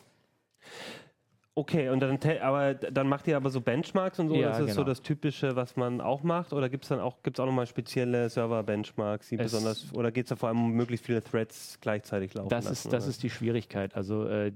Okay, 1.57 1.87
und 1.87 2.01
dann, 2.01 2.19
aber 2.41 2.73
dann 2.73 3.07
macht 3.07 3.27
ihr 3.27 3.37
aber 3.37 3.49
so 3.49 3.61
Benchmarks 3.61 4.19
und 4.19 4.27
so. 4.27 4.35
Ja, 4.35 4.49
das 4.49 4.59
ist 4.59 4.69
so 4.71 4.81
genau. 4.81 4.87
das 4.89 5.01
Typische, 5.01 5.55
was 5.55 5.77
man 5.77 6.01
auch 6.01 6.21
macht. 6.21 6.51
Oder 6.51 6.67
gibt 6.67 6.83
es 6.83 6.89
dann 6.89 6.99
auch, 6.99 7.23
gibt's 7.23 7.39
auch 7.39 7.45
nochmal 7.45 7.65
spezielle 7.65 8.29
Server-Benchmarks, 8.29 9.29
die 9.29 9.35
Es- 9.35 9.43
besonders, 9.53 9.93
oder 9.93 10.11
geht 10.11 10.25
es 10.25 10.29
da 10.29 10.35
vor 10.35 10.49
allem 10.49 10.61
um 10.65 10.71
möglichst 10.73 11.05
viele 11.05 11.23
Threads 11.23 11.77
gleichzeitig 11.79 12.33
laufen 12.33 12.49
Das, 12.49 12.65
lassen? 12.65 12.73
ist, 12.73 12.85
das 12.93 13.03
oder? 13.05 13.09
ist 13.09 13.23
die 13.23 13.29
Schwierigkeit. 13.29 13.95
Also 13.95 14.27
äh, 14.27 14.51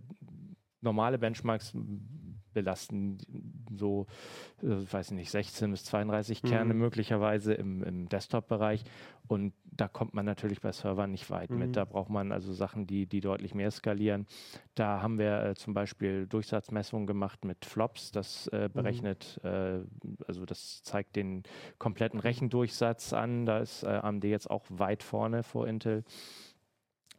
normale 0.82 1.18
Benchmarks 1.18 1.74
belasten 2.54 3.18
so, 3.78 4.08
äh, 4.62 4.68
weiß 4.92 5.08
ich 5.12 5.16
nicht, 5.16 5.32
16 5.32 5.72
bis 5.72 5.84
32 5.86 6.42
Kerne 6.44 6.74
Mhm. 6.74 6.80
möglicherweise 6.80 7.54
im, 7.54 7.84
im 7.84 8.10
Desktop-Bereich. 8.10 8.84
Und 9.28 9.54
da 9.64 9.88
kommt 9.88 10.14
man 10.14 10.26
natürlich 10.26 10.60
bei 10.60 10.72
Servern 10.72 11.12
nicht 11.12 11.30
weit 11.30 11.52
Mhm. 11.52 11.58
mit. 11.60 11.76
Da 11.78 11.86
braucht 11.86 12.10
man 12.10 12.32
also 12.32 12.52
Sachen, 12.54 12.88
die, 12.88 13.06
die 13.06 13.22
deutlich 13.22 13.54
mehr 13.54 13.72
skalieren. 13.72 14.26
Da 14.76 15.02
haben 15.02 15.18
wir 15.20 15.44
äh, 15.44 15.56
zum 15.56 15.74
Beispiel 15.74 16.26
Durchsatzmessungen 16.28 17.06
gemacht 17.08 17.46
mit 17.46 17.66
Flops. 17.66 18.12
Das 18.12 18.50
Mhm. 18.52 18.58
äh, 18.60 18.70
berechnet, 18.70 19.40
äh, 19.44 19.80
also 20.28 20.46
das 20.46 20.82
zeigt 20.84 21.16
den 21.16 21.44
kompletten 21.78 22.20
Rechendurchsatz 22.20 23.14
an. 23.14 23.46
Da 23.46 23.60
ist 23.60 23.84
äh, 23.84 23.88
AMD 23.88 24.24
jetzt 24.26 24.50
auch 24.50 24.66
weit 24.70 25.04
vorne 25.04 25.44
vor 25.44 25.68
Intel. 25.68 26.04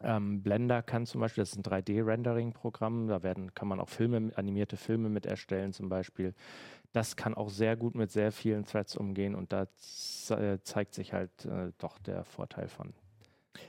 Ähm, 0.03 0.43
Blender 0.43 0.83
kann 0.83 1.07
zum 1.07 1.21
Beispiel, 1.21 1.43
das 1.43 1.53
ist 1.53 1.59
ein 1.59 1.63
3D-Rendering-Programm, 1.63 3.09
da 3.09 3.23
werden, 3.23 3.55
kann 3.55 3.69
man 3.69 3.81
auch 3.81 3.89
Filme, 3.89 4.33
animierte 4.37 4.77
Filme 4.77 5.09
mit 5.09 5.27
erstellen 5.27 5.73
zum 5.73 5.89
Beispiel. 5.89 6.35
Das 6.93 7.17
kann 7.17 7.35
auch 7.35 7.51
sehr 7.51 7.77
gut 7.77 7.95
mit 7.95 8.11
sehr 8.11 8.33
vielen 8.33 8.65
Threads 8.65 8.97
umgehen 8.97 9.35
und 9.35 9.53
da 9.53 9.67
äh, 10.31 10.59
zeigt 10.63 10.95
sich 10.95 11.13
halt 11.13 11.45
äh, 11.45 11.73
doch 11.79 11.99
der 11.99 12.25
Vorteil 12.25 12.69
von 12.69 12.95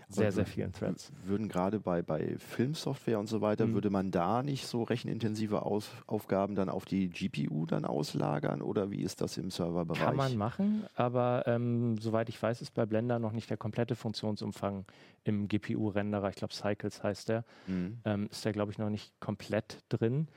sehr, 0.10 0.28
Aber 0.28 0.32
sehr 0.32 0.46
vielen 0.46 0.72
Threads. 0.74 1.12
Würden 1.26 1.48
gerade 1.48 1.80
bei, 1.80 2.02
bei 2.02 2.36
Filmsoftware 2.38 3.20
und 3.20 3.28
so 3.28 3.42
weiter, 3.42 3.68
Mhm. 3.68 3.74
würde 3.74 3.90
man 3.90 4.12
da 4.12 4.44
nicht 4.44 4.68
so 4.68 4.84
rechenintensive 4.84 5.64
Aus 5.64 5.90
Aufgaben 6.08 6.56
dann 6.56 6.70
auf 6.70 6.86
die 6.86 7.10
GPU 7.10 7.66
dann 7.66 7.86
auslagern 7.86 8.62
oder 8.62 8.92
wie 8.92 9.02
ist 9.02 9.22
das 9.22 9.38
im 9.38 9.50
Serverbereich? 9.50 10.04
Kann 10.04 10.16
man 10.18 10.36
machen, 10.38 10.86
aber 10.96 11.44
ähm, 11.48 11.98
soweit 11.98 12.30
ich 12.30 12.42
weiß, 12.42 12.62
ist 12.62 12.74
bei 12.74 12.86
Blender 12.86 13.20
noch 13.20 13.32
nicht 13.32 13.50
der 13.50 13.58
komplette 13.58 13.96
Funktionsumfang 13.96 14.86
im 15.24 15.48
GPU-Renderer, 15.48 16.30
ich 16.30 16.36
glaube 16.36 16.54
Cycles 16.54 17.04
heißt 17.04 17.30
der, 17.30 17.46
Mhm. 17.68 18.00
ähm, 18.06 18.28
ist 18.32 18.44
der, 18.46 18.52
glaube 18.54 18.72
ich, 18.72 18.78
noch 18.78 18.90
nicht 18.90 19.14
komplett 19.20 19.80
drin. 19.90 20.28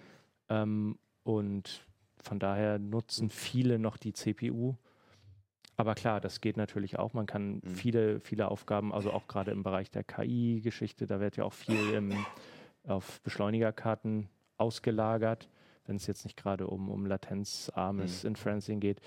Ähm, 0.48 0.98
und 1.22 1.86
von 2.22 2.38
daher 2.38 2.78
nutzen 2.78 3.30
viele 3.30 3.78
noch 3.78 3.96
die 3.96 4.12
CPU. 4.12 4.74
Aber 5.76 5.94
klar, 5.94 6.20
das 6.20 6.40
geht 6.40 6.56
natürlich 6.56 6.98
auch. 6.98 7.14
Man 7.14 7.26
kann 7.26 7.54
Mhm. 7.56 7.60
viele, 7.74 8.20
viele 8.20 8.48
Aufgaben, 8.50 8.92
also 8.92 9.12
auch 9.12 9.26
gerade 9.26 9.50
im 9.50 9.62
Bereich 9.62 9.90
der 9.90 10.04
KI-Geschichte, 10.04 11.06
da 11.06 11.20
wird 11.20 11.36
ja 11.36 11.44
auch 11.44 11.52
viel 11.52 11.90
im, 11.94 12.24
auf 12.86 13.20
Beschleunigerkarten 13.22 14.28
ausgelagert, 14.56 15.48
wenn 15.86 15.96
es 15.96 16.06
jetzt 16.06 16.24
nicht 16.24 16.36
gerade 16.36 16.66
um, 16.66 16.88
um 16.90 17.06
latenzarmes 17.06 18.24
Inferencing 18.24 18.80
geht. 18.80 19.00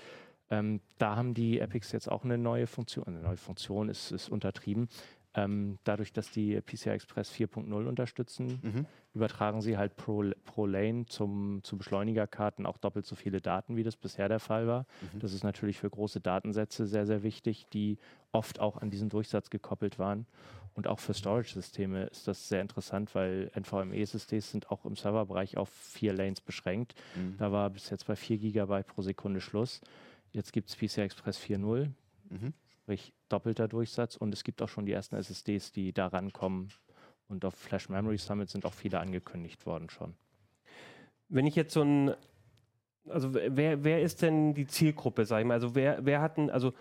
Ähm, 0.50 0.80
da 0.96 1.16
haben 1.16 1.34
die 1.34 1.60
Epics 1.60 1.92
jetzt 1.92 2.10
auch 2.10 2.24
eine 2.24 2.38
neue 2.38 2.66
Funktion, 2.66 3.06
eine 3.06 3.20
neue 3.20 3.36
Funktion 3.36 3.88
ist, 3.88 4.12
ist 4.12 4.28
untertrieben. 4.30 4.88
Ähm, 5.34 5.78
dadurch, 5.84 6.12
dass 6.12 6.30
die 6.30 6.58
PCI 6.60 6.88
Express 6.90 7.30
4.0 7.30 7.86
unterstützen, 7.86 8.58
Mhm. 8.62 8.86
übertragen 9.14 9.60
sie 9.60 9.76
halt 9.76 9.94
pro, 9.96 10.24
pro 10.44 10.64
Lane 10.66 11.04
zum, 11.06 11.62
zu 11.62 11.76
Beschleunigerkarten 11.76 12.64
auch 12.64 12.78
doppelt 12.78 13.04
so 13.04 13.14
viele 13.14 13.40
Daten, 13.42 13.76
wie 13.76 13.82
das 13.82 13.96
bisher 13.96 14.28
der 14.28 14.40
Fall 14.40 14.66
war. 14.66 14.86
Mhm. 15.12 15.20
Das 15.20 15.34
ist 15.34 15.44
natürlich 15.44 15.76
für 15.78 15.90
große 15.90 16.20
Datensätze 16.20 16.86
sehr, 16.86 17.04
sehr 17.06 17.22
wichtig, 17.22 17.66
die 17.72 17.98
oft 18.32 18.58
auch 18.58 18.78
an 18.78 18.88
diesen 18.90 19.10
Durchsatz 19.10 19.50
gekoppelt 19.50 19.98
waren. 19.98 20.26
Und 20.74 20.86
auch 20.86 20.98
für 20.98 21.12
Storage-Systeme 21.12 22.04
ist 22.04 22.26
das 22.26 22.48
sehr 22.48 22.62
interessant, 22.62 23.14
weil 23.14 23.50
NVMe-SSDs 23.54 24.50
sind 24.50 24.70
auch 24.70 24.86
im 24.86 24.96
Serverbereich 24.96 25.56
auf 25.58 25.68
vier 25.68 26.12
Lanes 26.14 26.40
beschränkt. 26.40 26.94
Mhm. 27.16 27.36
Da 27.36 27.52
war 27.52 27.68
bis 27.68 27.90
jetzt 27.90 28.06
bei 28.06 28.16
4 28.16 28.38
GB 28.38 28.82
pro 28.84 29.02
Sekunde 29.02 29.40
Schluss. 29.40 29.80
Jetzt 30.32 30.52
gibt 30.52 30.70
es 30.70 30.76
PCI 30.76 31.02
Express 31.02 31.38
4.0, 31.38 31.90
Mhm. 32.30 32.52
sprich 32.82 33.12
doppelter 33.28 33.68
Durchsatz. 33.68 34.16
Und 34.16 34.32
es 34.32 34.44
gibt 34.44 34.60
auch 34.62 34.68
schon 34.68 34.86
die 34.86 34.92
ersten 34.92 35.16
SSDs, 35.16 35.72
die 35.72 35.92
da 35.92 36.06
rankommen. 36.08 36.68
Und 37.28 37.44
auf 37.44 37.54
Flash 37.54 37.88
Memory 37.88 38.18
Summit 38.18 38.48
sind 38.48 38.64
auch 38.64 38.72
viele 38.72 39.00
angekündigt 39.00 39.66
worden 39.66 39.90
schon. 39.90 40.14
Wenn 41.28 41.46
ich 41.46 41.54
jetzt 41.56 41.74
so 41.74 41.82
ein, 41.82 42.14
also 43.08 43.34
wer, 43.34 43.84
wer 43.84 44.00
ist 44.02 44.22
denn 44.22 44.54
die 44.54 44.66
Zielgruppe, 44.66 45.24
sag 45.26 45.40
ich 45.40 45.46
mal? 45.46 45.54
Also 45.54 45.74
wer, 45.74 46.04
wer 46.06 46.22
hat 46.22 46.38
ein, 46.38 46.48
also 46.50 46.72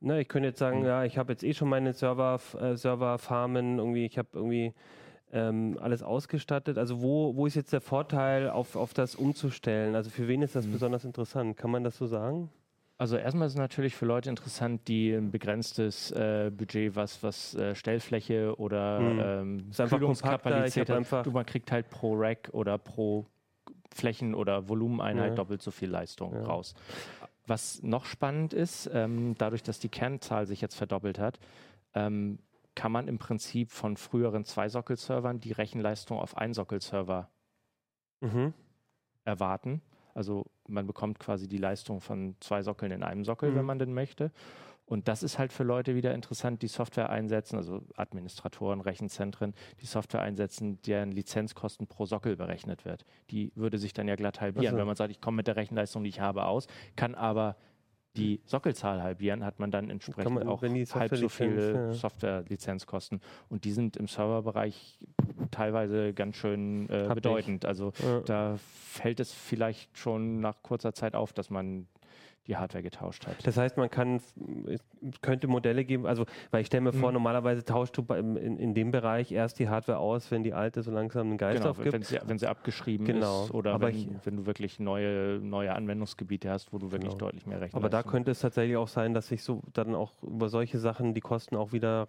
ne, 0.00 0.20
ich 0.22 0.28
könnte 0.28 0.48
jetzt 0.48 0.58
sagen, 0.58 0.80
Mhm. 0.80 0.86
ja, 0.86 1.04
ich 1.04 1.18
habe 1.18 1.32
jetzt 1.32 1.42
eh 1.42 1.52
schon 1.52 1.68
meine 1.68 1.92
Server, 1.92 2.40
äh, 2.58 2.76
Serverfarmen, 2.76 3.78
irgendwie, 3.78 4.06
ich 4.06 4.16
habe 4.16 4.28
irgendwie 4.32 4.72
ähm, 5.32 5.78
alles 5.80 6.02
ausgestattet. 6.02 6.78
Also 6.78 7.02
wo, 7.02 7.36
wo 7.36 7.46
ist 7.46 7.54
jetzt 7.56 7.72
der 7.74 7.82
Vorteil, 7.82 8.48
auf, 8.48 8.74
auf 8.76 8.94
das 8.94 9.14
umzustellen? 9.14 9.94
Also 9.94 10.08
für 10.10 10.26
wen 10.28 10.40
ist 10.40 10.56
das 10.56 10.66
Mhm. 10.66 10.72
besonders 10.72 11.04
interessant? 11.04 11.56
Kann 11.58 11.70
man 11.70 11.84
das 11.84 11.98
so 11.98 12.06
sagen? 12.06 12.50
Also 13.00 13.16
erstmal 13.16 13.46
ist 13.46 13.54
es 13.54 13.58
natürlich 13.58 13.96
für 13.96 14.04
Leute 14.04 14.28
interessant, 14.28 14.86
die 14.86 15.12
ein 15.14 15.30
begrenztes 15.30 16.10
äh, 16.10 16.50
Budget, 16.54 16.94
was, 16.96 17.22
was 17.22 17.54
äh, 17.54 17.74
Stellfläche 17.74 18.54
oder 18.58 18.98
Hm. 18.98 19.20
ähm, 19.22 19.66
Ist 19.70 19.80
einfach 19.80 19.96
Kühlungskapazität 19.96 20.90
einfach- 20.90 21.22
Du, 21.22 21.30
man 21.30 21.46
kriegt 21.46 21.72
halt 21.72 21.88
pro 21.88 22.12
Rack 22.14 22.50
oder 22.52 22.76
pro 22.76 23.24
Flächen- 23.94 24.34
oder 24.34 24.68
Volumeneinheit 24.68 25.30
Ja. 25.30 25.34
doppelt 25.34 25.62
so 25.62 25.70
viel 25.70 25.88
Leistung 25.88 26.34
Ja. 26.34 26.42
raus. 26.42 26.74
Was 27.46 27.82
noch 27.82 28.04
spannend 28.04 28.52
ist, 28.52 28.90
ähm, 28.92 29.34
dadurch, 29.38 29.62
dass 29.62 29.78
die 29.78 29.88
Kernzahl 29.88 30.44
sich 30.44 30.60
jetzt 30.60 30.74
verdoppelt 30.74 31.18
hat, 31.18 31.40
ähm, 31.94 32.38
kann 32.74 32.92
man 32.92 33.08
im 33.08 33.16
Prinzip 33.18 33.70
von 33.70 33.96
früheren 33.96 34.44
zwei 34.44 34.68
Sockelservern 34.68 35.40
die 35.40 35.52
Rechenleistung 35.52 36.18
auf 36.18 36.36
einen 36.36 36.52
Sockelserver 36.52 37.30
Mhm. 38.20 38.52
erwarten. 39.24 39.80
Also 40.14 40.46
man 40.68 40.86
bekommt 40.86 41.18
quasi 41.18 41.48
die 41.48 41.58
Leistung 41.58 42.00
von 42.00 42.36
zwei 42.40 42.62
Sockeln 42.62 42.92
in 42.92 43.02
einem 43.02 43.24
Sockel, 43.24 43.50
Mhm. 43.50 43.56
wenn 43.56 43.64
man 43.64 43.78
denn 43.78 43.92
möchte. 43.94 44.30
Und 44.86 45.06
das 45.06 45.22
ist 45.22 45.38
halt 45.38 45.52
für 45.52 45.62
Leute 45.62 45.94
wieder 45.94 46.12
interessant, 46.14 46.62
die 46.62 46.66
Software 46.68 47.10
einsetzen, 47.10 47.56
also 47.56 47.80
Administratoren, 47.96 48.80
Rechenzentren, 48.80 49.54
die 49.80 49.86
Software 49.86 50.20
einsetzen, 50.22 50.82
deren 50.82 51.12
Lizenzkosten 51.12 51.86
pro 51.86 52.06
Sockel 52.06 52.34
berechnet 52.36 52.84
wird. 52.84 53.04
Die 53.30 53.52
würde 53.54 53.78
sich 53.78 53.92
dann 53.92 54.08
ja 54.08 54.16
glatt 54.16 54.40
halbieren, 54.40 54.66
Ach 54.66 54.72
so. 54.72 54.78
wenn 54.78 54.86
man 54.88 54.96
sagt, 54.96 55.12
ich 55.12 55.20
komme 55.20 55.36
mit 55.36 55.46
der 55.46 55.54
Rechenleistung, 55.54 56.02
die 56.02 56.08
ich 56.10 56.20
habe, 56.20 56.44
aus, 56.44 56.66
kann 56.96 57.14
aber 57.14 57.54
die 58.16 58.40
Sockelzahl 58.44 59.02
halbieren, 59.02 59.44
hat 59.44 59.60
man 59.60 59.70
dann 59.70 59.88
entsprechend 59.88 60.34
man- 60.34 60.48
auch 60.48 60.62
halb 60.62 61.16
so 61.16 61.28
viele 61.28 61.72
ja. 61.74 61.92
Software-Lizenzkosten. 61.92 63.20
Und 63.48 63.64
die 63.64 63.72
sind 63.72 63.96
im 63.96 64.08
Serverbereich 64.08 64.98
teilweise 65.50 66.12
ganz 66.12 66.36
schön 66.36 66.88
äh, 66.88 67.08
bedeutend. 67.14 67.64
Also 67.64 67.92
Ja. 68.02 68.20
da 68.20 68.56
fällt 68.58 69.20
es 69.20 69.32
vielleicht 69.32 69.96
schon 69.96 70.40
nach 70.40 70.62
kurzer 70.62 70.92
Zeit 70.92 71.14
auf, 71.14 71.32
dass 71.32 71.50
man 71.50 71.86
die 72.46 72.56
Hardware 72.56 72.82
getauscht 72.82 73.26
hat. 73.26 73.46
Das 73.46 73.56
heißt, 73.56 73.76
man 73.76 73.90
kann, 73.90 74.16
es 74.16 74.82
könnte 75.20 75.46
Modelle 75.46 75.84
geben, 75.84 76.06
also, 76.06 76.24
weil 76.50 76.62
ich 76.62 76.66
stelle 76.68 76.80
mir 76.82 76.92
vor, 76.92 77.10
Mhm. 77.10 77.14
normalerweise 77.14 77.64
tauscht 77.64 77.96
du 77.96 78.02
in, 78.14 78.36
in 78.56 78.74
dem 78.74 78.90
Bereich 78.90 79.30
erst 79.30 79.58
die 79.58 79.68
Hardware 79.68 79.98
aus, 79.98 80.30
wenn 80.30 80.42
die 80.42 80.52
alte 80.54 80.82
so 80.82 80.90
langsam 80.90 81.28
einen 81.28 81.38
Geist 81.38 81.58
Genau, 81.60 81.70
aufgibt. 81.70 81.92
wenn 81.92 82.02
sie, 82.02 82.18
wenn 82.24 82.38
sie 82.38 82.46
abgeschrieben 82.46 83.06
Genau. 83.06 83.44
ist 83.44 83.50
oder 83.52 83.74
Aber 83.74 83.88
wenn, 83.88 83.94
ich- 83.96 84.08
wenn 84.24 84.36
du 84.36 84.46
wirklich 84.46 84.80
neue, 84.80 85.38
neue 85.42 85.74
Anwendungsgebiete 85.74 86.50
hast, 86.50 86.72
wo 86.72 86.78
du 86.78 86.90
wirklich 86.90 87.12
Genau. 87.12 87.26
deutlich 87.26 87.46
mehr 87.46 87.60
rechnen 87.60 87.76
Aber 87.80 87.90
da 87.90 88.02
könnte 88.02 88.30
es 88.30 88.40
tatsächlich 88.40 88.76
auch 88.76 88.88
sein, 88.88 89.14
dass 89.14 89.28
sich 89.28 89.42
so 89.42 89.62
dann 89.72 89.94
auch 89.94 90.22
über 90.22 90.48
solche 90.48 90.78
Sachen 90.78 91.14
die 91.14 91.20
Kosten 91.20 91.56
auch 91.56 91.72
wieder 91.72 92.08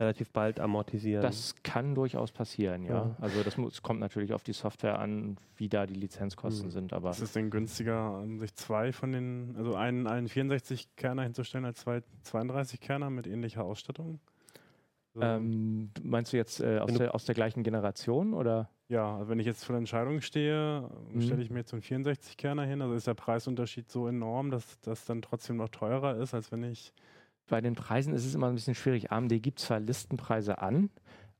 relativ 0.00 0.30
bald 0.30 0.60
amortisieren. 0.60 1.22
Das 1.22 1.54
kann 1.62 1.94
durchaus 1.94 2.30
passieren, 2.30 2.84
ja. 2.84 3.06
Ja. 3.08 3.16
Also 3.20 3.42
das 3.42 3.56
muss, 3.56 3.82
kommt 3.82 4.00
natürlich 4.00 4.32
auf 4.32 4.44
die 4.44 4.52
Software 4.52 4.98
an, 4.98 5.36
wie 5.56 5.68
da 5.68 5.86
die 5.86 5.94
Lizenzkosten 5.94 6.68
Mhm. 6.68 6.72
sind, 6.72 6.92
aber 6.92 7.10
Ist 7.10 7.20
es 7.20 7.32
denn 7.32 7.50
günstiger, 7.50 8.18
um 8.20 8.38
sich 8.38 8.54
zwei 8.54 8.92
von 8.92 9.12
den, 9.12 9.54
also 9.56 9.74
einen, 9.74 10.06
einen 10.06 10.28
64-Kerner 10.28 11.22
hinzustellen 11.22 11.64
als 11.64 11.80
zwei 11.80 12.02
32-Kerner 12.24 13.10
mit 13.10 13.26
ähnlicher 13.26 13.64
Ausstattung? 13.64 14.20
So, 15.14 15.20
ähm, 15.22 15.90
meinst 16.02 16.32
du 16.32 16.36
jetzt 16.36 16.60
äh, 16.60 16.78
aus, 16.78 16.92
der, 16.94 17.14
aus 17.14 17.24
der 17.24 17.34
gleichen 17.34 17.62
Generation 17.64 18.34
oder? 18.34 18.70
ja, 18.90 19.16
also 19.18 19.28
wenn 19.30 19.38
ich 19.38 19.44
jetzt 19.46 19.64
vor 19.64 19.74
der 19.74 19.80
Entscheidung 19.80 20.20
stehe, 20.22 20.88
Mhm. 21.12 21.20
stelle 21.20 21.42
ich 21.42 21.50
mir 21.50 21.58
jetzt 21.58 21.70
so 21.70 21.76
einen 21.76 21.82
64-Kerner 21.82 22.64
hin, 22.64 22.80
also 22.82 22.94
ist 22.94 23.06
der 23.06 23.14
Preisunterschied 23.14 23.90
so 23.90 24.06
enorm, 24.06 24.50
dass 24.50 24.78
das 24.80 25.04
dann 25.06 25.20
trotzdem 25.22 25.56
noch 25.56 25.68
teurer 25.68 26.16
ist, 26.16 26.32
als 26.34 26.52
wenn 26.52 26.62
ich 26.62 26.92
Bei 27.48 27.60
den 27.60 27.74
Preisen 27.74 28.14
ist 28.14 28.26
es 28.26 28.34
immer 28.34 28.48
ein 28.48 28.54
bisschen 28.54 28.74
schwierig. 28.74 29.10
AMD 29.10 29.42
gibt 29.42 29.58
zwar 29.58 29.80
Listenpreise 29.80 30.58
an, 30.58 30.90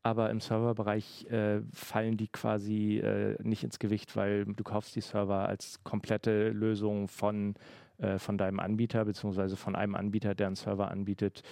aber 0.03 0.31
im 0.31 0.41
Serverbereich 0.41 1.27
äh, 1.27 1.61
fallen 1.73 2.17
die 2.17 2.29
quasi 2.29 2.99
äh, 2.99 3.37
nicht 3.43 3.63
ins 3.63 3.79
Gewicht, 3.79 4.17
weil 4.17 4.47
du 4.47 4.65
kaufst 4.65 4.97
die 4.97 5.03
Server 5.03 5.49
als 5.49 5.85
komplette 5.85 6.51
Lösung 6.51 7.09
von, 7.09 7.55
äh, 7.99 8.19
von 8.19 8.39
deinem 8.39 8.59
Anbieter, 8.59 9.05
beziehungsweise 9.05 9.57
von 9.57 9.77
einem 9.77 9.95
Anbieter, 9.95 10.35
der 10.35 10.47
einen 10.47 10.57
Server 10.57 10.91
anbietet, 10.91 11.43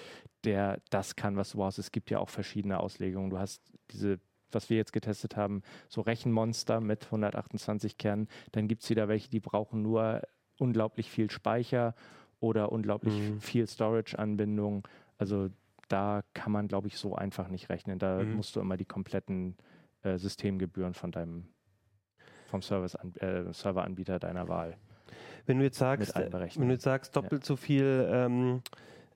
der 0.45 0.81
das 0.91 1.17
kann, 1.17 1.37
was 1.37 1.51
du 1.51 1.59
brauchst. 1.59 1.79
Es 1.79 1.93
gibt 1.93 2.11
ja 2.11 2.19
auch 2.19 2.31
verschiedene 2.31 2.81
Auslegungen. 2.81 3.31
Du 3.31 3.39
hast 3.39 3.63
diese 3.91 4.19
was 4.53 4.71
wir 4.71 4.77
jetzt 4.77 4.93
getestet 4.93 5.37
haben, 5.37 5.63
so 5.89 6.01
Rechenmonster 6.01 6.81
mit 6.81 7.07
128 7.07 7.99
Kernen. 7.99 8.29
Dann 8.53 8.69
gibt 8.69 8.85
es 8.85 8.91
wieder 8.91 9.09
welche, 9.09 9.29
die 9.29 9.41
brauchen 9.41 9.83
nur 9.83 10.23
unglaublich 10.59 11.11
viel 11.11 11.31
Speicher 11.31 11.95
oder 12.41 12.73
unglaublich 12.73 13.15
Mhm. 13.15 13.41
viel 13.41 13.67
Storage-Anbindung. 13.67 14.87
Also 15.19 15.49
da 15.89 16.23
kann 16.35 16.53
man, 16.53 16.69
glaube 16.69 16.89
ich, 16.89 16.99
so 16.99 17.15
einfach 17.15 17.49
nicht 17.49 17.69
rechnen. 17.71 17.99
Da 17.99 18.23
Mhm. 18.23 18.35
musst 18.35 18.57
du 18.57 18.61
immer 18.61 18.77
die 18.77 18.85
kompletten 18.85 19.57
äh, 20.03 20.19
Systemgebühren 20.19 20.95
von 20.95 21.13
deinem 21.13 21.49
vom 22.47 22.63
Service 22.63 22.95
äh, 23.21 23.53
Serveranbieter 23.53 24.19
deiner 24.19 24.49
Wahl 24.49 24.77
wenn 25.47 25.59
du 25.59 25.65
jetzt 25.65 25.79
sagst, 25.79 26.17
einberechnen. 26.17 26.63
wenn 26.63 26.69
du 26.69 26.75
jetzt 26.75 26.83
sagst, 26.85 27.15
doppelt 27.15 27.45
so 27.45 27.55
viel 27.55 28.09
ähm, 28.11 28.63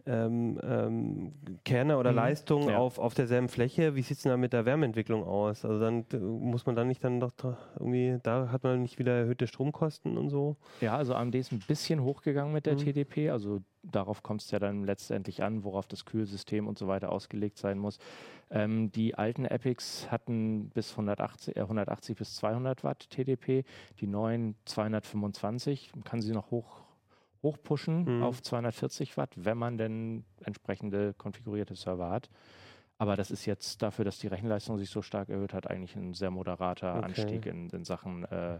ähm, 0.07 0.59
ähm, 0.63 1.33
Kerne 1.65 1.99
oder 1.99 2.11
Mhm. 2.11 2.17
Leistung 2.17 2.69
Ja. 2.69 2.79
auf, 2.79 2.99
auf 2.99 3.15
derselben 3.15 3.49
Fläche, 3.49 3.95
wie 3.95 4.03
sieht 4.03 4.17
es 4.19 4.23
denn 4.23 4.31
da 4.31 4.37
mit 4.37 4.53
der 4.53 4.65
Wärmeentwicklung 4.65 5.25
aus? 5.25 5.65
Also 5.65 5.81
dann 5.81 6.05
äh, 6.13 6.17
muss 6.17 6.67
man 6.67 6.77
dann 6.77 6.89
nicht 6.89 7.03
dann 7.05 7.21
doch 7.21 7.33
irgendwie, 7.79 8.19
da 8.23 8.51
hat 8.51 8.63
man 8.65 8.83
nicht 8.83 8.99
wieder 8.99 9.13
erhöhte 9.17 9.47
Stromkosten 9.47 10.17
und 10.17 10.31
so. 10.31 10.57
Ja, 10.81 10.97
also 10.97 11.15
AMD 11.15 11.35
ist 11.35 11.53
ein 11.53 11.63
bisschen 11.67 12.03
hochgegangen 12.03 12.53
mit 12.53 12.67
der 12.67 12.75
Mhm. 12.75 12.79
TDP. 12.79 13.31
Also 13.31 13.61
darauf 13.83 14.23
kommt 14.23 14.43
es 14.43 14.51
ja 14.51 14.59
dann 14.59 14.85
letztendlich 14.85 15.43
an, 15.43 15.65
worauf 15.65 15.87
das 15.87 16.05
Kühlsystem 16.05 16.67
und 16.69 16.77
so 16.79 16.87
weiter 16.87 17.11
ausgelegt 17.13 17.57
sein 17.59 17.79
muss. 17.79 17.99
Ähm, 18.51 18.91
die 18.93 19.15
alten 19.15 19.45
Epics 19.45 20.11
hatten 20.11 20.71
bis 20.71 20.91
180, 20.93 21.57
äh, 21.57 21.61
180 21.61 22.17
bis 22.17 22.35
200 22.37 22.85
Watt 22.85 23.09
TDP, 23.11 23.65
die 24.01 24.07
neuen 24.07 24.55
225. 24.65 25.93
Man 25.95 26.05
kann 26.05 26.21
sie 26.21 26.33
noch 26.33 26.51
hoch 26.51 26.80
hochpushen 27.43 28.05
Mhm. 28.19 28.23
auf 28.23 28.43
240 28.43 29.17
Watt, 29.17 29.33
wenn 29.37 29.57
man 29.59 29.79
denn 29.79 30.25
entsprechende 30.45 31.15
konfigurierte 31.15 31.75
Server 31.75 32.11
hat. 32.11 32.29
Aber 32.99 33.17
das 33.17 33.31
ist 33.31 33.47
jetzt 33.47 33.81
dafür, 33.83 34.05
dass 34.05 34.19
die 34.19 34.27
Rechenleistung 34.27 34.77
sich 34.77 34.91
so 34.91 35.01
stark 35.01 35.31
erhöht 35.31 35.55
hat, 35.55 35.67
eigentlich 35.71 35.97
ein 35.97 36.13
sehr 36.13 36.31
moderater 36.31 36.97
Okay. 36.97 37.05
Anstieg 37.05 37.47
in, 37.47 37.71
in 37.71 37.85
Sachen 37.85 38.25
äh, 38.27 38.59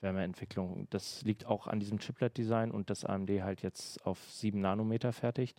Wärmeentwicklung. 0.00 0.86
Das 0.90 1.22
liegt 1.22 1.46
auch 1.46 1.66
an 1.66 1.80
diesem 1.80 1.98
Chiplet-Design 1.98 2.70
und 2.70 2.90
dass 2.90 3.04
AMD 3.04 3.30
halt 3.42 3.62
jetzt 3.62 4.04
auf 4.06 4.18
7 4.30 4.60
Nanometer 4.60 5.12
fertigt. 5.12 5.58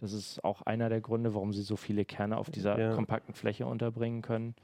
Das 0.00 0.12
ist 0.12 0.42
auch 0.44 0.62
einer 0.62 0.88
der 0.88 1.00
Gründe, 1.00 1.34
warum 1.34 1.52
sie 1.52 1.62
so 1.62 1.76
viele 1.76 2.04
Kerne 2.04 2.36
auf 2.36 2.50
dieser 2.50 2.78
Ja. 2.78 2.94
kompakten 2.94 3.34
Fläche 3.34 3.66
unterbringen 3.66 4.22
können. 4.22 4.54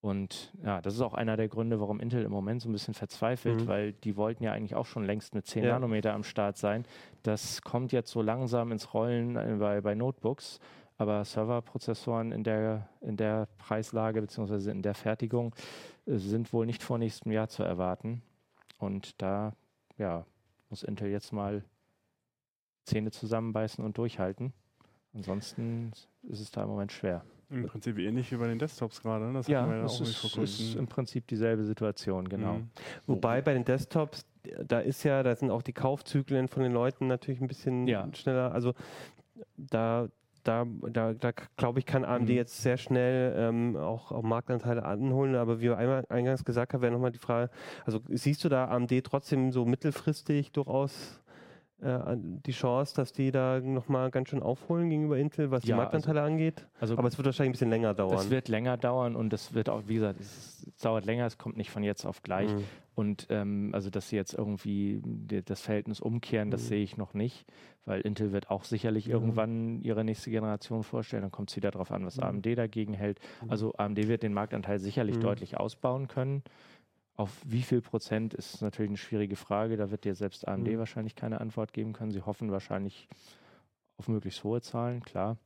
Und 0.00 0.52
ja, 0.62 0.80
das 0.80 0.94
ist 0.94 1.00
auch 1.00 1.14
einer 1.14 1.36
der 1.36 1.48
Gründe, 1.48 1.80
warum 1.80 1.98
Intel 1.98 2.22
im 2.22 2.30
Moment 2.30 2.62
so 2.62 2.68
ein 2.68 2.72
bisschen 2.72 2.94
verzweifelt, 2.94 3.62
Mhm. 3.62 3.66
weil 3.66 3.92
die 3.92 4.16
wollten 4.16 4.44
ja 4.44 4.52
eigentlich 4.52 4.76
auch 4.76 4.86
schon 4.86 5.04
längst 5.04 5.34
mit 5.34 5.46
10 5.46 5.64
Ja. 5.64 5.72
Nanometer 5.72 6.14
am 6.14 6.22
Start 6.22 6.56
sein. 6.56 6.84
Das 7.24 7.62
kommt 7.62 7.90
jetzt 7.92 8.10
so 8.12 8.22
langsam 8.22 8.70
ins 8.70 8.94
Rollen 8.94 9.36
äh, 9.36 9.56
bei, 9.58 9.80
bei 9.80 9.94
Notebooks, 9.96 10.60
aber 10.98 11.24
Serverprozessoren 11.24 12.30
in 12.30 12.44
der, 12.44 12.88
in 13.00 13.16
der 13.16 13.48
Preislage 13.58 14.20
bzw. 14.20 14.70
in 14.70 14.82
der 14.82 14.94
Fertigung 14.94 15.52
äh, 16.06 16.16
sind 16.18 16.52
wohl 16.52 16.64
nicht 16.66 16.82
vor 16.84 16.98
nächstem 16.98 17.32
Jahr 17.32 17.48
zu 17.48 17.64
erwarten. 17.64 18.22
Und 18.78 19.20
da 19.20 19.52
ja, 19.96 20.24
muss 20.70 20.84
Intel 20.84 21.08
jetzt 21.10 21.32
mal 21.32 21.64
Zähne 22.84 23.10
zusammenbeißen 23.10 23.84
und 23.84 23.98
durchhalten. 23.98 24.52
Ansonsten 25.12 25.90
ist 26.22 26.40
es 26.40 26.52
da 26.52 26.62
im 26.62 26.68
Moment 26.68 26.92
schwer. 26.92 27.24
Im 27.50 27.66
Prinzip 27.66 27.98
ähnlich 27.98 28.30
wie 28.30 28.36
bei 28.36 28.46
den 28.48 28.58
Desktops 28.58 29.00
gerade. 29.02 29.26
ne? 29.26 29.32
Das 29.34 29.46
Ja, 29.48 29.66
wir 29.66 29.82
nicht 29.82 30.16
vor 30.18 30.42
ist, 30.42 30.60
ist 30.60 30.74
im 30.76 30.86
Prinzip 30.86 31.26
dieselbe 31.26 31.64
Situation, 31.64 32.28
genau. 32.28 32.54
Mhm. 32.54 32.70
Wobei 33.06 33.40
bei 33.42 33.54
den 33.54 33.64
Desktops, 33.64 34.26
da 34.66 34.80
ist 34.80 35.02
ja, 35.04 35.22
da 35.22 35.34
sind 35.34 35.50
auch 35.50 35.62
die 35.62 35.72
Kaufzyklen 35.72 36.48
von 36.48 36.62
den 36.62 36.72
Leuten 36.72 37.06
natürlich 37.06 37.40
ein 37.40 37.48
bisschen 37.48 37.86
Ja. 37.86 38.08
schneller. 38.14 38.52
Also 38.52 38.74
da, 39.56 40.08
da, 40.44 40.66
da, 40.92 41.14
da 41.14 41.32
glaube 41.56 41.78
ich, 41.78 41.86
kann 41.86 42.04
AMD 42.04 42.28
Mhm. 42.30 42.34
jetzt 42.36 42.62
sehr 42.62 42.76
schnell 42.76 43.34
ähm, 43.36 43.76
auch, 43.76 44.12
auch 44.12 44.22
Marktanteile 44.22 44.84
anholen. 44.84 45.34
Aber 45.34 45.58
wie 45.58 45.64
wir 45.64 45.78
einmal 45.78 46.04
eingangs 46.08 46.44
gesagt 46.44 46.74
haben, 46.74 46.82
wäre 46.82 46.92
nochmal 46.92 47.12
die 47.12 47.18
Frage, 47.18 47.50
also 47.84 48.00
siehst 48.08 48.44
du 48.44 48.48
da 48.48 48.66
AMD 48.68 48.92
trotzdem 49.04 49.52
so 49.52 49.64
mittelfristig 49.64 50.52
durchaus 50.52 51.20
die 51.80 52.50
Chance, 52.52 52.94
dass 52.96 53.12
die 53.12 53.30
da 53.30 53.60
nochmal 53.60 54.10
ganz 54.10 54.30
schön 54.30 54.42
aufholen 54.42 54.90
gegenüber 54.90 55.16
Intel, 55.16 55.52
was 55.52 55.62
die 55.62 55.68
Ja, 55.70 55.76
Marktanteile 55.76 56.22
angeht? 56.22 56.66
Also 56.80 56.98
Aber 56.98 57.06
es 57.06 57.16
wird 57.18 57.26
wahrscheinlich 57.26 57.50
ein 57.50 57.52
bisschen 57.52 57.70
länger 57.70 57.94
dauern. 57.94 58.16
das 58.16 58.30
wird 58.30 58.48
länger 58.48 58.76
dauern 58.76 59.14
und 59.14 59.32
das 59.32 59.54
wird 59.54 59.68
auch, 59.68 59.82
wie 59.86 59.94
gesagt, 59.94 60.18
es, 60.18 60.66
es 60.66 60.76
dauert 60.82 61.04
länger, 61.04 61.26
es 61.26 61.38
kommt 61.38 61.56
nicht 61.56 61.70
von 61.70 61.84
jetzt 61.84 62.04
auf 62.04 62.22
gleich. 62.22 62.52
Mhm. 62.52 62.64
Und 62.96 63.26
ähm, 63.30 63.70
also, 63.74 63.90
dass 63.90 64.08
sie 64.08 64.16
jetzt 64.16 64.34
irgendwie 64.34 65.00
die, 65.04 65.44
das 65.44 65.60
Verhältnis 65.60 66.00
umkehren, 66.00 66.50
das 66.50 66.62
Mhm. 66.64 66.66
sehe 66.66 66.82
ich 66.82 66.96
noch 66.96 67.14
nicht, 67.14 67.46
weil 67.84 68.00
Intel 68.00 68.32
wird 68.32 68.50
auch 68.50 68.64
sicherlich 68.64 69.06
Mhm. 69.06 69.12
irgendwann 69.12 69.80
ihre 69.82 70.02
nächste 70.02 70.30
Generation 70.32 70.82
vorstellen. 70.82 71.22
Dann 71.22 71.30
kommt 71.30 71.50
es 71.50 71.56
wieder 71.56 71.70
darauf 71.70 71.92
an, 71.92 72.04
was 72.04 72.16
Mhm. 72.16 72.24
AMD 72.24 72.46
dagegen 72.56 72.94
hält. 72.94 73.20
Mhm. 73.44 73.50
Also 73.52 73.72
AMD 73.76 74.08
wird 74.08 74.24
den 74.24 74.34
Marktanteil 74.34 74.80
sicherlich 74.80 75.18
Mhm. 75.18 75.20
deutlich 75.20 75.56
ausbauen 75.56 76.08
können. 76.08 76.42
Auf 77.18 77.42
wie 77.44 77.62
viel 77.62 77.80
Prozent 77.82 78.32
ist 78.32 78.62
natürlich 78.62 78.90
eine 78.90 78.96
schwierige 78.96 79.34
Frage. 79.34 79.76
Da 79.76 79.90
wird 79.90 80.04
dir 80.04 80.14
selbst 80.14 80.46
AMD 80.46 80.68
Mhm. 80.68 80.78
wahrscheinlich 80.78 81.16
keine 81.16 81.40
Antwort 81.40 81.72
geben 81.72 81.92
können. 81.92 82.12
Sie 82.12 82.22
hoffen 82.22 82.52
wahrscheinlich 82.52 83.08
auf 83.96 84.06
möglichst 84.06 84.44
hohe 84.44 84.60
Zahlen, 84.62 85.02
klar. 85.02 85.36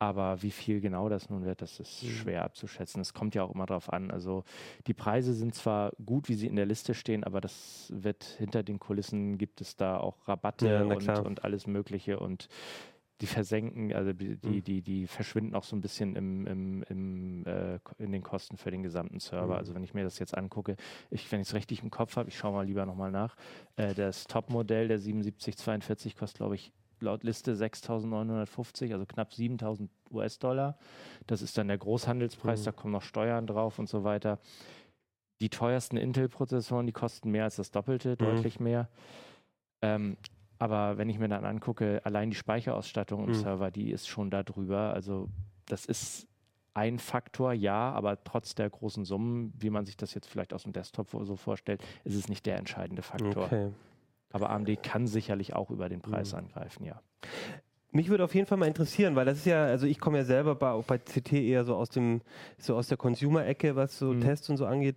Aber 0.00 0.42
wie 0.42 0.50
viel 0.50 0.80
genau 0.80 1.08
das 1.08 1.30
nun 1.30 1.44
wird, 1.44 1.62
das 1.62 1.78
ist 1.80 2.02
Mhm. 2.02 2.08
schwer 2.08 2.44
abzuschätzen. 2.44 3.00
Es 3.00 3.14
kommt 3.14 3.36
ja 3.36 3.44
auch 3.44 3.54
immer 3.54 3.66
darauf 3.66 3.92
an. 3.92 4.10
Also 4.10 4.42
die 4.88 4.94
Preise 4.94 5.32
sind 5.32 5.54
zwar 5.54 5.92
gut, 6.04 6.28
wie 6.28 6.34
sie 6.34 6.48
in 6.48 6.56
der 6.56 6.66
Liste 6.66 6.92
stehen, 6.92 7.22
aber 7.24 7.40
das 7.40 7.90
wird 7.94 8.24
hinter 8.24 8.64
den 8.64 8.80
Kulissen 8.80 9.38
gibt 9.38 9.60
es 9.60 9.76
da 9.76 9.98
auch 9.98 10.26
Rabatte 10.28 10.66
Ja, 10.66 10.82
und, 10.88 11.08
und 11.08 11.44
alles 11.44 11.68
Mögliche 11.68 12.18
und 12.18 12.48
die 13.20 13.26
versenken, 13.26 13.92
also 13.94 14.12
die, 14.12 14.36
die, 14.36 14.48
Mhm. 14.48 14.62
die, 14.64 14.82
die 14.82 15.06
verschwinden 15.06 15.54
auch 15.54 15.64
so 15.64 15.74
ein 15.74 15.80
bisschen 15.80 16.16
im, 16.16 16.46
im, 16.46 16.82
im, 16.84 17.46
äh, 17.46 17.78
in 17.98 18.12
den 18.12 18.22
Kosten 18.22 18.56
für 18.58 18.70
den 18.70 18.82
gesamten 18.82 19.20
Server. 19.20 19.54
Mhm. 19.54 19.58
Also 19.58 19.74
wenn 19.74 19.82
ich 19.82 19.94
mir 19.94 20.04
das 20.04 20.18
jetzt 20.18 20.36
angucke, 20.36 20.76
ich, 21.10 21.30
wenn 21.32 21.40
ich 21.40 21.48
es 21.48 21.54
richtig 21.54 21.82
im 21.82 21.90
Kopf 21.90 22.16
habe, 22.16 22.28
ich 22.28 22.36
schaue 22.36 22.52
mal 22.52 22.66
lieber 22.66 22.84
nochmal 22.84 23.10
nach, 23.10 23.36
äh, 23.76 23.94
das 23.94 24.24
Top-Modell 24.24 24.88
der 24.88 24.98
7742 24.98 26.14
kostet, 26.16 26.38
glaube 26.38 26.56
ich, 26.56 26.72
laut 27.00 27.24
Liste 27.24 27.54
6.950, 27.54 28.92
also 28.92 29.06
knapp 29.06 29.32
7.000 29.32 29.88
US-Dollar. 30.10 30.78
Das 31.26 31.42
ist 31.42 31.56
dann 31.58 31.68
der 31.68 31.78
Großhandelspreis, 31.78 32.60
Mhm. 32.60 32.64
da 32.64 32.72
kommen 32.72 32.92
noch 32.92 33.02
Steuern 33.02 33.46
drauf 33.46 33.78
und 33.78 33.88
so 33.88 34.04
weiter. 34.04 34.38
Die 35.40 35.50
teuersten 35.50 35.96
Intel-Prozessoren, 35.98 36.86
die 36.86 36.92
kosten 36.92 37.30
mehr 37.30 37.44
als 37.44 37.56
das 37.56 37.70
Doppelte, 37.70 38.10
Mhm. 38.12 38.16
deutlich 38.18 38.60
mehr. 38.60 38.88
Ähm, 39.82 40.16
aber 40.58 40.98
wenn 40.98 41.08
ich 41.08 41.18
mir 41.18 41.28
dann 41.28 41.44
angucke, 41.44 42.00
allein 42.04 42.30
die 42.30 42.36
Speicherausstattung 42.36 43.24
im 43.24 43.30
Mhm. 43.30 43.34
Server, 43.34 43.70
die 43.70 43.90
ist 43.90 44.08
schon 44.08 44.30
da 44.30 44.42
drüber. 44.42 44.92
Also 44.94 45.28
das 45.66 45.84
ist 45.86 46.26
ein 46.74 46.98
Faktor, 46.98 47.52
ja, 47.52 47.92
aber 47.92 48.22
trotz 48.22 48.54
der 48.54 48.68
großen 48.68 49.04
Summen, 49.04 49.52
wie 49.58 49.70
man 49.70 49.86
sich 49.86 49.96
das 49.96 50.14
jetzt 50.14 50.28
vielleicht 50.28 50.52
aus 50.52 50.64
dem 50.64 50.72
Desktop 50.72 51.10
so 51.10 51.36
vorstellt, 51.36 51.82
ist 52.04 52.14
es 52.14 52.28
nicht 52.28 52.44
der 52.46 52.58
entscheidende 52.58 53.02
Faktor. 53.02 53.44
Okay. 53.46 53.70
Aber 54.32 54.50
AMD 54.50 54.82
kann 54.82 55.06
sicherlich 55.06 55.54
auch 55.54 55.70
über 55.70 55.88
den 55.88 56.00
Preis 56.02 56.32
Mhm. 56.32 56.38
angreifen, 56.40 56.84
ja. 56.84 57.00
Mich 57.92 58.08
würde 58.10 58.24
auf 58.24 58.34
jeden 58.34 58.46
Fall 58.46 58.58
mal 58.58 58.66
interessieren, 58.66 59.16
weil 59.16 59.24
das 59.24 59.38
ist 59.38 59.46
ja, 59.46 59.64
also 59.64 59.86
ich 59.86 59.98
komme 60.00 60.18
ja 60.18 60.24
selber 60.24 60.54
bei, 60.54 60.70
auch 60.70 60.84
bei 60.84 60.98
CT 60.98 61.32
eher 61.32 61.64
so 61.64 61.76
aus 61.76 61.88
dem, 61.88 62.20
so 62.58 62.76
aus 62.76 62.88
der 62.88 62.98
Consumer-Ecke, 62.98 63.74
was 63.76 63.98
so 63.98 64.12
Mhm. 64.12 64.20
Tests 64.20 64.50
und 64.50 64.58
so 64.58 64.66
angeht. 64.66 64.96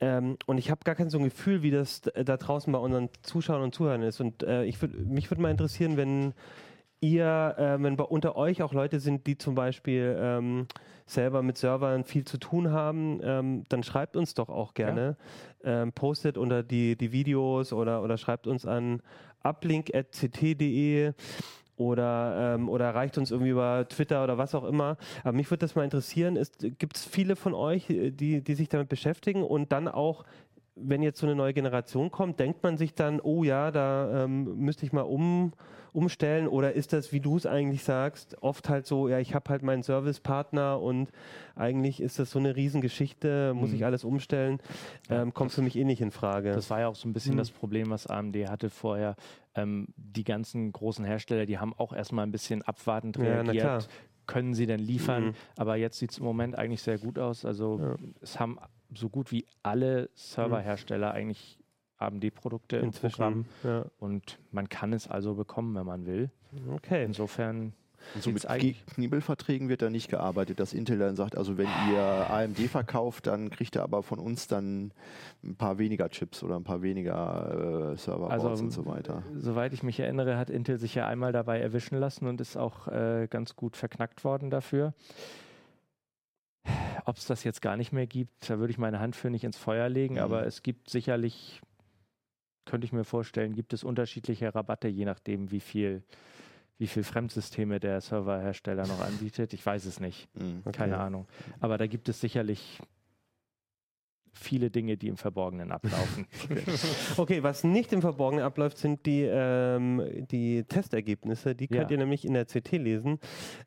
Ähm, 0.00 0.36
und 0.46 0.56
ich 0.58 0.70
habe 0.70 0.80
gar 0.84 0.94
kein 0.94 1.10
so 1.10 1.18
ein 1.18 1.24
Gefühl, 1.24 1.62
wie 1.62 1.70
das 1.70 2.00
d- 2.00 2.24
da 2.24 2.36
draußen 2.38 2.72
bei 2.72 2.78
unseren 2.78 3.10
Zuschauern 3.22 3.62
und 3.62 3.74
Zuhörern 3.74 4.02
ist. 4.02 4.20
Und 4.20 4.42
äh, 4.42 4.64
ich 4.64 4.80
würd, 4.80 4.94
mich 5.06 5.30
würde 5.30 5.42
mal 5.42 5.50
interessieren, 5.50 5.96
wenn 5.98 6.32
ihr, 7.02 7.54
äh, 7.58 7.82
wenn 7.82 7.96
bei 7.96 8.04
unter 8.04 8.36
euch 8.36 8.62
auch 8.62 8.72
Leute 8.72 9.00
sind, 9.00 9.26
die 9.26 9.36
zum 9.36 9.54
Beispiel 9.54 10.16
ähm, 10.18 10.66
selber 11.06 11.42
mit 11.42 11.58
Servern 11.58 12.04
viel 12.04 12.24
zu 12.24 12.38
tun 12.38 12.70
haben, 12.70 13.20
ähm, 13.22 13.64
dann 13.68 13.82
schreibt 13.82 14.16
uns 14.16 14.32
doch 14.34 14.48
auch 14.48 14.72
gerne. 14.74 15.16
Ähm, 15.64 15.92
postet 15.92 16.38
unter 16.38 16.62
die, 16.62 16.96
die 16.96 17.12
Videos 17.12 17.72
oder, 17.74 18.02
oder 18.02 18.16
schreibt 18.16 18.46
uns 18.46 18.64
an 18.64 19.02
uplink.ct.de 19.42 21.12
oder, 21.80 22.54
ähm, 22.54 22.68
oder 22.68 22.84
erreicht 22.84 23.16
uns 23.16 23.30
irgendwie 23.30 23.50
über 23.50 23.86
Twitter 23.88 24.22
oder 24.22 24.36
was 24.36 24.54
auch 24.54 24.64
immer. 24.64 24.98
Aber 25.24 25.32
mich 25.32 25.50
würde 25.50 25.60
das 25.60 25.74
mal 25.74 25.84
interessieren, 25.84 26.38
gibt 26.78 26.96
es 26.96 27.04
viele 27.04 27.36
von 27.36 27.54
euch, 27.54 27.88
äh, 27.88 28.10
die, 28.10 28.42
die 28.42 28.54
sich 28.54 28.68
damit 28.68 28.88
beschäftigen 28.88 29.42
und 29.42 29.72
dann 29.72 29.88
auch, 29.88 30.24
wenn 30.76 31.02
jetzt 31.02 31.18
so 31.18 31.26
eine 31.26 31.34
neue 31.34 31.54
Generation 31.54 32.10
kommt, 32.10 32.38
denkt 32.38 32.62
man 32.62 32.76
sich 32.76 32.94
dann, 32.94 33.20
oh 33.20 33.44
ja, 33.44 33.70
da 33.70 34.24
ähm, 34.24 34.56
müsste 34.58 34.84
ich 34.84 34.92
mal 34.92 35.02
um, 35.02 35.52
umstellen 35.92 36.48
oder 36.48 36.72
ist 36.72 36.92
das, 36.92 37.12
wie 37.12 37.20
du 37.20 37.36
es 37.36 37.46
eigentlich 37.46 37.82
sagst, 37.84 38.36
oft 38.42 38.68
halt 38.68 38.86
so, 38.86 39.08
ja, 39.08 39.18
ich 39.18 39.34
habe 39.34 39.48
halt 39.50 39.62
meinen 39.62 39.82
Servicepartner 39.82 40.80
und 40.80 41.10
eigentlich 41.54 42.00
ist 42.00 42.18
das 42.18 42.30
so 42.30 42.38
eine 42.38 42.56
Riesengeschichte, 42.56 43.52
muss 43.54 43.70
Mhm. 43.70 43.76
ich 43.76 43.84
alles 43.84 44.04
umstellen, 44.04 44.58
Ja, 45.08 45.22
ähm, 45.22 45.34
kommt 45.34 45.52
für 45.52 45.62
mich 45.62 45.76
eh 45.76 45.84
nicht 45.84 46.00
in 46.00 46.10
Frage. 46.10 46.52
Das 46.52 46.70
war 46.70 46.80
ja 46.80 46.88
auch 46.88 46.94
so 46.94 47.08
ein 47.08 47.12
bisschen 47.12 47.34
Mhm. 47.34 47.38
das 47.38 47.50
Problem, 47.50 47.90
was 47.90 48.06
AMD 48.06 48.36
hatte 48.48 48.70
vorher. 48.70 49.16
Ähm, 49.54 49.88
die 49.96 50.24
ganzen 50.24 50.72
großen 50.72 51.04
Hersteller, 51.04 51.46
die 51.46 51.58
haben 51.58 51.74
auch 51.76 51.92
erstmal 51.92 52.24
ein 52.26 52.32
bisschen 52.32 52.62
abwartend 52.62 53.16
Ja, 53.16 53.22
reagiert. 53.42 53.88
Können 54.26 54.54
sie 54.54 54.66
denn 54.66 54.78
liefern? 54.80 55.24
Mhm. 55.26 55.34
Aber 55.56 55.76
jetzt 55.76 55.98
sieht 55.98 56.12
es 56.12 56.18
im 56.18 56.24
Moment 56.24 56.56
eigentlich 56.56 56.82
sehr 56.82 56.98
gut 56.98 57.18
aus. 57.18 57.44
Also 57.44 57.80
Ja. 57.80 57.96
es 58.20 58.38
haben 58.38 58.58
so 58.94 59.08
gut 59.08 59.30
wie 59.32 59.44
alle 59.62 60.10
Serverhersteller 60.14 61.12
eigentlich 61.12 61.58
AMD-Produkte 62.00 62.76
im 62.78 62.90
Programm. 62.90 63.44
Inzwischen. 63.62 63.70
Ja. 63.70 63.84
Und 63.98 64.38
man 64.52 64.68
kann 64.68 64.92
es 64.92 65.08
also 65.08 65.34
bekommen, 65.34 65.74
wenn 65.74 65.86
man 65.86 66.06
will. 66.06 66.30
Okay. 66.74 67.04
Insofern 67.04 67.74
Und 68.14 68.22
so 68.22 68.30
mit 68.30 68.46
Knebelverträgen 68.94 69.68
wird 69.68 69.82
da 69.82 69.90
nicht 69.90 70.08
gearbeitet, 70.08 70.58
dass 70.58 70.72
Intel 70.72 70.98
dann 70.98 71.16
sagt, 71.16 71.36
also 71.36 71.58
wenn 71.58 71.68
ihr 71.92 72.00
AMD 72.30 72.58
verkauft, 72.68 73.26
dann 73.26 73.50
kriegt 73.50 73.76
ihr 73.76 73.82
aber 73.82 74.02
von 74.02 74.18
uns 74.18 74.46
dann 74.48 74.92
ein 75.44 75.54
paar 75.56 75.76
weniger 75.78 76.08
Chips 76.08 76.42
oder 76.42 76.56
ein 76.56 76.64
paar 76.64 76.80
weniger 76.82 77.92
äh, 77.92 77.96
Serverboards 77.98 78.44
Also, 78.44 78.64
und 78.64 78.70
so 78.70 78.86
weiter. 78.86 79.22
Soweit 79.36 79.74
ich 79.74 79.82
mich 79.82 80.00
erinnere, 80.00 80.38
hat 80.38 80.48
Intel 80.50 80.78
sich 80.78 80.94
ja 80.94 81.06
einmal 81.06 81.32
dabei 81.32 81.60
erwischen 81.60 81.98
lassen 81.98 82.26
und 82.26 82.40
ist 82.40 82.56
auch 82.56 82.88
äh, 82.88 83.28
ganz 83.30 83.54
gut 83.54 83.76
verknackt 83.76 84.24
worden 84.24 84.48
dafür. 84.50 84.94
Ob 87.06 87.16
es 87.16 87.26
das 87.26 87.44
jetzt 87.44 87.62
gar 87.62 87.76
nicht 87.76 87.92
mehr 87.92 88.06
gibt, 88.06 88.48
da 88.50 88.58
würde 88.58 88.70
ich 88.70 88.78
meine 88.78 89.00
Hand 89.00 89.16
für 89.16 89.30
nicht 89.30 89.44
ins 89.44 89.56
Feuer 89.56 89.88
legen, 89.88 90.14
Mhm. 90.14 90.20
aber 90.20 90.46
es 90.46 90.62
gibt 90.62 90.90
sicherlich, 90.90 91.60
könnte 92.70 92.84
ich 92.84 92.92
mir 92.92 93.04
vorstellen, 93.04 93.54
gibt 93.54 93.72
es 93.72 93.82
unterschiedliche 93.82 94.54
Rabatte, 94.54 94.86
je 94.86 95.04
nachdem, 95.04 95.50
wie 95.50 95.58
viel, 95.60 96.02
wie 96.78 96.86
viel 96.86 97.02
Fremdsysteme 97.02 97.80
der 97.80 98.00
Serverhersteller 98.00 98.86
noch 98.86 99.00
anbietet. 99.00 99.52
Ich 99.54 99.66
weiß 99.66 99.84
es 99.86 99.98
nicht, 99.98 100.28
Mhm. 100.34 100.62
keine 100.72 100.94
Okay. 100.94 101.02
Ahnung. 101.04 101.26
Aber 101.58 101.76
da 101.78 101.86
gibt 101.88 102.08
es 102.08 102.20
sicherlich 102.20 102.78
viele 104.32 104.70
Dinge, 104.70 104.96
die 104.96 105.08
im 105.08 105.16
Verborgenen 105.16 105.72
ablaufen. 105.72 106.26
Okay, 107.16 107.42
was 107.42 107.64
nicht 107.64 107.92
im 107.92 108.00
Verborgenen 108.00 108.44
abläuft, 108.44 108.78
sind 108.78 109.04
die, 109.04 109.22
ähm, 109.28 110.00
die 110.30 110.62
Testergebnisse. 110.64 111.54
Die 111.56 111.66
könnt 111.66 111.90
Ja. 111.90 111.96
ihr 111.96 111.98
nämlich 111.98 112.24
in 112.24 112.34
der 112.34 112.46
CT 112.46 112.78
lesen. 112.78 113.18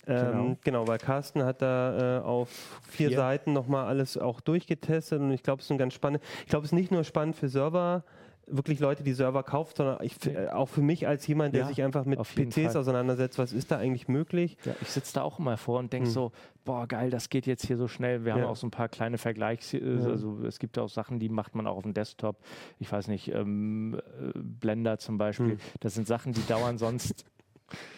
Ähm, 0.08 0.16
Genau. 0.32 0.58
genau. 0.64 0.88
weil 0.88 0.98
Carsten 1.00 1.44
hat 1.44 1.62
da 1.62 2.20
äh, 2.20 2.24
auf 2.24 2.80
vier, 2.90 3.10
Vier. 3.10 3.18
Seiten 3.18 3.52
nochmal 3.52 3.86
alles 3.86 4.18
auch 4.18 4.40
durchgetestet 4.40 5.20
und 5.20 5.32
ich 5.32 5.44
glaube, 5.44 5.60
es 5.60 5.66
ist 5.66 5.72
ein 5.72 5.78
ganz 5.78 5.94
spannend. 5.94 6.24
Ich 6.44 6.48
glaube, 6.48 6.66
es 6.66 6.72
ist 6.72 6.78
nicht 6.78 6.92
nur 6.92 7.04
spannend 7.04 7.36
für 7.36 7.50
Server, 7.50 8.06
wirklich 8.48 8.80
Leute, 8.80 9.04
die 9.04 9.14
Server 9.14 9.44
kauft, 9.44 9.78
sondern 9.78 9.98
ich, 10.04 10.16
äh, 10.28 10.50
auch 10.50 10.68
für 10.68 10.82
mich 10.82 11.08
als 11.08 11.26
jemand, 11.28 11.54
der 11.56 11.62
Ja, 11.64 11.68
sich 11.68 11.82
einfach 11.82 12.06
mit 12.06 12.20
PCs 12.22 12.56
Fall. 12.74 12.78
auseinandersetzt, 12.78 13.38
was 13.40 13.54
ist 13.54 13.72
da 13.72 13.78
eigentlich 13.78 14.08
möglich? 14.08 14.58
Ja, 14.66 14.74
ich 14.82 14.90
sitze 14.90 15.14
da 15.16 15.22
auch 15.24 15.40
immer 15.40 15.58
vor 15.58 15.80
und 15.80 15.94
denke 15.94 16.08
Hm. 16.08 16.14
so, 16.14 16.32
boah, 16.66 16.88
geil, 16.88 17.10
das 17.10 17.30
geht 17.30 17.46
jetzt 17.48 17.66
hier 17.66 17.78
so 17.78 17.88
schnell. 17.88 18.26
Wir 18.26 18.34
haben 18.34 18.42
Ja. 18.42 18.50
auch 18.50 18.56
so 18.56 18.68
ein 18.68 18.72
paar 18.72 18.90
kleine 18.90 19.18
Vergleichs, 19.18 19.74
äh, 19.74 19.82
also 20.06 20.40
es 20.46 20.60
gibt 20.60 20.78
auch 20.78 20.90
Sachen, 20.90 21.20
die 21.20 21.30
macht 21.30 21.56
man 21.56 21.68
auch 21.68 21.78
auf 21.78 21.84
dem 21.84 21.94
Desktop. 21.94 22.38
Ich 22.80 22.92
weiß 22.92 23.08
nicht, 23.08 23.30
ähm, 23.34 23.96
äh, 24.20 24.32
Blender 24.38 24.98
zum 25.00 25.18
Beispiel. 25.18 25.52
Hm. 25.54 25.58
Das 25.80 25.94
sind 25.96 26.08
Sachen, 26.08 26.34
die 26.34 26.46
dauern 26.46 26.78
sonst, 26.78 27.26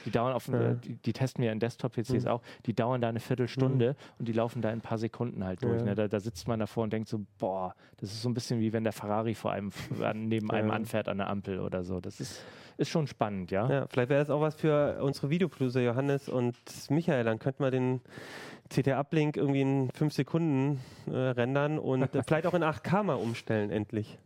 die 0.06 0.12
dauern 0.12 0.34
auf, 0.34 0.48
Ja. 0.48 0.74
die, 0.74 0.96
die 0.96 1.14
testen 1.14 1.44
wir 1.44 1.52
in 1.52 1.60
Desktop-PCs 1.60 2.24
Hm. 2.26 2.28
auch, 2.28 2.42
die 2.66 2.74
dauern 2.74 3.02
da 3.02 3.10
eine 3.10 3.20
Viertelstunde 3.20 3.96
und 4.20 4.28
die 4.28 4.34
laufen 4.34 4.62
da 4.62 4.70
in 4.70 4.80
ein 4.80 4.82
paar 4.82 4.98
Sekunden 4.98 5.44
halt 5.44 5.64
durch. 5.64 5.80
Ja. 5.80 5.86
Ne? 5.88 5.96
Da, 5.96 6.08
da 6.08 6.20
sitzt 6.20 6.48
man 6.48 6.60
davor 6.60 6.84
und 6.84 6.94
denkt 6.94 7.10
so, 7.10 7.22
boah, 7.40 7.74
das 7.98 8.12
ist 8.12 8.22
so 8.22 8.30
ein 8.30 8.34
bisschen 8.34 8.60
wie 8.60 8.74
wenn 8.74 8.84
der 8.84 8.94
Ferrari 8.94 9.34
vor 9.36 9.52
einem, 9.52 9.72
neben 10.16 10.50
einem 10.52 10.72
anfährt 10.72 11.08
an 11.08 11.18
der 11.18 11.28
Ampel 11.30 11.60
oder 11.60 11.84
so. 11.84 12.00
Das 12.00 12.20
ist, 12.20 12.42
ist 12.78 12.90
schon 12.90 13.08
spannend, 13.08 13.52
ja. 13.52 13.70
Ja, 13.70 13.88
vielleicht 13.88 14.10
wäre 14.10 14.20
das 14.20 14.30
auch 14.30 14.42
was 14.42 14.56
für 14.56 15.02
unsere 15.02 15.30
Videoproducer 15.30 15.82
Johannes 15.82 16.30
und 16.30 16.56
Michael. 16.90 17.24
Dann 17.24 17.40
könnten 17.40 17.64
wir 17.64 17.72
den 17.72 18.02
CT-Uplink 18.70 19.38
irgendwie 19.38 19.62
in 19.62 19.90
fünf 19.92 20.14
Sekunden 20.14 20.80
äh, 21.08 21.12
rendern 21.16 21.78
und 21.80 22.10
vielleicht 22.28 22.48
auch 22.48 22.54
in 22.54 22.64
8K 22.64 23.04
mal 23.04 23.14
umstellen, 23.14 23.70
endlich. 23.70 24.18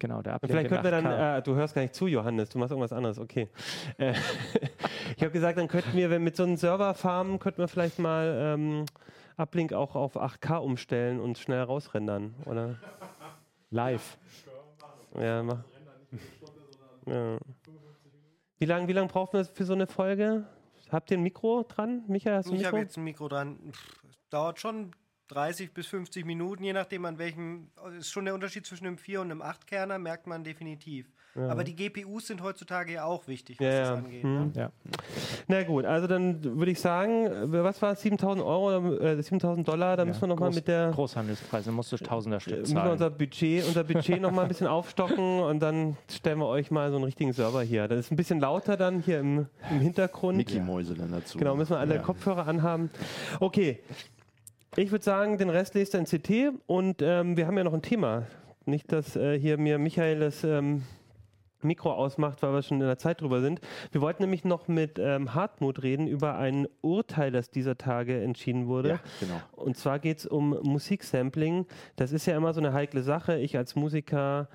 Genau, 0.00 0.22
der 0.22 0.38
vielleicht 0.44 0.68
könnten 0.68 0.84
wir 0.84 0.90
dann, 0.90 1.06
8K. 1.06 1.38
äh, 1.38 1.42
du 1.42 1.54
hörst 1.54 1.74
gar 1.74 1.82
nicht 1.82 1.94
zu, 1.94 2.06
Johannes, 2.08 2.48
du 2.48 2.58
machst 2.58 2.72
irgendwas 2.72 2.92
anderes, 2.92 3.18
okay. 3.18 3.48
Äh, 3.98 4.14
ich 5.16 5.22
habe 5.22 5.30
gesagt, 5.30 5.58
dann 5.58 5.68
könnten 5.68 5.92
wir, 5.96 6.10
wenn 6.10 6.24
mit 6.24 6.34
so 6.36 6.42
einem 6.42 6.56
Serverfarmen, 6.56 7.38
könnten 7.38 7.58
wir 7.58 7.68
vielleicht 7.68 7.98
mal 7.98 8.34
ähm, 8.40 8.86
Uplink 9.36 9.72
auch 9.74 9.94
auf 9.94 10.16
8K 10.16 10.56
umstellen 10.56 11.20
und 11.20 11.38
schnell 11.38 11.62
rausrendern, 11.62 12.34
oder? 12.46 12.76
live. 13.70 14.18
Ja, 15.18 15.42
mach. 15.42 15.62
Ja. 17.06 17.38
Wie 18.58 18.64
lange 18.66 18.88
wie 18.88 18.92
lang 18.92 19.08
brauchen 19.08 19.34
wir 19.38 19.44
für 19.44 19.64
so 19.64 19.72
eine 19.74 19.86
Folge? 19.86 20.44
Habt 20.90 21.10
ihr 21.10 21.18
ein 21.18 21.22
Mikro 21.22 21.64
dran? 21.68 22.04
Michael, 22.08 22.36
hast 22.36 22.46
du 22.48 22.52
ein 22.52 22.56
Ich 22.56 22.60
Mikro? 22.62 22.72
habe 22.72 22.82
jetzt 22.82 22.96
ein 22.96 23.04
Mikro 23.04 23.28
dran. 23.28 23.58
Pff, 23.70 24.00
dauert 24.30 24.60
schon 24.60 24.90
30 25.30 25.72
bis 25.72 25.86
50 25.86 26.24
Minuten, 26.24 26.64
je 26.64 26.72
nachdem 26.72 27.04
an 27.04 27.18
welchem. 27.18 27.68
Ist 27.98 28.10
schon 28.10 28.24
der 28.24 28.34
Unterschied 28.34 28.66
zwischen 28.66 28.86
einem 28.86 28.98
4 28.98 29.20
und 29.20 29.30
einem 29.30 29.42
8-Kerner, 29.42 29.98
merkt 29.98 30.26
man 30.26 30.44
definitiv. 30.44 31.06
Aber 31.36 31.62
die 31.62 31.76
GPUs 31.76 32.26
sind 32.26 32.42
heutzutage 32.42 32.94
ja 32.94 33.04
auch 33.04 33.28
wichtig, 33.28 33.60
was 33.60 33.64
Ja, 33.64 33.78
das 33.80 33.88
ja. 33.88 33.94
angeht. 33.94 34.22
Hm. 34.24 34.46
Ne? 34.46 34.52
Ja. 34.56 34.70
Na 35.46 35.62
gut, 35.62 35.84
also 35.84 36.08
dann 36.08 36.42
würde 36.42 36.72
ich 36.72 36.80
sagen, 36.80 37.26
äh, 37.26 37.62
was 37.62 37.80
war 37.80 37.92
es, 37.92 38.02
7000 38.02 38.44
Euro, 38.44 38.76
oder, 38.78 39.00
äh, 39.16 39.22
7000 39.22 39.66
Dollar, 39.66 39.96
da 39.96 40.04
müssen 40.04 40.20
wir 40.20 40.26
nochmal 40.26 40.50
mit 40.50 40.66
der, 40.66 40.90
Großhandelspreise 40.90 41.70
musst 41.70 41.92
du 41.92 41.98
Tausender 41.98 42.38
äh, 42.38 42.40
Stück 42.40 42.58
müssen 42.58 42.74
wir 42.74 42.80
zahlen. 42.80 42.92
unser 42.92 43.10
Budget, 43.10 43.64
unser 43.64 43.84
Budget 43.84 44.20
nochmal 44.20 44.46
ein 44.46 44.48
bisschen 44.48 44.66
aufstocken 44.66 45.38
und 45.40 45.60
dann 45.60 45.96
stellen 46.10 46.40
wir 46.40 46.46
euch 46.46 46.72
mal 46.72 46.90
so 46.90 46.96
einen 46.96 47.04
richtigen 47.04 47.32
Server 47.32 47.62
hier. 47.62 47.86
Das 47.86 48.00
ist 48.00 48.10
ein 48.10 48.16
bisschen 48.16 48.40
lauter 48.40 48.76
dann 48.76 48.98
hier 49.00 49.20
im, 49.20 49.46
im 49.70 49.78
Hintergrund. 49.80 50.36
Mickey-Mäuse 50.36 50.94
dann 50.94 51.12
dazu. 51.12 51.38
Genau, 51.38 51.54
müssen 51.54 51.70
wir 51.70 51.78
alle 51.78 51.94
Ja. 51.94 52.02
Kopfhörer 52.02 52.48
anhaben. 52.48 52.90
Okay, 53.38 53.78
ich 54.76 54.90
würde 54.90 55.04
sagen, 55.04 55.38
den 55.38 55.50
Rest 55.50 55.74
lest 55.74 55.94
ihr 55.94 56.00
in 56.00 56.06
CT 56.06 56.62
und 56.66 57.02
ähm, 57.02 57.36
wir 57.36 57.46
haben 57.46 57.56
ja 57.56 57.64
noch 57.64 57.74
ein 57.74 57.82
Thema. 57.82 58.26
Nicht, 58.66 58.92
dass 58.92 59.16
äh, 59.16 59.38
hier 59.38 59.58
mir 59.58 59.78
Michael 59.78 60.20
das 60.20 60.44
ähm, 60.44 60.82
Mikro 61.62 61.92
ausmacht, 61.92 62.42
weil 62.42 62.52
wir 62.52 62.62
schon 62.62 62.80
in 62.80 62.86
der 62.86 62.98
Zeit 62.98 63.20
drüber 63.20 63.40
sind. 63.40 63.60
Wir 63.92 64.00
wollten 64.00 64.22
nämlich 64.22 64.44
noch 64.44 64.68
mit 64.68 64.98
ähm, 64.98 65.34
Hartmut 65.34 65.82
reden 65.82 66.06
über 66.06 66.36
ein 66.36 66.68
Urteil, 66.80 67.32
das 67.32 67.50
dieser 67.50 67.76
Tage 67.76 68.22
entschieden 68.22 68.66
wurde. 68.66 68.88
Ja, 68.90 69.00
genau. 69.18 69.40
Und 69.52 69.76
zwar 69.76 69.98
geht 69.98 70.18
es 70.18 70.26
um 70.26 70.50
Musiksampling. 70.62 71.66
Das 71.96 72.12
ist 72.12 72.26
ja 72.26 72.36
immer 72.36 72.52
so 72.52 72.60
eine 72.60 72.72
heikle 72.72 73.02
Sache. 73.02 73.38
Ich 73.38 73.56
als 73.56 73.74
Musiker 73.74 74.48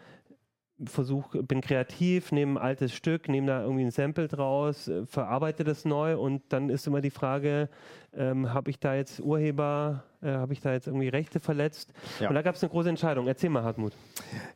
versuche, 0.84 1.42
bin 1.42 1.62
kreativ, 1.62 2.32
nehme 2.32 2.60
ein 2.60 2.64
altes 2.64 2.94
Stück, 2.94 3.30
nehme 3.30 3.48
da 3.48 3.62
irgendwie 3.62 3.86
ein 3.86 3.92
Sample 3.92 4.28
draus, 4.28 4.88
äh, 4.88 5.06
verarbeite 5.06 5.64
das 5.64 5.86
neu 5.86 6.18
und 6.18 6.42
dann 6.50 6.70
ist 6.70 6.86
immer 6.88 7.02
die 7.02 7.12
Frage, 7.12 7.70
ähm, 8.14 8.54
habe 8.54 8.70
ich 8.70 8.80
da 8.80 8.96
jetzt 8.96 9.20
Urheber, 9.20 10.04
äh, 10.22 10.32
habe 10.32 10.54
ich 10.54 10.60
da 10.60 10.74
jetzt 10.74 10.88
irgendwie 10.88 11.08
Rechte 11.08 11.40
verletzt? 11.40 11.94
Ja. 12.20 12.30
Und 12.30 12.36
da 12.36 12.42
gab 12.42 12.56
es 12.56 12.64
eine 12.64 12.70
große 12.70 12.90
Entscheidung. 12.90 13.28
Erzähl 13.28 13.50
mal, 13.50 13.64
Hartmut. 13.64 13.94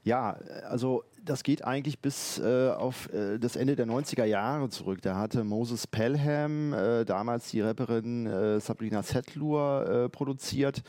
Ja, 0.04 0.38
also 0.68 1.04
das 1.30 1.44
geht 1.44 1.64
eigentlich 1.64 2.00
bis 2.00 2.40
äh, 2.40 2.72
auf 2.72 3.12
äh, 3.14 3.38
das 3.38 3.56
Ende 3.56 3.76
der 3.76 3.86
90er 3.86 4.26
Jahre 4.26 4.70
zurück. 4.70 5.02
Da 5.04 5.16
hatte 5.16 5.44
Moses 5.44 5.86
Pelham, 5.86 6.74
äh, 6.74 7.06
damals 7.06 7.52
die 7.52 7.62
Rapperin 7.62 8.26
äh, 8.26 8.60
Sabrina 8.60 9.04
Setlur, 9.04 9.88
äh, 9.88 10.10
produziert. 10.10 10.82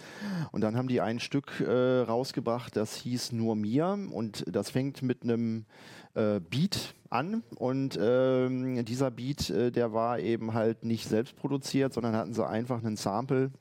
Und 0.50 0.62
dann 0.62 0.76
haben 0.76 0.88
die 0.88 1.02
ein 1.02 1.20
Stück 1.20 1.60
äh, 1.60 2.00
rausgebracht, 2.00 2.74
das 2.74 2.96
hieß 2.96 3.32
Nur 3.32 3.54
mir. 3.54 3.98
Und 4.10 4.44
das 4.48 4.70
fängt 4.70 5.02
mit 5.02 5.22
einem 5.22 5.66
Beat 6.12 6.94
an. 7.08 7.44
Und 7.54 7.96
ähm, 8.02 8.84
dieser 8.84 9.12
Beat, 9.12 9.48
der 9.48 9.92
war 9.92 10.18
eben 10.18 10.54
halt 10.54 10.84
nicht 10.84 11.08
selbst 11.08 11.36
produziert, 11.36 11.92
sondern 11.92 12.16
hatten 12.16 12.34
sie 12.34 12.44
einfach 12.44 12.82
einen 12.82 12.96
Sample 12.96 13.52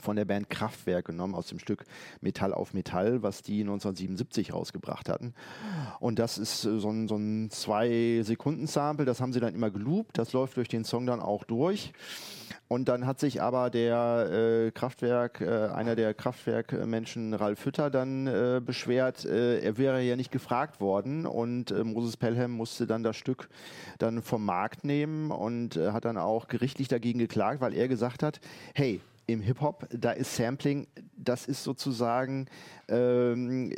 von 0.00 0.16
der 0.16 0.24
Band 0.24 0.48
Kraftwerk 0.48 1.06
genommen, 1.06 1.34
aus 1.34 1.46
dem 1.46 1.58
Stück 1.58 1.84
Metall 2.20 2.54
auf 2.54 2.74
Metall, 2.74 3.22
was 3.22 3.42
die 3.42 3.60
1977 3.60 4.52
rausgebracht 4.52 5.08
hatten. 5.08 5.34
Und 6.00 6.18
das 6.18 6.38
ist 6.38 6.64
äh, 6.64 6.78
so 6.78 6.90
ein, 6.90 7.08
so 7.08 7.16
ein 7.16 7.50
Zwei-Sekunden-Sample, 7.50 9.04
das 9.04 9.20
haben 9.20 9.32
sie 9.32 9.40
dann 9.40 9.54
immer 9.54 9.70
geloopt, 9.70 10.18
das 10.18 10.32
läuft 10.32 10.56
durch 10.56 10.68
den 10.68 10.84
Song 10.84 11.06
dann 11.06 11.20
auch 11.20 11.44
durch. 11.44 11.92
Und 12.68 12.88
dann 12.88 13.06
hat 13.06 13.20
sich 13.20 13.42
aber 13.42 13.68
der 13.68 14.30
äh, 14.30 14.70
Kraftwerk, 14.70 15.42
äh, 15.42 15.68
einer 15.68 15.94
der 15.94 16.14
Kraftwerkmenschen, 16.14 17.34
Ralf 17.34 17.66
Hütter, 17.66 17.90
dann 17.90 18.26
äh, 18.26 18.62
beschwert, 18.64 19.26
äh, 19.26 19.60
er 19.60 19.76
wäre 19.76 20.00
ja 20.00 20.16
nicht 20.16 20.32
gefragt 20.32 20.80
worden 20.80 21.26
und 21.26 21.70
äh, 21.70 21.84
Moses 21.84 22.16
Pelham 22.16 22.52
musste 22.52 22.86
dann 22.86 23.02
das 23.02 23.16
Stück 23.16 23.50
dann 23.98 24.22
vom 24.22 24.46
Markt 24.46 24.84
nehmen 24.84 25.30
und 25.30 25.76
hat 25.76 26.06
dann 26.06 26.16
auch 26.16 26.48
gerichtlich 26.48 26.88
dagegen 26.88 27.18
geklagt, 27.18 27.60
weil 27.60 27.74
er 27.74 27.88
gesagt 27.88 28.22
hat, 28.22 28.40
hey, 28.74 29.00
im 29.26 29.40
Hip-Hop, 29.40 29.88
da 29.90 30.12
ist 30.12 30.36
Sampling, 30.36 30.86
das 31.16 31.46
ist 31.46 31.62
sozusagen 31.62 32.46
ähm, 32.88 33.72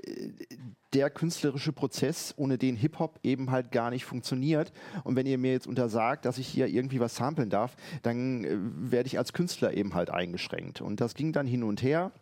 der 0.95 1.11
künstlerische 1.11 1.73
Prozess, 1.73 2.35
ohne 2.37 2.57
den 2.57 2.77
Hip-Hop 2.77 3.19
eben 3.23 3.51
halt 3.51 3.73
gar 3.73 3.91
nicht 3.91 4.05
funktioniert. 4.05 4.73
Und 5.03 5.17
wenn 5.17 5.27
ihr 5.27 5.39
mir 5.39 5.53
jetzt 5.53 5.67
untersagt, 5.67 6.25
dass 6.25 6.39
ich 6.39 6.47
hier 6.47 6.69
irgendwie 6.69 7.01
was 7.01 7.17
samplen 7.17 7.51
darf, 7.51 7.77
dann 8.03 8.45
äh, 8.45 8.57
werde 8.59 9.09
ich 9.09 9.19
als 9.19 9.33
Künstler 9.33 9.75
eben 9.75 9.95
halt 9.95 10.11
eingeschränkt. 10.11 10.81
Und 10.81 11.01
das 11.01 11.15
ging 11.15 11.33
dann 11.33 11.47
hin 11.47 11.63
und 11.63 11.83
her. 11.83 12.13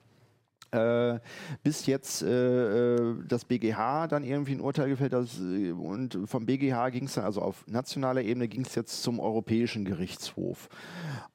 Äh, 0.73 1.21
bis 1.63 1.85
jetzt 1.87 2.23
äh, 2.23 2.97
äh 2.97 3.15
das 3.29 3.45
BGH 3.45 4.07
dann 4.07 4.25
irgendwie 4.25 4.53
ein 4.53 4.61
Urteil 4.61 4.89
gefällt 4.89 5.13
hat 5.13 5.29
äh, 5.41 5.71
und 5.73 6.19
vom 6.25 6.47
BGH 6.47 6.89
ging 6.91 7.05
es 7.05 7.15
dann, 7.15 7.25
also 7.25 7.43
auf 7.43 7.67
nationaler 7.67 8.23
Ebene 8.23 8.49
ging 8.49 8.65
es 8.65 8.75
jetzt 8.75 9.03
zum 9.03 9.21
Europäischen 9.21 9.85
Gerichtshof. 9.85 10.71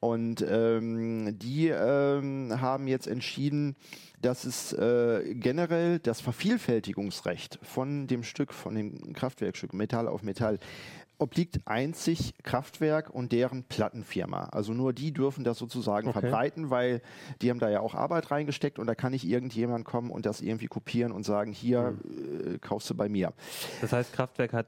Und 0.00 0.44
ähm, 0.48 1.38
die 1.38 1.68
ähm, 1.68 2.60
haben 2.60 2.88
jetzt 2.88 3.06
entschieden, 3.06 3.76
dass 4.20 4.44
es 4.44 4.72
äh, 4.72 5.34
generell 5.34 6.00
das 6.00 6.20
Vervielfältigungsrecht 6.20 7.58
von 7.62 8.08
dem 8.08 8.24
Stück, 8.24 8.52
von 8.52 8.74
dem 8.74 9.12
Kraftwerkstück 9.12 9.72
Metall 9.72 10.08
auf 10.08 10.22
Metall 10.22 10.58
obliegt 11.18 11.60
einzig 11.66 12.34
Kraftwerk 12.42 13.10
und 13.10 13.32
deren 13.32 13.64
Plattenfirma. 13.64 14.44
Also 14.46 14.72
nur 14.72 14.92
die 14.92 15.12
dürfen 15.12 15.44
das 15.44 15.58
sozusagen 15.58 16.08
okay. 16.08 16.20
verbreiten, 16.20 16.70
weil 16.70 17.02
die 17.42 17.50
haben 17.50 17.58
da 17.58 17.68
ja 17.68 17.80
auch 17.80 17.94
Arbeit 17.94 18.30
reingesteckt 18.30 18.78
und 18.78 18.86
da 18.86 18.94
kann 18.94 19.12
nicht 19.12 19.26
irgendjemand 19.26 19.84
kommen 19.84 20.10
und 20.10 20.26
das 20.26 20.40
irgendwie 20.40 20.68
kopieren 20.68 21.12
und 21.12 21.24
sagen, 21.24 21.52
hier 21.52 21.96
mhm. 22.02 22.54
äh, 22.54 22.58
kaufst 22.58 22.88
du 22.90 22.94
bei 22.94 23.08
mir. 23.08 23.32
Das 23.80 23.92
heißt, 23.92 24.12
Kraftwerk 24.12 24.52
hat 24.52 24.66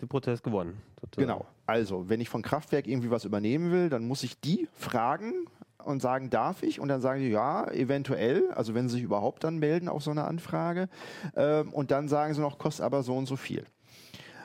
den 0.00 0.08
Prozess 0.08 0.42
gewonnen. 0.42 0.80
Sozusagen. 1.00 1.28
Genau. 1.28 1.46
Also, 1.66 2.08
wenn 2.08 2.20
ich 2.20 2.28
von 2.28 2.42
Kraftwerk 2.42 2.86
irgendwie 2.86 3.10
was 3.10 3.24
übernehmen 3.24 3.70
will, 3.70 3.90
dann 3.90 4.06
muss 4.06 4.22
ich 4.22 4.40
die 4.40 4.68
fragen, 4.72 5.46
und 5.84 6.02
sagen, 6.02 6.30
darf 6.30 6.62
ich? 6.62 6.80
Und 6.80 6.88
dann 6.88 7.00
sagen 7.00 7.20
die, 7.20 7.28
ja, 7.28 7.66
eventuell, 7.70 8.50
also 8.52 8.74
wenn 8.74 8.88
sie 8.88 8.96
sich 8.96 9.02
überhaupt 9.02 9.44
dann 9.44 9.58
melden 9.58 9.88
auf 9.88 10.02
so 10.02 10.10
eine 10.10 10.24
Anfrage. 10.24 10.88
Ähm, 11.34 11.72
und 11.72 11.90
dann 11.90 12.08
sagen 12.08 12.34
sie 12.34 12.40
noch, 12.40 12.58
kostet 12.58 12.84
aber 12.84 13.02
so 13.02 13.16
und 13.16 13.26
so 13.26 13.36
viel. 13.36 13.64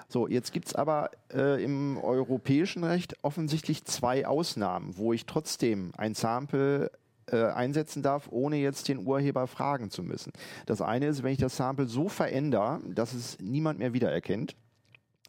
So, 0.08 0.28
jetzt 0.28 0.52
gibt 0.52 0.68
es 0.68 0.76
aber 0.76 1.10
äh, 1.34 1.64
im 1.64 1.98
europäischen 1.98 2.84
Recht 2.84 3.16
offensichtlich 3.24 3.86
zwei 3.86 4.28
Ausnahmen, 4.28 4.98
wo 4.98 5.14
ich 5.14 5.26
trotzdem 5.26 5.92
ein 5.98 6.14
Sample 6.14 6.92
äh, 7.32 7.46
einsetzen 7.46 8.04
darf, 8.04 8.28
ohne 8.30 8.58
jetzt 8.58 8.88
den 8.88 9.06
Urheber 9.06 9.48
fragen 9.48 9.90
zu 9.90 10.04
müssen. 10.04 10.32
Das 10.68 10.82
eine 10.82 11.08
ist, 11.08 11.24
wenn 11.24 11.34
ich 11.34 11.40
das 11.40 11.58
Sample 11.58 11.88
so 11.88 12.08
verändere, 12.08 12.82
dass 12.88 13.14
es 13.14 13.40
niemand 13.40 13.80
mehr 13.80 13.94
wiedererkennt. 13.94 14.56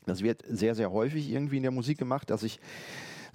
Das 0.05 0.23
wird 0.23 0.45
sehr, 0.49 0.75
sehr 0.75 0.93
häufig 0.93 1.31
irgendwie 1.31 1.57
in 1.57 1.63
der 1.63 1.73
Musik 1.73 1.99
gemacht, 1.99 2.31
dass 2.31 2.43
ich 2.43 2.61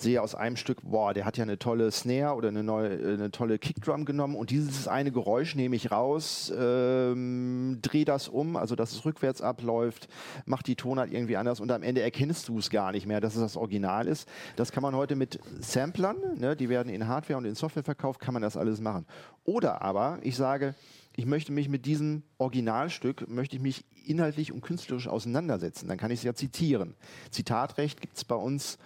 sehe 0.01 0.21
aus 0.21 0.35
einem 0.35 0.55
Stück, 0.55 0.79
boah, 0.83 1.13
der 1.13 1.25
hat 1.25 1.37
ja 1.37 1.43
eine 1.43 1.59
tolle 1.59 1.91
Snare 1.91 2.35
oder 2.35 2.49
eine, 2.49 2.63
neue, 2.63 2.89
eine 2.91 3.31
tolle 3.31 3.59
Kickdrum 3.59 4.05
genommen 4.05 4.35
und 4.35 4.49
dieses 4.49 4.87
eine 4.87 5.11
Geräusch 5.11 5.55
nehme 5.55 5.75
ich 5.75 5.91
raus, 5.91 6.51
ähm, 6.57 7.79
drehe 7.81 8.05
das 8.05 8.27
um, 8.27 8.55
also 8.55 8.75
dass 8.75 8.91
es 8.91 9.05
rückwärts 9.05 9.41
abläuft, 9.41 10.07
macht 10.45 10.67
die 10.67 10.75
Tonart 10.75 11.11
irgendwie 11.11 11.37
anders 11.37 11.59
und 11.59 11.71
am 11.71 11.83
Ende 11.83 12.01
erkennst 12.01 12.47
du 12.47 12.57
es 12.59 12.69
gar 12.69 12.91
nicht 12.91 13.05
mehr, 13.05 13.21
dass 13.21 13.35
es 13.35 13.41
das 13.41 13.57
Original 13.57 14.07
ist. 14.07 14.27
Das 14.55 14.71
kann 14.71 14.83
man 14.83 14.95
heute 14.95 15.15
mit 15.15 15.39
Samplern, 15.59 16.17
ne, 16.35 16.55
die 16.55 16.69
werden 16.69 16.89
in 16.89 17.07
Hardware 17.07 17.37
und 17.37 17.45
in 17.45 17.55
Software 17.55 17.83
verkauft, 17.83 18.19
kann 18.19 18.33
man 18.33 18.41
das 18.41 18.57
alles 18.57 18.81
machen. 18.81 19.05
Oder 19.43 19.81
aber 19.81 20.19
ich 20.23 20.35
sage, 20.35 20.75
ich 21.15 21.25
möchte 21.25 21.51
mich 21.51 21.67
mit 21.67 21.85
diesem 21.85 22.23
Originalstück, 22.37 23.27
möchte 23.27 23.57
ich 23.57 23.61
mich 23.61 23.85
inhaltlich 24.05 24.51
und 24.51 24.61
künstlerisch 24.61 25.07
auseinandersetzen. 25.07 25.87
Dann 25.87 25.97
kann 25.97 26.11
ich 26.11 26.19
es 26.19 26.23
ja 26.23 26.33
zitieren. 26.33 26.95
Zitatrecht 27.31 28.01
gibt 28.01 28.17
es 28.17 28.23
bei 28.23 28.35
uns 28.35 28.77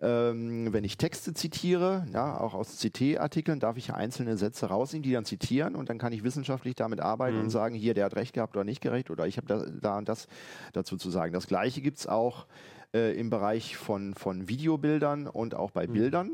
ähm, 0.00 0.72
wenn 0.72 0.84
ich 0.84 0.96
Texte 0.96 1.34
zitiere, 1.34 2.06
ja, 2.12 2.38
auch 2.38 2.54
aus 2.54 2.78
CT-Artikeln, 2.78 3.60
darf 3.60 3.76
ich 3.76 3.92
einzelne 3.92 4.36
Sätze 4.36 4.66
rausnehmen, 4.66 5.02
die 5.02 5.12
dann 5.12 5.24
zitieren 5.24 5.76
und 5.76 5.88
dann 5.88 5.98
kann 5.98 6.12
ich 6.12 6.24
wissenschaftlich 6.24 6.74
damit 6.74 7.00
arbeiten 7.00 7.36
mhm. 7.36 7.44
und 7.44 7.50
sagen, 7.50 7.74
hier, 7.74 7.94
der 7.94 8.06
hat 8.06 8.16
recht 8.16 8.34
gehabt 8.34 8.56
oder 8.56 8.64
nicht 8.64 8.80
gerecht 8.80 9.10
oder 9.10 9.26
ich 9.26 9.36
habe 9.36 9.46
da, 9.46 9.64
da, 9.80 9.98
und 9.98 10.08
das 10.08 10.26
dazu 10.72 10.96
zu 10.96 11.10
sagen. 11.10 11.32
Das 11.32 11.46
gleiche 11.46 11.80
gibt 11.80 11.98
es 11.98 12.06
auch 12.06 12.46
äh, 12.92 13.18
im 13.18 13.30
Bereich 13.30 13.76
von, 13.76 14.14
von 14.14 14.48
Videobildern 14.48 15.26
und 15.26 15.54
auch 15.54 15.70
bei 15.70 15.86
mhm. 15.86 15.92
Bildern. 15.92 16.30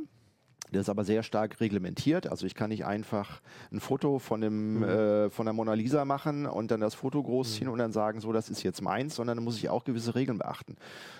Das 0.72 0.82
ist 0.82 0.88
aber 0.88 1.04
sehr 1.04 1.22
stark 1.22 1.60
reglementiert. 1.60 2.28
Also 2.28 2.46
ich 2.46 2.54
kann 2.54 2.70
nicht 2.70 2.84
einfach 2.84 3.40
ein 3.72 3.80
Foto 3.80 4.18
von, 4.18 4.40
dem, 4.40 4.78
mhm. 4.78 4.82
äh, 4.84 5.30
von 5.30 5.46
der 5.46 5.52
Mona 5.52 5.74
Lisa 5.74 6.04
machen 6.04 6.46
und 6.46 6.70
dann 6.70 6.80
das 6.80 6.94
Foto 6.94 7.22
großziehen 7.22 7.66
mhm. 7.66 7.72
und 7.72 7.78
dann 7.78 7.92
sagen, 7.92 8.20
so, 8.20 8.32
das 8.32 8.48
ist 8.48 8.62
jetzt 8.62 8.80
meins, 8.80 9.16
sondern 9.16 9.38
da 9.38 9.42
muss 9.42 9.56
ich 9.56 9.68
auch 9.68 9.84
gewisse 9.84 10.14
Regeln 10.14 10.38
beachten. 10.38 10.76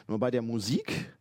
Nur 0.07 0.19
bei 0.19 0.31
der 0.31 0.43
Musik 0.43 1.13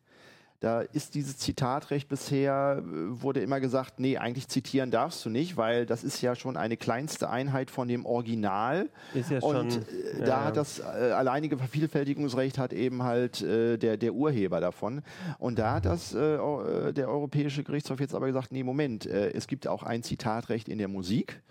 da 0.59 0.81
ist 0.81 1.15
dieses 1.15 1.37
Zitatrecht 1.37 2.09
bisher, 2.09 2.81
äh, 2.83 3.21
wurde 3.21 3.39
immer 3.41 3.59
gesagt, 3.59 3.99
nee, 3.99 4.17
eigentlich 4.17 4.49
zitieren 4.49 4.91
darfst 4.91 5.23
du 5.23 5.29
nicht, 5.29 5.55
weil 5.55 5.85
das 5.85 6.03
ist 6.03 6.21
ja 6.21 6.35
schon 6.35 6.57
eine 6.57 6.75
kleinste 6.75 7.29
Einheit 7.29 7.71
von 7.71 7.87
dem 7.87 8.05
Original. 8.05 8.89
Ist 9.13 9.31
ja 9.31 9.39
und 9.39 9.73
schon, 9.73 9.81
äh, 9.83 10.19
da 10.19 10.25
ja. 10.25 10.43
hat 10.43 10.57
das 10.57 10.79
äh, 10.79 10.83
alleinige 10.83 11.57
Vervielfältigungsrecht 11.57 12.57
hat 12.57 12.73
eben 12.73 13.03
halt 13.03 13.41
äh, 13.41 13.77
der, 13.77 13.95
der 13.95 14.13
Urheber 14.13 14.59
davon. 14.59 15.01
Und 15.37 15.59
da 15.59 15.75
hat 15.75 15.85
das 15.85 16.13
äh, 16.13 16.35
äh, 16.35 16.91
der 16.91 17.07
Europäische 17.07 17.63
Gerichtshof 17.63 18.01
jetzt 18.01 18.13
aber 18.13 18.27
gesagt, 18.27 18.51
nee, 18.51 18.63
Moment, 18.63 19.05
es 19.05 19.47
gibt 19.47 19.67
auch 19.67 19.83
ein 19.83 20.03
Zitatrecht 20.03 20.67
in 20.67 20.77
der 20.77 20.87
Musik. 20.87 21.41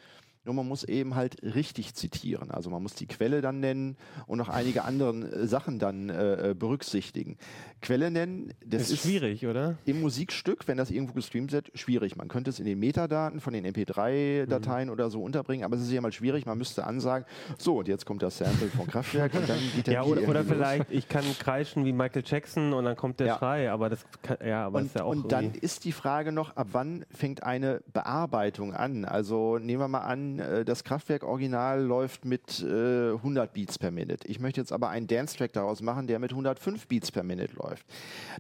Nur 0.48 0.54
man 0.54 0.66
muss 0.66 0.82
eben 0.84 1.14
halt 1.14 1.42
richtig 1.42 1.94
zitieren. 1.94 2.50
Also 2.50 2.70
man 2.70 2.82
muss 2.82 2.94
die 2.94 3.06
Quelle 3.06 3.42
dann 3.42 3.60
nennen 3.60 3.98
und 4.26 4.38
noch 4.38 4.48
einige 4.48 4.84
andere 4.84 5.12
äh, 5.30 5.46
Sachen 5.46 5.78
dann 5.78 6.08
äh, 6.08 6.52
äh, 6.52 6.54
berücksichtigen. 6.54 7.36
Quelle 7.82 8.10
nennen, 8.10 8.54
das 8.64 8.84
ist, 8.84 8.92
ist, 8.92 9.02
schwierig, 9.02 9.46
oder? 9.46 9.76
Im 9.84 10.00
Musikstück, 10.00 10.66
wenn 10.66 10.78
das 10.78 10.90
irgendwo 10.90 11.12
gestreamt 11.12 11.52
wird, 11.52 11.70
schwierig. 11.74 12.16
Man 12.16 12.28
könnte 12.28 12.48
es 12.48 12.60
in 12.60 12.64
den 12.64 12.78
Metadaten 12.78 13.40
von 13.40 13.52
den 13.52 13.66
MP3-Dateien 13.66 14.88
mhm. 14.88 14.92
oder 14.94 15.10
so 15.10 15.22
unterbringen, 15.22 15.66
aber 15.66 15.76
es 15.76 15.82
ist 15.82 15.92
ja 15.92 16.00
mal 16.00 16.12
schwierig. 16.12 16.46
Man 16.46 16.56
müsste 16.56 16.86
ansagen, 16.86 17.26
so 17.58 17.80
und 17.80 17.88
jetzt 17.88 18.06
kommt 18.06 18.22
das 18.22 18.38
Sample 18.38 18.68
vom 18.68 18.86
Kraftwerk 18.86 19.34
und 19.34 19.46
dann 19.50 19.58
geht 19.76 19.86
der 19.86 19.94
Ja, 19.94 20.02
oder, 20.04 20.26
oder 20.26 20.44
vielleicht, 20.44 20.90
ich 20.90 21.10
kann 21.10 21.24
kreischen 21.38 21.84
wie 21.84 21.92
Michael 21.92 22.22
Jackson 22.24 22.72
und 22.72 22.86
dann 22.86 22.96
kommt 22.96 23.20
der 23.20 23.26
ja. 23.26 23.38
Schrei, 23.38 23.70
aber 23.70 23.90
das 23.90 24.00
kann, 24.22 24.38
ja, 24.42 24.64
aber 24.64 24.78
und, 24.78 24.86
ist 24.86 24.94
ja 24.94 25.04
auch. 25.04 25.10
Und 25.10 25.30
dann 25.30 25.52
ist 25.52 25.84
die 25.84 25.92
Frage 25.92 26.32
noch, 26.32 26.56
ab 26.56 26.68
wann 26.72 27.04
fängt 27.10 27.42
eine 27.42 27.82
Bearbeitung 27.92 28.72
an? 28.72 29.04
Also 29.04 29.58
nehmen 29.58 29.82
wir 29.82 29.88
mal 29.88 30.00
an, 30.00 30.37
äh, 30.38 30.64
das 30.64 30.84
Kraftwerk-Original 30.84 31.82
läuft 31.82 32.24
mit 32.24 32.60
äh, 32.62 33.12
100 33.12 33.52
Beats 33.52 33.78
per 33.78 33.90
Minute. 33.90 34.26
Ich 34.28 34.40
möchte 34.40 34.60
jetzt 34.60 34.72
aber 34.72 34.88
einen 34.90 35.06
Dance-Track 35.06 35.52
daraus 35.52 35.82
machen, 35.82 36.06
der 36.06 36.18
mit 36.18 36.30
105 36.32 36.86
Beats 36.86 37.10
per 37.10 37.22
Minute 37.22 37.54
läuft. 37.56 37.86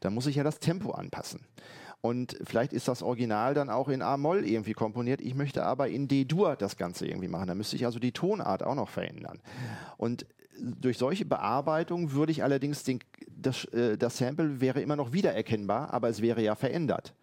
Da 0.00 0.10
muss 0.10 0.26
ich 0.26 0.36
ja 0.36 0.44
das 0.44 0.58
Tempo 0.58 0.92
anpassen. 0.92 1.40
Und 2.00 2.36
vielleicht 2.44 2.72
ist 2.72 2.86
das 2.86 3.02
Original 3.02 3.54
dann 3.54 3.70
auch 3.70 3.88
in 3.88 4.02
A-Moll 4.02 4.44
irgendwie 4.44 4.72
komponiert. 4.72 5.20
Ich 5.20 5.34
möchte 5.34 5.64
aber 5.64 5.88
in 5.88 6.06
D-Dur 6.06 6.54
das 6.54 6.76
Ganze 6.76 7.06
irgendwie 7.06 7.28
machen. 7.28 7.48
Da 7.48 7.54
müsste 7.54 7.76
ich 7.76 7.84
also 7.84 7.98
die 7.98 8.12
Tonart 8.12 8.62
auch 8.62 8.76
noch 8.76 8.88
verändern. 8.88 9.40
Und 9.96 10.24
durch 10.60 10.98
solche 10.98 11.24
Bearbeitung 11.24 12.12
würde 12.12 12.32
ich 12.32 12.42
allerdings 12.42 12.84
den, 12.84 13.00
das, 13.28 13.64
äh, 13.66 13.96
das 13.96 14.18
Sample 14.18 14.60
wäre 14.60 14.80
immer 14.80 14.96
noch 14.96 15.12
wiedererkennbar, 15.12 15.92
aber 15.92 16.08
es 16.08 16.22
wäre 16.22 16.42
ja 16.42 16.54
verändert. 16.54 17.14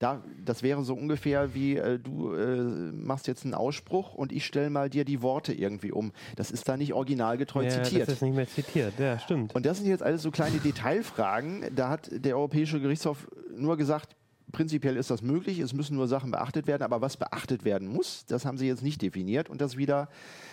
Da, 0.00 0.24
das 0.42 0.62
wäre 0.62 0.82
so 0.82 0.94
ungefähr 0.94 1.54
wie 1.54 1.76
äh, 1.76 1.98
du 1.98 2.32
äh, 2.32 2.56
machst 2.56 3.26
jetzt 3.26 3.44
einen 3.44 3.52
Ausspruch 3.52 4.14
und 4.14 4.32
ich 4.32 4.46
stelle 4.46 4.70
mal 4.70 4.88
dir 4.88 5.04
die 5.04 5.20
Worte 5.20 5.52
irgendwie 5.52 5.92
um. 5.92 6.12
Das 6.36 6.50
ist 6.50 6.66
da 6.70 6.78
nicht 6.78 6.94
originalgetreu 6.94 7.64
ja, 7.64 7.70
zitiert. 7.70 8.08
Das 8.08 8.14
ist 8.14 8.22
nicht 8.22 8.34
mehr 8.34 8.48
zitiert, 8.48 8.94
ja, 8.98 9.18
stimmt. 9.18 9.54
Und 9.54 9.66
das 9.66 9.76
sind 9.76 9.86
jetzt 9.86 10.02
alles 10.02 10.22
so 10.22 10.30
kleine 10.30 10.56
Detailfragen. 10.56 11.66
Da 11.76 11.90
hat 11.90 12.08
der 12.12 12.36
Europäische 12.36 12.80
Gerichtshof 12.80 13.28
nur 13.54 13.76
gesagt, 13.76 14.16
prinzipiell 14.52 14.96
ist 14.96 15.10
das 15.10 15.20
möglich, 15.20 15.58
es 15.58 15.72
müssen 15.72 15.96
nur 15.96 16.08
Sachen 16.08 16.30
beachtet 16.30 16.66
werden, 16.66 16.82
aber 16.82 17.00
was 17.00 17.16
beachtet 17.16 17.64
werden 17.64 17.86
muss, 17.86 18.24
das 18.26 18.44
haben 18.44 18.58
sie 18.58 18.66
jetzt 18.66 18.82
nicht 18.82 19.02
definiert 19.02 19.50
und 19.50 19.60
das 19.60 19.76
wieder 19.76 20.08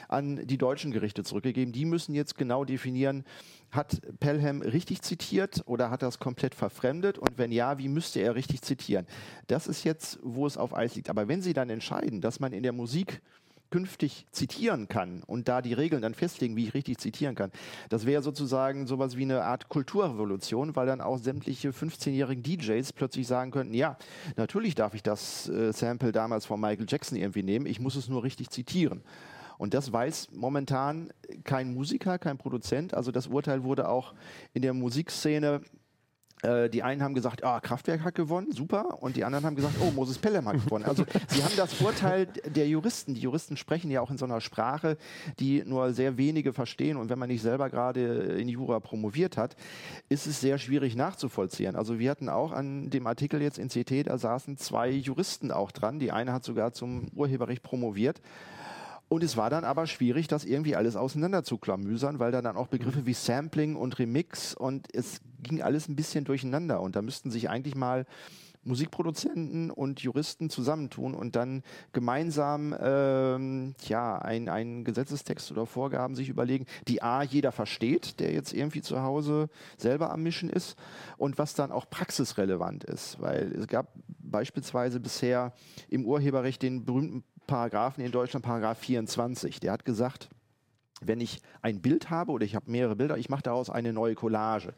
an 0.08 0.46
die 0.46 0.58
deutschen 0.58 0.92
Gerichte 0.92 1.24
zurückgegeben. 1.24 1.74
Die 1.74 1.86
müssen 1.86 2.14
jetzt 2.14 2.38
genau 2.38 2.66
definieren, 2.66 3.26
hat 3.72 4.02
Pelham 4.20 4.62
richtig 4.62 5.02
zitiert 5.02 5.64
oder 5.66 5.90
hat 5.90 6.02
er 6.02 6.08
es 6.08 6.20
komplett 6.20 6.56
verfremdet 6.56 7.18
und 7.18 7.38
wenn 7.38 7.52
ja, 7.52 7.78
wie 7.78 7.90
müsste 7.90 8.20
er 8.20 8.36
richtig 8.36 8.62
zitieren? 8.62 9.06
Das 9.48 9.68
ist 9.68 9.84
jetzt, 9.84 10.20
wo 10.24 10.46
es 10.46 10.58
auf 10.58 10.76
Eis 10.76 10.96
liegt. 10.96 11.10
Aber 11.10 11.28
wenn 11.28 11.42
sie 11.42 11.54
dann 11.54 11.70
entscheiden, 11.70 12.22
dass 12.22 12.40
man 12.40 12.54
in 12.54 12.64
der 12.64 12.74
Musik 12.74 13.22
künftig 13.70 14.26
zitieren 14.32 14.88
kann 14.88 15.24
und 15.24 15.48
da 15.48 15.62
die 15.62 15.74
Regeln 15.74 16.02
dann 16.02 16.14
festlegen, 16.14 16.56
wie 16.56 16.68
ich 16.68 16.74
richtig 16.74 17.00
zitieren 17.00 17.36
kann, 17.36 17.52
das 17.90 18.06
wäre 18.06 18.22
sozusagen 18.22 18.88
sowas 18.88 19.18
wie 19.18 19.24
eine 19.24 19.44
Art 19.44 19.70
Kulturrevolution, 19.70 20.76
weil 20.76 20.88
dann 20.88 21.02
auch 21.02 21.18
sämtliche 21.18 21.72
15-jährigen 21.72 22.44
DJs 22.44 22.94
plötzlich 22.94 23.28
sagen 23.28 23.52
könnten, 23.52 23.74
ja, 23.74 23.98
natürlich 24.36 24.76
darf 24.76 24.94
ich 24.94 25.04
das 25.04 25.50
äh, 25.50 25.74
Sample 25.74 26.12
damals 26.12 26.46
von 26.46 26.60
Michael 26.60 26.86
Jackson 26.88 27.18
irgendwie 27.18 27.44
nehmen, 27.44 27.66
ich 27.66 27.80
muss 27.80 27.96
es 27.96 28.08
nur 28.08 28.24
richtig 28.24 28.50
zitieren. 28.50 29.02
Und 29.58 29.74
das 29.74 29.92
weiß 29.92 30.30
momentan 30.32 31.12
kein 31.44 31.74
Musiker, 31.74 32.20
kein 32.20 32.38
Produzent. 32.38 32.94
Also 32.94 33.12
das 33.12 33.28
Urteil 33.28 33.64
wurde 33.64 33.90
auch 33.90 34.14
in 34.54 34.62
der 34.62 34.74
Musikszene 34.74 35.62
äh, 36.44 36.70
die 36.70 36.84
einen 36.84 37.02
haben 37.02 37.16
gesagt, 37.16 37.44
ah, 37.44 37.60
Kraftwerk 37.60 38.04
hat 38.04 38.14
gewonnen, 38.14 38.52
super. 38.52 39.02
Und 39.02 39.16
die 39.16 39.24
anderen 39.24 39.46
haben 39.46 39.56
gesagt, 39.56 39.76
oh, 39.82 39.90
Moses 39.92 40.20
Pelham 40.20 40.48
hat 40.48 40.64
gewonnen. 40.64 40.86
Also 40.86 41.04
sie 41.30 41.44
haben 41.44 41.56
das 41.58 41.82
Urteil 41.82 42.28
der 42.28 42.68
Juristen. 42.68 43.16
Die 43.16 43.22
Juristen 43.22 43.58
sprechen 43.58 43.90
ja 43.90 44.02
auch 44.02 44.12
in 44.12 44.18
so 44.18 44.26
einer 44.26 44.40
Sprache, 44.40 44.98
die 45.40 45.64
nur 45.66 45.94
sehr 45.94 46.18
wenige 46.18 46.54
verstehen. 46.54 46.98
Und 46.98 47.10
wenn 47.10 47.18
man 47.18 47.30
nicht 47.30 47.42
selber 47.42 47.70
gerade 47.70 48.02
in 48.40 48.50
Jura 48.50 48.80
promoviert 48.80 49.36
hat, 49.36 49.56
ist 50.10 50.28
es 50.28 50.40
sehr 50.40 50.60
schwierig 50.60 50.96
nachzuvollziehen. 50.96 51.76
Also 51.76 51.98
wir 51.98 52.12
hatten 52.12 52.30
auch 52.30 52.52
an 52.52 52.92
dem 52.92 53.08
Artikel 53.08 53.42
jetzt 53.42 53.58
in 53.58 53.70
CT, 53.70 54.08
da 54.08 54.18
saßen 54.20 54.58
zwei 54.58 54.90
Juristen 54.90 55.52
auch 55.52 55.72
dran. 55.72 55.98
Die 55.98 56.12
eine 56.12 56.34
hat 56.34 56.44
sogar 56.44 56.72
zum 56.72 57.08
Urheberrecht 57.16 57.64
promoviert. 57.64 58.22
Und 59.10 59.24
es 59.24 59.38
war 59.38 59.50
dann 59.50 59.64
aber 59.64 59.88
schwierig, 59.88 60.28
das 60.28 60.44
irgendwie 60.44 60.76
alles 60.76 60.96
auseinander 60.96 61.44
zu 61.44 61.58
klamüsern, 61.58 62.20
weil 62.20 62.32
da 62.32 62.42
dann 62.42 62.58
auch 62.58 62.68
Begriffe 62.68 63.06
wie 63.06 63.14
Sampling 63.14 63.76
und 63.76 64.00
Remix 64.00 64.54
und 64.54 64.94
es 64.94 65.22
ging 65.42 65.62
alles 65.62 65.88
ein 65.88 65.96
bisschen 65.96 66.26
durcheinander. 66.26 66.82
Und 66.82 66.96
da 66.96 67.02
müssten 67.02 67.32
sich 67.32 67.50
eigentlich 67.50 67.76
mal 67.76 68.06
Musikproduzenten 68.68 69.72
und 69.72 70.02
Juristen 70.02 70.50
zusammentun 70.50 71.16
und 71.16 71.36
dann 71.36 71.64
gemeinsam 71.94 72.76
ähm, 72.80 73.76
ja, 73.88 74.18
einen 74.18 74.84
Gesetzestext 74.84 75.52
oder 75.52 75.66
Vorgaben 75.66 76.16
sich 76.16 76.30
überlegen, 76.30 76.66
die 76.88 77.02
A, 77.02 77.24
jeder 77.24 77.52
versteht, 77.52 78.20
der 78.20 78.34
jetzt 78.34 78.54
irgendwie 78.54 78.82
zu 78.82 79.02
Hause 79.02 79.50
selber 79.78 80.12
am 80.12 80.24
Mischen 80.24 80.50
ist 80.50 80.78
und 81.18 81.38
was 81.38 81.54
dann 81.54 81.72
auch 81.72 81.90
praxisrelevant 81.90 82.84
ist. 82.84 83.20
Weil 83.22 83.54
es 83.54 83.68
gab 83.68 83.94
beispielsweise 84.20 85.00
bisher 85.00 85.54
im 85.90 86.06
Urheberrecht 86.06 86.62
den 86.62 86.84
berühmten 86.84 87.24
Paragraphen 87.48 88.04
in 88.04 88.12
Deutschland, 88.12 88.46
Paragraph 88.46 88.78
24. 88.80 89.60
Der 89.60 89.72
hat 89.72 89.86
gesagt, 89.86 90.30
wenn 91.02 91.22
ich 91.22 91.42
ein 91.62 91.82
Bild 91.82 92.10
habe 92.10 92.32
oder 92.32 92.46
ich 92.46 92.56
habe 92.56 92.70
mehrere 92.72 92.96
Bilder, 92.96 93.18
ich 93.18 93.30
mache 93.30 93.44
daraus 93.44 93.70
eine 93.70 93.94
neue 93.94 94.16
Collage, 94.16 94.74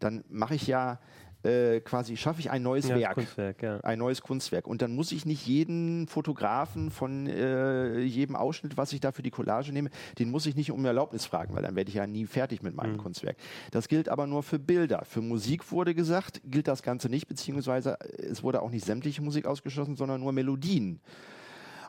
dann 0.00 0.24
mache 0.28 0.54
ich 0.54 0.66
ja 0.66 0.98
äh, 1.44 1.80
quasi 1.80 2.16
schaffe 2.16 2.40
ich 2.40 2.50
ein 2.50 2.62
neues 2.64 2.88
Ja, 2.88 2.96
Werk, 2.96 3.14
Kunstwerk, 3.14 3.62
ja. 3.62 3.78
ein 3.82 3.98
neues 4.00 4.22
Kunstwerk. 4.22 4.66
Und 4.66 4.82
dann 4.82 4.92
muss 4.96 5.12
ich 5.12 5.24
nicht 5.24 5.46
jeden 5.46 6.08
Fotografen 6.08 6.90
von 6.90 7.28
äh, 7.28 8.00
jedem 8.00 8.34
Ausschnitt, 8.34 8.76
was 8.76 8.92
ich 8.92 8.98
da 9.00 9.12
für 9.12 9.22
die 9.22 9.30
Collage 9.30 9.72
nehme, 9.72 9.90
den 10.18 10.30
muss 10.32 10.46
ich 10.46 10.56
nicht 10.56 10.72
um 10.72 10.84
Erlaubnis 10.84 11.26
fragen, 11.26 11.54
weil 11.54 11.62
dann 11.62 11.76
werde 11.76 11.90
ich 11.90 11.94
ja 11.94 12.08
nie 12.08 12.26
fertig 12.26 12.62
mit 12.64 12.74
meinem 12.74 12.94
Mhm. 12.94 12.98
Kunstwerk. 12.98 13.36
Das 13.70 13.86
gilt 13.86 14.08
aber 14.08 14.26
nur 14.26 14.42
für 14.42 14.58
Bilder. 14.58 15.04
Für 15.04 15.20
Musik 15.20 15.70
wurde 15.70 15.94
gesagt, 15.94 16.40
gilt 16.44 16.66
das 16.66 16.82
Ganze 16.82 17.08
nicht, 17.08 17.28
beziehungsweise 17.28 17.98
es 18.18 18.42
wurde 18.42 18.60
auch 18.60 18.70
nicht 18.70 18.84
sämtliche 18.84 19.22
Musik 19.22 19.46
ausgeschlossen, 19.46 19.94
sondern 19.94 20.20
nur 20.20 20.32
Melodien. 20.32 20.98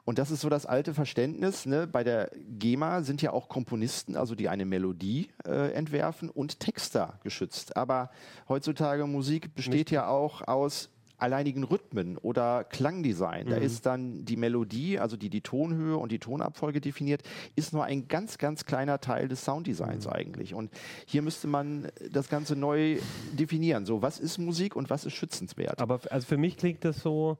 Und 0.10 0.18
das 0.18 0.32
ist 0.32 0.41
so 0.41 0.49
das 0.49 0.66
alte 0.66 0.95
Verständnis. 0.95 1.68
Ne? 1.68 1.86
Bei 1.86 2.03
der 2.03 2.32
GEMA 2.57 3.03
sind 3.03 3.22
ja 3.22 3.32
auch 3.32 3.47
Komponisten, 3.47 4.16
also 4.16 4.34
die 4.34 4.49
eine 4.49 4.66
Melodie 4.66 5.28
äh, 5.45 5.72
entwerfen, 5.74 6.32
und 6.32 6.60
Texter 6.60 7.20
geschützt. 7.22 7.78
Aber 7.78 8.10
heutzutage 8.47 9.05
Musik 9.05 9.53
besteht 9.53 9.91
ja 9.91 10.07
auch 10.07 10.41
aus 10.47 10.89
alleinigen 11.20 11.64
Rhythmen 11.64 12.18
oder 12.18 12.64
Klangdesign. 12.64 13.49
Da 13.49 13.57
Mhm. 13.57 13.62
ist 13.62 13.86
dann 13.86 14.26
die 14.26 14.36
Melodie, 14.36 14.97
also 14.97 15.16
die 15.16 15.30
die 15.30 15.41
Tonhöhe 15.41 15.95
und 15.97 16.12
die 16.12 16.18
Tonabfolge 16.18 16.82
definiert, 16.82 17.22
ist 17.55 17.72
nur 17.72 17.84
ein 17.84 18.07
ganz, 18.07 18.39
ganz 18.39 18.66
kleiner 18.66 18.99
Teil 19.01 19.28
des 19.28 19.45
Sounddesigns 19.45 20.07
Mhm. 20.07 20.12
eigentlich. 20.12 20.55
Und 20.55 20.72
hier 21.05 21.22
müsste 21.22 21.45
man 21.45 21.89
das 22.12 22.30
Ganze 22.30 22.55
neu 22.55 22.97
definieren. 23.34 23.86
So, 23.86 24.01
was 24.01 24.18
ist 24.20 24.39
Musik 24.39 24.76
und 24.76 24.89
was 24.89 25.05
ist 25.05 25.14
schützenswert? 25.14 25.80
Aber 25.84 25.99
also 26.10 26.26
für 26.26 26.38
mich 26.38 26.57
klingt 26.57 26.84
das 26.84 26.99
so, 27.01 27.38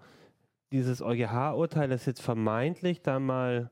dieses 0.72 1.02
EuGH-Urteil, 1.02 1.90
das 1.90 2.06
jetzt 2.06 2.22
vermeintlich 2.22 3.02
da 3.02 3.20
mal 3.20 3.72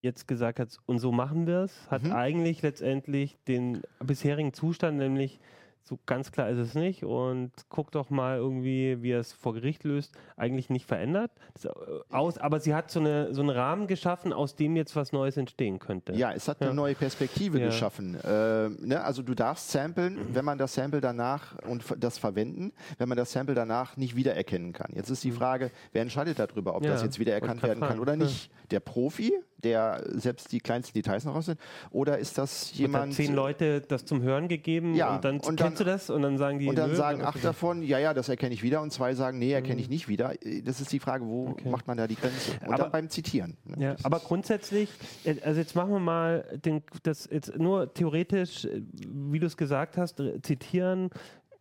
jetzt 0.00 0.28
gesagt 0.28 0.60
hat, 0.60 0.76
und 0.86 1.00
so 1.00 1.10
machen 1.12 1.46
wir 1.46 1.60
es, 1.64 1.90
hat 1.90 2.04
Mhm. 2.04 2.12
eigentlich 2.12 2.62
letztendlich 2.62 3.36
den 3.48 3.82
bisherigen 3.98 4.52
Zustand, 4.52 4.96
nämlich 4.98 5.40
so 5.88 5.98
ganz 6.04 6.30
klar 6.32 6.50
ist 6.50 6.58
es 6.58 6.74
nicht 6.74 7.02
und 7.04 7.50
guck 7.70 7.90
doch 7.92 8.10
mal 8.10 8.36
irgendwie, 8.36 9.02
wie 9.02 9.12
er 9.12 9.20
es 9.20 9.32
vor 9.32 9.54
Gericht 9.54 9.84
löst, 9.84 10.14
eigentlich 10.36 10.68
nicht 10.68 10.84
verändert. 10.86 11.30
Äh, 11.64 11.68
aus, 12.14 12.36
aber 12.36 12.60
sie 12.60 12.74
hat 12.74 12.90
so, 12.90 13.00
eine, 13.00 13.32
so 13.32 13.40
einen 13.40 13.50
Rahmen 13.50 13.86
geschaffen, 13.86 14.32
aus 14.34 14.54
dem 14.54 14.76
jetzt 14.76 14.94
was 14.96 15.12
Neues 15.12 15.36
entstehen 15.38 15.78
könnte. 15.78 16.12
Ja, 16.12 16.32
es 16.32 16.46
hat 16.46 16.60
eine 16.60 16.70
Ja. 16.70 16.74
neue 16.74 16.94
Perspektive 16.94 17.58
Ja. 17.58 17.66
geschaffen. 17.66 18.18
Ähm, 18.22 18.76
ne? 18.82 19.02
Also 19.02 19.22
du 19.22 19.34
darfst 19.34 19.70
samplen, 19.70 20.18
wenn 20.34 20.44
man 20.44 20.58
das 20.58 20.74
Sample 20.74 21.00
danach 21.00 21.56
und 21.66 21.82
das 21.98 22.18
verwenden, 22.18 22.72
wenn 22.98 23.08
man 23.08 23.16
das 23.16 23.32
Sample 23.32 23.54
danach 23.54 23.96
nicht 23.96 24.14
wiedererkennen 24.14 24.74
kann. 24.74 24.92
Jetzt 24.94 25.08
ist 25.08 25.24
die 25.24 25.32
Frage, 25.32 25.70
wer 25.92 26.02
entscheidet 26.02 26.38
darüber, 26.38 26.74
ob 26.76 26.82
Mhm. 26.82 26.86
Ja, 26.88 26.92
das 26.92 27.02
jetzt 27.02 27.18
wiedererkannt 27.18 27.62
werden 27.62 27.80
kann 27.80 27.98
oder 27.98 28.16
nicht? 28.16 28.50
Der 28.70 28.80
Profi, 28.80 29.32
der 29.64 30.02
selbst 30.12 30.52
die 30.52 30.60
kleinsten 30.60 30.94
Details 30.94 31.24
noch 31.24 31.34
rausnimmt, 31.34 31.60
oder 31.90 32.18
ist 32.18 32.38
das 32.38 32.72
jemand 32.74 33.14
zehn 33.14 33.34
Leute 33.34 33.80
das 33.80 34.04
zum 34.04 34.22
Hören 34.22 34.48
gegeben 34.48 34.94
Ja, 34.94 35.16
und 35.16 35.24
dann 35.24 35.34
und 35.40 35.56
kennst 35.56 35.60
dann- 35.60 35.74
du 35.74 35.84
das 35.84 36.10
und 36.10 36.22
dann 36.22 36.38
sagen 36.38 36.58
die 36.58 36.68
und 36.68 36.76
dann 36.76 36.90
nö, 36.90 36.96
sagen 36.96 37.22
acht 37.22 37.42
davon, 37.44 37.82
ja, 37.82 37.98
ja, 37.98 38.14
das 38.14 38.28
erkenne 38.28 38.54
ich 38.54 38.62
wieder 38.62 38.80
und 38.82 38.92
zwei 38.92 39.14
sagen, 39.14 39.38
nee, 39.38 39.52
erkenne 39.52 39.80
ich 39.80 39.88
nicht 39.88 40.08
wieder. 40.08 40.32
Das 40.64 40.80
ist 40.80 40.92
die 40.92 41.00
Frage, 41.00 41.26
wo 41.26 41.46
Mhm. 41.46 41.52
Okay. 41.52 41.68
macht 41.70 41.86
man 41.86 41.96
da 41.96 42.06
die 42.06 42.14
Grenze? 42.16 42.52
Und 42.60 42.68
Aber- 42.74 42.84
dann 42.84 42.92
beim 42.92 43.08
Zitieren. 43.10 43.56
ne? 43.64 43.84
Ja, 43.84 43.96
aber 44.04 44.20
grundsätzlich, 44.20 44.90
äh, 45.24 45.36
also 45.44 45.58
jetzt 45.60 45.74
machen 45.74 45.90
wir 45.90 45.98
mal 46.00 46.44
den, 46.64 46.82
das 47.02 47.28
jetzt 47.30 47.56
nur 47.58 47.92
theoretisch, 47.92 48.64
äh, 48.64 48.82
wie 48.92 49.40
du 49.40 49.46
es 49.46 49.56
gesagt 49.56 49.96
hast, 49.96 50.20
re- 50.20 50.40
zitieren. 50.42 51.10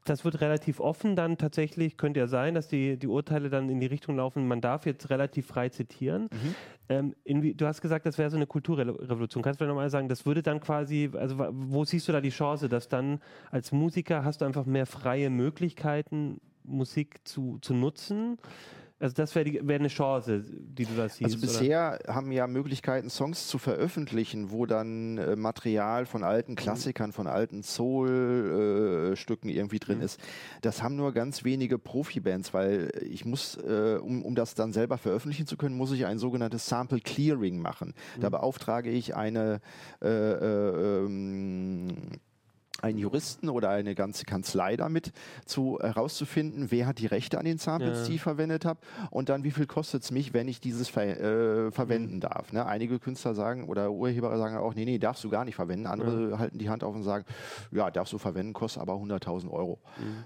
Das 0.10 0.24
wird 0.24 0.42
relativ 0.42 0.80
offen 0.80 1.16
dann 1.16 1.38
tatsächlich, 1.38 1.98
könnte 1.98 2.20
ja 2.20 2.28
sein, 2.28 2.56
dass 2.56 2.68
die, 2.68 2.98
die 2.98 3.08
Urteile 3.08 3.50
dann 3.50 3.70
in 3.70 3.80
die 3.80 3.88
Richtung 3.88 4.16
laufen, 4.16 4.48
man 4.48 4.62
darf 4.62 4.86
jetzt 4.86 5.10
relativ 5.10 5.48
frei 5.48 5.70
zitieren. 5.70 6.24
Mhm. 6.24 6.56
Ähm, 6.90 7.16
inwie, 7.26 7.54
du 7.54 7.68
hast 7.68 7.82
gesagt, 7.82 8.06
das 8.06 8.18
wäre 8.18 8.30
so 8.30 8.38
eine 8.38 8.48
Kulturrevolution. 8.48 9.44
Kannst 9.44 9.60
du 9.60 9.66
vielleicht 9.66 9.76
nochmal 9.76 9.90
sagen, 9.90 10.08
das 10.08 10.26
würde 10.26 10.42
dann 10.42 10.62
quasi, 10.62 11.10
also 11.14 11.38
wo 11.52 11.84
siehst 11.84 12.08
du 12.08 12.14
da 12.14 12.22
die 12.22 12.30
Chance, 12.30 12.70
dass 12.70 12.88
dann 12.88 13.20
als 13.52 13.72
Musiker 13.72 14.24
hast 14.24 14.42
du 14.42 14.46
einfach 14.46 14.66
mehr 14.66 14.86
freie 14.86 15.30
Möglichkeiten, 15.30 16.40
Musik 16.64 17.28
zu, 17.28 17.60
zu 17.62 17.74
nutzen? 17.74 18.38
Also 19.00 19.14
das 19.14 19.36
wäre 19.36 19.60
wär 19.68 19.76
eine 19.80 19.90
Chance, 19.90 20.44
die 20.44 20.86
du 20.86 20.96
da 20.96 21.08
siehst. 21.08 21.24
Also 21.24 21.38
oder? 21.38 21.46
bisher 21.46 22.00
haben 22.08 22.32
ja 22.32 22.48
Möglichkeiten, 22.48 23.12
Songs 23.12 23.48
zu 23.48 23.60
veröffentlichen, 23.60 24.50
wo 24.50 24.66
dann 24.66 25.20
äh, 25.20 25.36
Material 25.36 26.08
von 26.08 26.24
alten 26.24 26.56
Klassikern, 26.56 27.12
von 27.12 27.28
alten 27.28 27.62
Soul-Stücken 27.62 29.50
irgendwie 29.50 29.80
drin 29.80 30.00
Mhm. 30.00 30.04
ist. 30.04 30.20
Das 30.62 30.82
haben 30.82 30.96
nur 30.96 31.14
ganz 31.14 31.44
wenige 31.44 31.78
Profi-Bands, 31.78 32.54
weil 32.54 32.90
ich 33.02 33.24
muss, 33.26 33.56
äh, 33.58 34.00
um, 34.02 34.24
um 34.24 34.34
das 34.36 34.56
dann 34.56 34.74
selber 34.74 34.98
veröffentlichen 34.98 35.46
zu 35.46 35.58
können, 35.58 35.76
muss 35.78 35.92
ich 35.92 36.06
ein 36.06 36.18
sogenanntes 36.18 36.66
Sample 36.68 37.00
Clearing 37.00 37.60
machen. 37.62 37.94
Da 38.20 38.30
beauftrage 38.30 38.90
ich 38.90 39.16
eine 39.16 39.62
äh, 40.02 40.08
äh, 40.08 41.06
ähm, 41.06 41.98
einen 42.82 42.98
Juristen 42.98 43.50
oder 43.50 43.70
eine 43.70 43.96
ganze 43.96 44.26
Kanzlei 44.26 44.78
damit 44.78 45.12
zu 45.46 45.80
herauszufinden, 45.82 46.72
wer 46.72 46.86
hat 46.88 47.00
die 47.00 47.08
Rechte 47.08 47.38
an 47.40 47.46
den 47.46 47.58
Samples, 47.58 48.00
Ja. 48.02 48.06
die 48.06 48.16
ich 48.16 48.22
verwendet 48.22 48.66
habe 48.66 48.80
und 49.10 49.30
dann 49.30 49.44
wie 49.44 49.52
viel 49.52 49.66
kostet 49.66 50.04
es 50.04 50.12
mich, 50.12 50.34
wenn 50.34 50.48
ich 50.48 50.60
dieses 50.62 50.90
ver 50.90 51.08
äh, 51.20 51.72
verwenden 51.72 52.20
darf. 52.20 52.54
Ne? 52.54 52.66
Einige 52.66 53.00
Künstler 53.00 53.34
sagen 53.34 53.68
oder 53.68 53.92
Urheber 53.92 54.38
sagen 54.38 54.58
auch, 54.58 54.74
nee, 54.76 54.86
nee, 54.86 54.98
darfst 55.00 55.24
du 55.24 55.30
gar 55.30 55.46
nicht 55.46 55.56
verwenden. 55.56 55.88
Andere 55.88 56.40
halten 56.40 56.58
die 56.58 56.70
Hand 56.70 56.84
auf 56.84 56.96
und 56.96 57.04
sagen, 57.04 57.26
ja, 57.72 57.90
darfst 57.92 58.14
du 58.14 58.18
verwenden, 58.18 58.54
kostet 58.54 58.82
aber 58.82 58.94
100.000 58.94 59.50
Euro. 59.52 59.80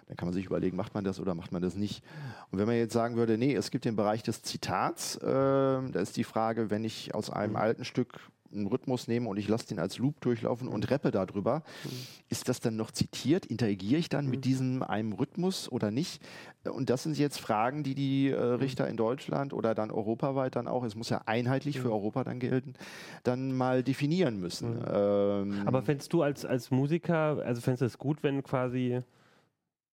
Dann 0.08 0.18
kann 0.18 0.28
man 0.28 0.34
sich 0.34 0.46
überlegen, 0.46 0.76
macht 0.78 0.94
man 0.94 1.04
das 1.04 1.20
oder 1.20 1.36
macht 1.36 1.52
man 1.52 1.62
das 1.62 1.76
nicht. 1.76 2.04
Und 2.52 2.60
wenn 2.60 2.68
man 2.68 2.76
jetzt 2.76 2.94
sagen 2.94 3.16
würde, 3.16 3.38
nee, 3.38 3.54
es 3.56 3.72
gibt 3.72 3.86
den 3.86 3.96
Bereich 3.96 4.24
des 4.24 4.44
Zitats, 4.44 5.16
äh, 5.18 5.28
da 5.28 6.00
ist 6.00 6.18
die 6.18 6.24
Frage, 6.24 6.70
wenn 6.70 6.84
ich 6.84 7.16
aus 7.16 7.30
einem 7.30 7.56
alten 7.56 7.86
Stück 7.86 8.20
einen 8.54 8.68
Rhythmus 8.68 9.08
nehme 9.08 9.30
und 9.30 9.38
ich 9.38 9.48
lasse 9.48 9.68
den 9.68 9.80
als 9.80 9.98
Loop 9.98 10.22
durchlaufen 10.22 10.68
und 10.68 10.90
rappe 10.92 11.12
darüber, 11.12 11.64
ist 12.30 12.50
das 12.50 12.60
dann 12.60 12.76
noch 12.76 12.92
zitiert? 12.92 13.46
Interagiere 13.46 14.00
ich 14.00 14.10
dann 14.10 14.28
mit 14.28 14.46
diesem 14.46 14.84
einem 14.84 15.14
Rhythmus 15.14 15.72
oder 15.72 15.92
nicht? 15.92 16.22
Und 16.70 16.90
das 16.90 17.04
sind 17.04 17.18
jetzt 17.18 17.40
Fragen, 17.40 17.84
die 17.84 17.96
die 17.96 18.30
äh, 18.30 18.36
Richter 18.36 18.88
in 18.88 18.98
Deutschland 18.98 19.54
oder 19.54 19.74
dann 19.74 19.92
europaweit 19.92 20.56
dann 20.56 20.68
auch, 20.68 20.84
es 20.84 20.96
muss 20.96 21.10
ja 21.10 21.22
einheitlich 21.26 21.80
für 21.80 21.92
Europa 21.92 22.24
dann 22.24 22.40
gelten, 22.40 22.74
dann 23.24 23.56
mal 23.56 23.84
definieren 23.84 24.40
müssen. 24.40 24.78
Ähm, 24.88 25.64
Aber 25.66 25.82
fändest 25.82 26.14
du 26.14 26.22
als, 26.22 26.46
als 26.46 26.70
Musiker, 26.72 27.42
also 27.44 27.62
fändest 27.62 27.82
du 27.82 27.86
es 27.86 27.98
gut, 27.98 28.22
wenn 28.22 28.44
quasi 28.44 29.02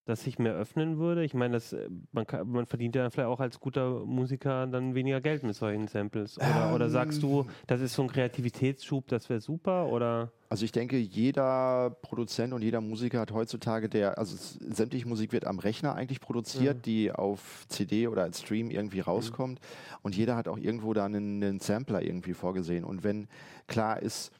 das 0.08 0.22
sich 0.22 0.38
mehr 0.38 0.54
öffnen 0.54 0.98
würde? 0.98 1.22
Ich 1.22 1.34
meine, 1.34 1.54
das, 1.54 1.72
äh, 1.72 1.88
man, 2.12 2.26
kann, 2.26 2.48
man 2.48 2.66
verdient 2.66 2.96
ja 2.96 3.10
vielleicht 3.10 3.28
auch 3.28 3.40
als 3.40 3.60
guter 3.60 4.04
Musiker 4.06 4.66
dann 4.66 4.94
weniger 4.94 5.20
Geld 5.20 5.42
mit 5.42 5.54
solchen 5.54 5.86
Samples. 5.86 6.38
Oder, 6.38 6.68
ähm, 6.68 6.74
oder 6.74 6.88
sagst 6.88 7.22
du, 7.22 7.46
das 7.66 7.80
ist 7.80 7.94
so 7.94 8.02
ein 8.02 8.08
Kreativitätsschub, 8.08 9.06
das 9.08 9.28
wäre 9.28 9.40
super? 9.40 9.86
Oder? 9.88 10.32
Also 10.48 10.64
ich 10.64 10.72
denke, 10.72 10.96
jeder 10.96 11.90
Produzent 12.00 12.54
und 12.54 12.62
jeder 12.62 12.80
Musiker 12.80 13.20
hat 13.20 13.32
heutzutage 13.32 13.90
der, 13.90 14.16
also 14.16 14.34
sämtliche 14.38 15.06
Musik 15.06 15.32
wird 15.32 15.46
am 15.46 15.58
Rechner 15.58 15.94
eigentlich 15.94 16.20
produziert, 16.20 16.78
mhm. 16.78 16.82
die 16.82 17.12
auf 17.12 17.66
CD 17.68 18.08
oder 18.08 18.22
als 18.22 18.40
Stream 18.40 18.70
irgendwie 18.70 19.00
rauskommt. 19.00 19.60
Mhm. 19.60 19.98
Und 20.02 20.16
jeder 20.16 20.36
hat 20.36 20.48
auch 20.48 20.56
irgendwo 20.56 20.94
da 20.94 21.04
einen, 21.04 21.42
einen 21.42 21.60
Sampler 21.60 22.02
irgendwie 22.02 22.32
vorgesehen. 22.32 22.84
Und 22.84 23.04
wenn 23.04 23.28
klar 23.66 24.00
ist, 24.00 24.32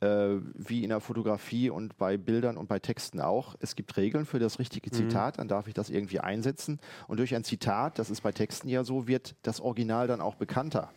äh, 0.00 0.36
wie 0.54 0.82
in 0.82 0.90
der 0.90 1.00
Fotografie 1.00 1.70
und 1.70 1.96
bei 1.96 2.16
Bildern 2.16 2.56
und 2.56 2.68
bei 2.68 2.78
Texten 2.78 3.20
auch. 3.20 3.54
Es 3.60 3.76
gibt 3.76 3.96
Regeln 3.96 4.26
für 4.26 4.38
das 4.38 4.58
richtige 4.58 4.90
mhm. 4.90 4.94
Zitat, 4.94 5.36
mhm. 5.36 5.38
dann 5.38 5.48
darf 5.48 5.68
ich 5.68 5.74
das 5.74 5.90
irgendwie 5.90 6.20
einsetzen. 6.20 6.80
Und 7.08 7.18
durch 7.18 7.34
ein 7.34 7.44
Zitat, 7.44 7.98
das 7.98 8.10
ist 8.10 8.22
bei 8.22 8.32
Texten 8.32 8.68
ja 8.68 8.84
so, 8.84 9.06
wird 9.06 9.34
das 9.42 9.60
Original 9.60 10.06
dann 10.06 10.20
auch 10.20 10.34
bekannter. 10.34 10.90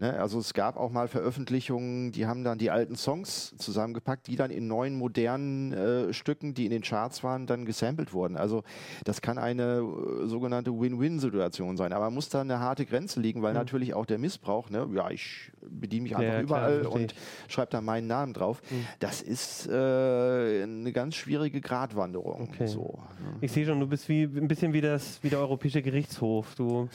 Ne? 0.00 0.18
Also 0.18 0.38
es 0.38 0.54
gab 0.54 0.76
auch 0.76 0.90
mal 0.90 1.08
Veröffentlichungen, 1.08 2.10
die 2.10 2.26
haben 2.26 2.42
dann 2.42 2.58
die 2.58 2.70
alten 2.70 2.96
Songs 2.96 3.54
zusammengepackt, 3.58 4.26
die 4.26 4.36
dann 4.36 4.50
in 4.50 4.66
neuen 4.66 4.96
modernen 4.96 5.72
äh, 5.72 6.12
Stücken, 6.14 6.54
die 6.54 6.64
in 6.64 6.70
den 6.70 6.82
Charts 6.82 7.22
waren, 7.22 7.46
dann 7.46 7.66
gesampelt 7.66 8.14
wurden. 8.14 8.36
Also 8.36 8.64
das 9.04 9.20
kann 9.20 9.36
eine 9.36 9.82
äh, 9.82 10.26
sogenannte 10.26 10.72
Win-Win-Situation 10.72 11.76
sein. 11.76 11.92
Aber 11.92 12.10
muss 12.10 12.30
da 12.30 12.40
eine 12.40 12.60
harte 12.60 12.86
Grenze 12.86 13.20
liegen, 13.20 13.42
weil 13.42 13.52
mhm. 13.52 13.58
natürlich 13.58 13.94
auch 13.94 14.06
der 14.06 14.18
Missbrauch, 14.18 14.70
ne? 14.70 14.88
ja, 14.94 15.10
ich 15.10 15.52
bediene 15.60 16.04
mich 16.04 16.16
einfach 16.16 16.34
ja, 16.34 16.40
überall 16.40 16.80
klar, 16.80 16.92
und 16.92 17.14
schreibe 17.48 17.70
da 17.70 17.82
meinen 17.82 18.06
Namen 18.06 18.32
drauf. 18.32 18.62
Mhm. 18.70 18.86
Das 19.00 19.20
ist 19.20 19.68
äh, 19.68 20.62
eine 20.62 20.92
ganz 20.92 21.14
schwierige 21.14 21.60
Gratwanderung. 21.60 22.48
Okay. 22.50 22.66
So, 22.66 22.98
ne? 23.22 23.36
Ich 23.42 23.52
sehe 23.52 23.66
schon, 23.66 23.78
du 23.78 23.86
bist 23.86 24.08
wie 24.08 24.22
ein 24.22 24.48
bisschen 24.48 24.72
wie 24.72 24.80
das 24.80 25.22
wie 25.22 25.28
der 25.28 25.40
Europäische 25.40 25.82
Gerichtshof. 25.82 26.54
Du 26.54 26.88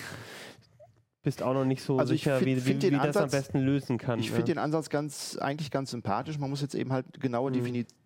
bist 1.26 1.44
auch 1.44 1.54
noch 1.54 1.66
nicht 1.66 1.82
so 1.82 2.00
also 2.00 2.14
sicher, 2.14 2.38
find, 2.38 2.46
wie, 2.46 2.62
find 2.62 2.84
wie, 2.84 2.92
wie 2.92 2.96
Ansatz, 2.96 3.14
das 3.14 3.24
am 3.24 3.30
besten 3.32 3.60
lösen 3.60 3.98
kann. 3.98 4.20
Ich 4.20 4.28
ja. 4.28 4.36
finde 4.36 4.54
den 4.54 4.58
Ansatz 4.60 4.90
ganz, 4.90 5.38
eigentlich 5.42 5.72
ganz 5.72 5.92
sympathisch. 5.92 6.40
Man 6.40 6.50
muss 6.50 6.62
jetzt 6.62 6.76
eben 6.76 6.94
halt 6.94 7.20
genaue 7.20 7.50
mhm. 7.50 7.56
Definitionen 7.56 8.05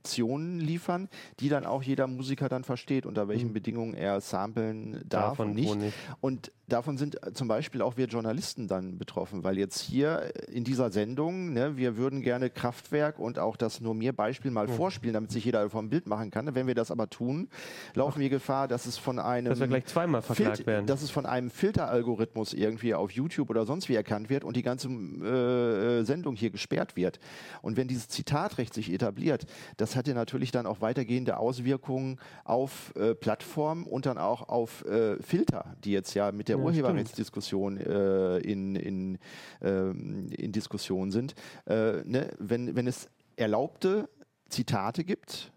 liefern, 0.59 1.09
die 1.39 1.49
dann 1.49 1.65
auch 1.65 1.83
jeder 1.83 2.07
Musiker 2.07 2.49
dann 2.49 2.63
versteht, 2.63 3.05
unter 3.05 3.27
welchen 3.27 3.49
mhm. 3.49 3.53
Bedingungen 3.53 3.93
er 3.93 4.21
samplen 4.21 5.03
darf 5.07 5.31
Davon 5.31 5.49
und 5.49 5.55
nicht. 5.55 5.75
nicht. 5.75 5.93
Und 6.21 6.51
davon 6.67 6.97
sind 6.97 7.21
äh, 7.25 7.33
zum 7.33 7.47
Beispiel 7.47 7.81
auch 7.81 7.97
wir 7.97 8.05
Journalisten 8.07 8.67
dann 8.67 8.97
betroffen, 8.97 9.43
weil 9.43 9.57
jetzt 9.57 9.79
hier 9.79 10.31
in 10.47 10.63
dieser 10.63 10.91
Sendung, 10.91 11.53
ne, 11.53 11.77
wir 11.77 11.97
würden 11.97 12.21
gerne 12.21 12.49
Kraftwerk 12.49 13.19
und 13.19 13.39
auch 13.39 13.57
das 13.57 13.81
nur 13.81 13.93
mir 13.93 14.13
Beispiel 14.13 14.51
mal 14.51 14.67
mhm. 14.67 14.73
vorspielen, 14.73 15.13
damit 15.13 15.31
sich 15.31 15.45
jeder 15.45 15.69
vom 15.69 15.89
Bild 15.89 16.07
machen 16.07 16.31
kann. 16.31 16.53
Wenn 16.55 16.67
wir 16.67 16.75
das 16.75 16.91
aber 16.91 17.09
tun, 17.09 17.49
laufen 17.93 18.15
Ach. 18.17 18.19
wir 18.19 18.29
Gefahr, 18.29 18.67
dass 18.67 18.85
es 18.85 18.97
von 18.97 19.19
einem 19.19 19.49
dass 19.49 19.59
wir 19.59 19.67
gleich 19.67 19.85
zweimal 19.85 20.21
verklagt 20.21 20.57
Fil 20.57 20.65
werden. 20.65 20.85
dass 20.85 21.01
es 21.01 21.09
von 21.09 21.25
einem 21.25 21.49
Filteralgorithmus 21.49 22.53
irgendwie 22.53 22.93
auf 22.93 23.11
YouTube 23.11 23.49
oder 23.49 23.65
sonst 23.65 23.89
wie 23.89 23.95
erkannt 23.95 24.29
wird 24.29 24.43
und 24.43 24.55
die 24.55 24.63
ganze 24.63 24.89
äh, 24.89 26.03
Sendung 26.03 26.35
hier 26.35 26.49
gesperrt 26.49 26.95
wird. 26.95 27.19
Und 27.61 27.77
wenn 27.77 27.87
dieses 27.87 28.07
Zitatrecht 28.07 28.73
sich 28.73 28.91
etabliert, 28.91 29.45
das 29.77 29.88
hat 29.95 30.07
ja 30.07 30.13
natürlich 30.13 30.51
dann 30.51 30.65
auch 30.65 30.81
weitergehende 30.81 31.37
Auswirkungen 31.37 32.19
auf 32.43 32.93
äh, 32.95 33.15
Plattformen 33.15 33.85
und 33.85 34.05
dann 34.05 34.17
auch 34.17 34.49
auf 34.49 34.85
äh, 34.85 35.21
Filter, 35.21 35.75
die 35.83 35.91
jetzt 35.91 36.13
ja 36.13 36.31
mit 36.31 36.47
der 36.47 36.57
ja, 36.57 36.63
Urheberrechtsdiskussion 36.63 37.77
äh, 37.77 38.37
in, 38.39 38.75
in, 38.75 39.19
äh, 39.61 39.89
in 39.89 40.51
Diskussion 40.51 41.11
sind. 41.11 41.35
Äh, 41.65 42.03
ne? 42.03 42.29
wenn, 42.39 42.75
wenn 42.75 42.87
es 42.87 43.09
erlaubte 43.35 44.09
Zitate 44.49 45.03
gibt, 45.03 45.51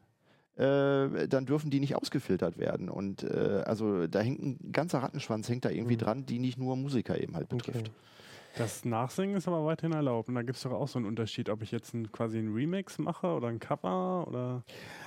äh, 0.57 1.29
dann 1.29 1.47
dürfen 1.47 1.71
die 1.71 1.81
nicht 1.81 1.97
ausgefiltert 1.97 2.59
werden. 2.59 2.89
Und 2.89 3.25
äh, 3.25 3.63
also 3.67 4.07
da 4.07 4.21
hängt 4.21 4.43
ein 4.43 4.73
ganzer 4.73 4.99
Rattenschwanz 4.99 5.49
hängt 5.49 5.65
da 5.65 5.71
irgendwie 5.71 5.95
mhm. 5.95 6.01
dran, 6.01 6.27
die 6.27 6.39
nicht 6.39 6.59
nur 6.59 6.77
Musiker 6.77 7.21
eben 7.21 7.37
halt 7.37 7.49
betrifft. 7.49 7.89
Okay. 7.89 7.91
Das 8.59 8.85
Nachsingen 8.85 9.37
ist 9.37 9.49
aber 9.49 9.65
weiterhin 9.65 9.93
erlaubt. 9.93 10.29
Und 10.29 10.35
da 10.35 10.43
gibt 10.43 10.57
es 10.57 10.63
doch 10.63 10.73
auch 10.73 10.89
so 10.89 10.99
einen 10.99 11.07
Unterschied, 11.07 11.49
ob 11.49 11.63
ich 11.63 11.71
jetzt 11.71 11.95
ein, 11.95 12.13
quasi 12.13 12.39
einen 12.39 12.53
Remix 12.53 12.99
mache 12.99 13.29
oder 13.29 13.49
ein 13.49 13.59
Cover 13.59 14.27
oder. 14.29 14.63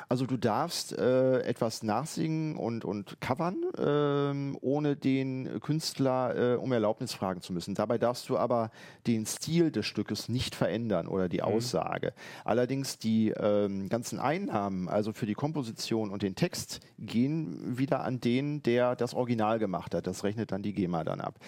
Also 0.09 0.25
du 0.25 0.37
darfst 0.37 0.97
äh, 0.97 1.41
etwas 1.41 1.83
nachsingen 1.83 2.57
und, 2.57 2.85
und 2.85 3.19
covern, 3.21 3.57
ähm, 3.77 4.57
ohne 4.61 4.95
den 4.95 5.59
Künstler 5.61 6.53
äh, 6.53 6.55
um 6.55 6.71
Erlaubnis 6.71 7.13
fragen 7.13 7.41
zu 7.41 7.53
müssen. 7.53 7.75
Dabei 7.75 7.97
darfst 7.97 8.29
du 8.29 8.37
aber 8.37 8.71
den 9.07 9.25
Stil 9.25 9.71
des 9.71 9.85
Stückes 9.85 10.29
nicht 10.29 10.55
verändern 10.55 11.07
oder 11.07 11.29
die 11.29 11.37
mhm. 11.37 11.45
Aussage. 11.45 12.13
Allerdings 12.43 12.97
die 12.97 13.29
ähm, 13.29 13.89
ganzen 13.89 14.19
Einnahmen, 14.19 14.89
also 14.89 15.13
für 15.13 15.25
die 15.25 15.33
Komposition 15.33 16.09
und 16.09 16.23
den 16.23 16.35
Text, 16.35 16.81
gehen 16.97 17.77
wieder 17.77 18.03
an 18.03 18.19
den, 18.19 18.63
der 18.63 18.95
das 18.95 19.13
Original 19.13 19.59
gemacht 19.59 19.93
hat. 19.93 20.07
Das 20.07 20.23
rechnet 20.23 20.51
dann 20.51 20.63
die 20.63 20.73
GEMA 20.73 21.03
dann 21.03 21.21
ab. 21.21 21.39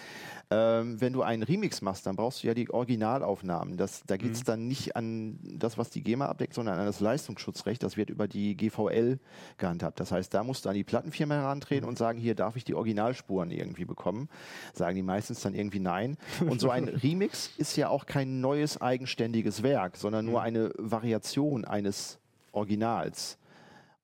Ähm, 0.50 1.00
wenn 1.00 1.12
du 1.12 1.22
einen 1.22 1.42
Remix 1.42 1.82
machst, 1.82 1.87
dann 2.02 2.16
brauchst 2.16 2.42
du 2.42 2.46
ja 2.46 2.54
die 2.54 2.70
Originalaufnahmen. 2.70 3.76
Das, 3.76 4.02
da 4.06 4.16
geht 4.16 4.32
es 4.32 4.40
mhm. 4.40 4.44
dann 4.46 4.68
nicht 4.68 4.96
an 4.96 5.38
das, 5.42 5.78
was 5.78 5.90
die 5.90 6.02
GEMA 6.02 6.26
abdeckt, 6.26 6.54
sondern 6.54 6.78
an 6.78 6.86
das 6.86 7.00
Leistungsschutzrecht. 7.00 7.82
Das 7.82 7.96
wird 7.96 8.10
über 8.10 8.28
die 8.28 8.56
GVL 8.56 9.18
gehandhabt. 9.56 10.00
Das 10.00 10.12
heißt, 10.12 10.32
da 10.32 10.44
musst 10.44 10.64
du 10.64 10.68
an 10.68 10.74
die 10.74 10.84
Plattenfirma 10.84 11.34
herantreten 11.34 11.84
mhm. 11.84 11.90
und 11.90 11.98
sagen, 11.98 12.18
hier 12.18 12.34
darf 12.34 12.56
ich 12.56 12.64
die 12.64 12.74
Originalspuren 12.74 13.50
irgendwie 13.50 13.84
bekommen. 13.84 14.28
Sagen 14.74 14.96
die 14.96 15.02
meistens 15.02 15.40
dann 15.40 15.54
irgendwie 15.54 15.80
nein. 15.80 16.16
Und 16.40 16.60
so 16.60 16.70
ein 16.70 16.88
Remix 17.02 17.50
ist 17.56 17.76
ja 17.76 17.88
auch 17.88 18.06
kein 18.06 18.40
neues 18.40 18.80
eigenständiges 18.80 19.62
Werk, 19.62 19.96
sondern 19.96 20.26
nur 20.26 20.40
mhm. 20.40 20.46
eine 20.46 20.72
Variation 20.76 21.64
eines 21.64 22.18
Originals. 22.52 23.38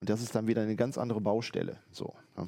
Und 0.01 0.09
das 0.09 0.21
ist 0.21 0.35
dann 0.35 0.47
wieder 0.47 0.61
eine 0.61 0.75
ganz 0.75 0.97
andere 0.97 1.21
Baustelle. 1.21 1.77
So. 1.91 2.13
Ja. 2.37 2.45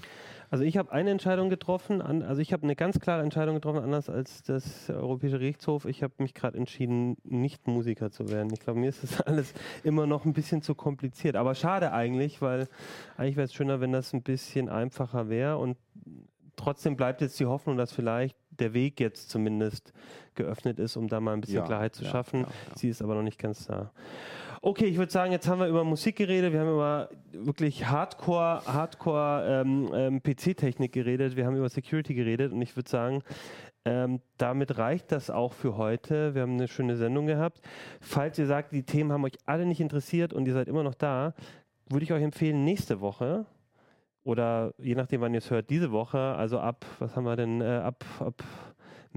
Also 0.49 0.63
ich 0.63 0.77
habe 0.77 0.91
eine 0.91 1.09
Entscheidung 1.09 1.49
getroffen, 1.49 2.01
an, 2.01 2.23
also 2.23 2.41
ich 2.41 2.53
habe 2.53 2.63
eine 2.63 2.75
ganz 2.75 2.99
klare 2.99 3.21
Entscheidung 3.21 3.55
getroffen, 3.55 3.83
anders 3.83 4.09
als 4.09 4.43
das 4.43 4.89
Europäische 4.89 5.39
Gerichtshof. 5.39 5.85
Ich 5.85 6.03
habe 6.03 6.13
mich 6.19 6.33
gerade 6.33 6.57
entschieden, 6.57 7.17
nicht 7.23 7.67
Musiker 7.67 8.11
zu 8.11 8.29
werden. 8.29 8.51
Ich 8.53 8.61
glaube, 8.61 8.79
mir 8.79 8.89
ist 8.89 9.03
das 9.03 9.19
alles 9.27 9.53
immer 9.83 10.07
noch 10.07 10.25
ein 10.25 10.33
bisschen 10.33 10.61
zu 10.61 10.73
kompliziert. 10.73 11.35
Aber 11.35 11.53
schade 11.53 11.91
eigentlich, 11.91 12.41
weil 12.41 12.67
eigentlich 13.17 13.35
wäre 13.35 13.45
es 13.45 13.53
schöner, 13.53 13.81
wenn 13.81 13.91
das 13.91 14.13
ein 14.13 14.23
bisschen 14.23 14.69
einfacher 14.69 15.27
wäre. 15.27 15.57
Und 15.57 15.77
trotzdem 16.55 16.95
bleibt 16.95 17.19
jetzt 17.19 17.39
die 17.39 17.45
Hoffnung, 17.45 17.75
dass 17.75 17.91
vielleicht 17.91 18.37
der 18.51 18.73
Weg 18.73 18.99
jetzt 19.01 19.29
zumindest 19.29 19.91
geöffnet 20.35 20.79
ist, 20.79 20.95
um 20.95 21.09
da 21.09 21.19
mal 21.19 21.33
ein 21.33 21.41
bisschen 21.41 21.57
ja, 21.57 21.65
Klarheit 21.65 21.93
zu 21.93 22.05
ja, 22.05 22.09
schaffen. 22.09 22.41
Ja, 22.41 22.47
Sie 22.75 22.89
ist 22.89 23.01
aber 23.01 23.15
noch 23.15 23.23
nicht 23.23 23.37
ganz 23.37 23.65
da. 23.65 23.91
Okay, 24.67 24.83
ich 24.83 24.97
würde 24.97 25.13
sagen, 25.13 25.31
jetzt 25.31 25.47
haben 25.47 25.61
wir 25.61 25.67
über 25.67 25.85
Musik 25.85 26.17
geredet, 26.17 26.51
wir 26.51 26.59
haben 26.59 26.73
über 26.73 27.07
wirklich 27.31 27.87
Hardcore, 27.87 28.63
Hardcore 28.65 29.61
ähm, 29.61 29.89
ähm, 29.93 30.21
PC-Technik 30.21 30.91
geredet, 30.91 31.37
wir 31.37 31.45
haben 31.45 31.55
über 31.55 31.69
Security 31.69 32.13
geredet 32.13 32.51
und 32.51 32.61
ich 32.61 32.75
würde 32.75 32.89
sagen, 32.89 33.23
ähm, 33.85 34.19
damit 34.37 34.77
reicht 34.77 35.13
das 35.13 35.29
auch 35.29 35.53
für 35.53 35.77
heute. 35.77 36.35
Wir 36.35 36.41
haben 36.41 36.55
eine 36.55 36.67
schöne 36.67 36.97
Sendung 36.97 37.27
gehabt. 37.27 37.61
Falls 38.01 38.37
ihr 38.39 38.45
sagt, 38.45 38.73
die 38.73 38.83
Themen 38.83 39.13
haben 39.13 39.23
euch 39.23 39.37
alle 39.45 39.65
nicht 39.65 39.79
interessiert 39.79 40.33
und 40.33 40.45
ihr 40.49 40.53
seid 40.53 40.67
immer 40.67 40.83
noch 40.83 40.95
da, 40.95 41.33
würde 41.87 42.03
ich 42.03 42.11
euch 42.11 42.23
empfehlen, 42.23 42.65
nächste 42.65 42.99
Woche 42.99 43.45
oder 44.25 44.73
je 44.79 44.95
nachdem, 44.95 45.21
wann 45.21 45.33
ihr 45.33 45.37
es 45.37 45.49
hört, 45.49 45.69
diese 45.69 45.93
Woche, 45.93 46.19
also 46.19 46.59
ab, 46.59 46.85
was 46.99 47.15
haben 47.15 47.23
wir 47.23 47.37
denn, 47.37 47.61
äh, 47.61 47.77
ab, 47.77 48.03
ab 48.19 48.43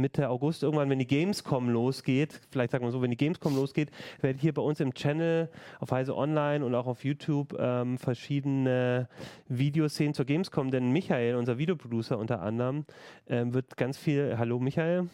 Mitte 0.01 0.29
August, 0.29 0.63
irgendwann, 0.63 0.91
wenn 0.91 0.99
die 0.99 1.07
Gamescom 1.07 1.69
losgeht, 1.69 2.41
vielleicht 2.51 2.73
sagen 2.73 2.85
wir 2.85 2.91
so, 2.91 3.03
wenn 3.03 3.11
die 3.11 3.17
Gamescom 3.17 3.55
losgeht, 3.55 3.91
werde 4.21 4.37
ich 4.37 4.43
hier 4.43 4.55
bei 4.55 4.63
uns 4.63 4.81
im 4.81 4.95
Channel 4.95 5.51
auf 5.79 5.93
Heise 5.93 6.17
Online 6.17 6.65
und 6.65 6.75
auch 6.75 6.87
auf 6.87 7.05
YouTube 7.05 7.57
ähm, 7.59 7.99
verschiedene 7.99 9.09
Videos 9.49 9.97
sehen 9.97 10.15
zur 10.15 10.25
Gamescom, 10.25 10.71
denn 10.71 10.91
Michael, 10.91 11.37
unser 11.37 11.59
Videoproducer 11.59 12.19
unter 12.19 12.43
anderem, 12.43 12.85
ähm, 13.29 13.55
wird 13.55 13.77
ganz 13.77 13.99
viel, 13.99 14.37
hallo 14.39 14.59
Michael, 14.59 15.09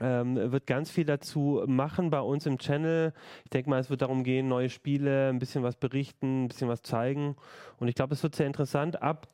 ähm, 0.00 0.52
wird 0.52 0.66
ganz 0.66 0.90
viel 0.90 1.04
dazu 1.04 1.62
machen 1.66 2.10
bei 2.10 2.20
uns 2.20 2.46
im 2.46 2.58
Channel. 2.58 3.12
Ich 3.44 3.50
denke 3.50 3.70
mal, 3.70 3.80
es 3.80 3.90
wird 3.90 4.02
darum 4.02 4.24
gehen, 4.24 4.48
neue 4.48 4.68
Spiele, 4.68 5.28
ein 5.28 5.38
bisschen 5.38 5.62
was 5.62 5.76
berichten, 5.76 6.44
ein 6.44 6.48
bisschen 6.48 6.68
was 6.68 6.82
zeigen. 6.82 7.36
Und 7.78 7.88
ich 7.88 7.94
glaube, 7.94 8.14
es 8.14 8.22
wird 8.22 8.34
sehr 8.34 8.46
interessant. 8.46 9.02
Ab 9.02 9.28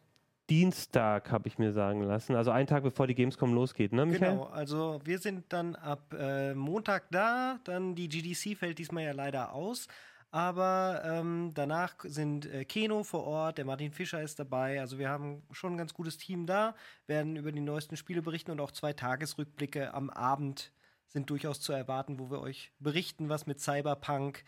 Dienstag, 0.53 1.31
habe 1.31 1.49
ich 1.49 1.57
mir 1.57 1.73
sagen 1.73 2.03
lassen. 2.03 2.37
Also 2.37 2.51
einen 2.51 2.67
Tag 2.67 2.83
bevor 2.83 3.07
die 3.07 3.15
Gamescom 3.15 3.55
losgeht, 3.55 3.95
ne, 3.95 4.05
Michael? 4.05 4.33
Genau, 4.33 4.45
also 4.49 5.01
wir 5.03 5.19
sind 5.19 5.51
dann 5.51 5.77
ab 5.77 6.13
äh, 6.13 6.53
Montag 6.53 7.05
da, 7.11 7.59
dann 7.65 7.95
die 7.95 8.07
GDC 8.07 8.59
fällt 8.59 8.79
diesmal 8.79 9.05
ja 9.05 9.13
leider 9.13 9.55
aus. 9.55 9.89
Aber 10.31 11.01
ähm, 11.07 11.53
danach 11.55 11.95
sind 12.05 12.45
äh, 12.53 12.67
Keno 12.67 13.03
vor 13.03 13.25
Ort, 13.25 13.57
der 13.57 13.65
Martin 13.65 13.93
Fischer 13.93 14.21
ist 14.21 14.39
dabei. 14.39 14.79
Also 14.79 14.99
wir 14.99 15.09
haben 15.09 15.41
schon 15.53 15.73
ein 15.73 15.79
ganz 15.79 15.95
gutes 15.95 16.19
Team 16.19 16.45
da, 16.45 16.75
werden 17.07 17.37
über 17.37 17.51
die 17.51 17.63
neuesten 17.63 17.97
Spiele 17.97 18.21
berichten 18.21 18.51
und 18.51 18.61
auch 18.61 18.73
zwei 18.73 18.93
Tagesrückblicke 18.93 19.95
am 19.95 20.11
Abend 20.11 20.71
sind 21.07 21.31
durchaus 21.31 21.63
zu 21.63 21.73
erwarten, 21.73 22.19
wo 22.19 22.31
wir 22.31 22.43
euch 22.43 22.73
berichten, 22.79 23.31
was 23.31 23.47
mit 23.47 23.59
Cyberpunk 23.59 24.45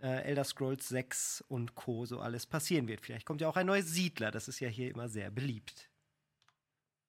äh, 0.00 0.22
Elder 0.22 0.44
Scrolls 0.44 0.88
6 0.88 1.44
und 1.48 1.74
Co. 1.74 2.04
so 2.04 2.20
alles 2.20 2.46
passieren 2.46 2.88
wird. 2.88 3.00
Vielleicht 3.00 3.26
kommt 3.26 3.40
ja 3.40 3.48
auch 3.48 3.56
ein 3.56 3.66
neues 3.66 3.92
Siedler, 3.92 4.30
das 4.30 4.48
ist 4.48 4.60
ja 4.60 4.68
hier 4.68 4.90
immer 4.90 5.08
sehr 5.08 5.30
beliebt. 5.30 5.90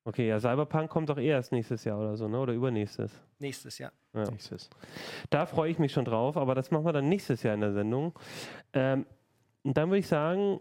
Okay, 0.08 0.28
ja, 0.28 0.40
Cyberpunk 0.40 0.92
kommt 0.92 1.10
doch 1.10 1.18
erst 1.18 1.52
nächstes 1.52 1.84
Jahr 1.84 2.00
oder 2.00 2.16
so, 2.16 2.28
ne? 2.28 2.40
Oder 2.40 2.54
übernächstes? 2.54 3.12
Nächstes 3.40 3.80
Jahr. 3.80 3.92
Ja. 4.14 4.30
Nächstes. 4.30 4.70
Da 5.32 5.48
freue 5.48 5.72
ich 5.72 5.80
mich 5.80 5.94
schon 5.94 6.06
drauf, 6.06 6.38
aber 6.38 6.54
das 6.54 6.70
machen 6.70 6.86
wir 6.86 6.94
dann 6.94 7.10
nächstes 7.10 7.42
Jahr 7.42 7.56
in 7.56 7.62
der 7.62 7.74
Sendung. 7.74 8.14
Ähm, 8.74 9.08
und 9.64 9.76
dann 9.76 9.90
würde 9.90 10.00
ich 10.00 10.08
sagen, 10.08 10.60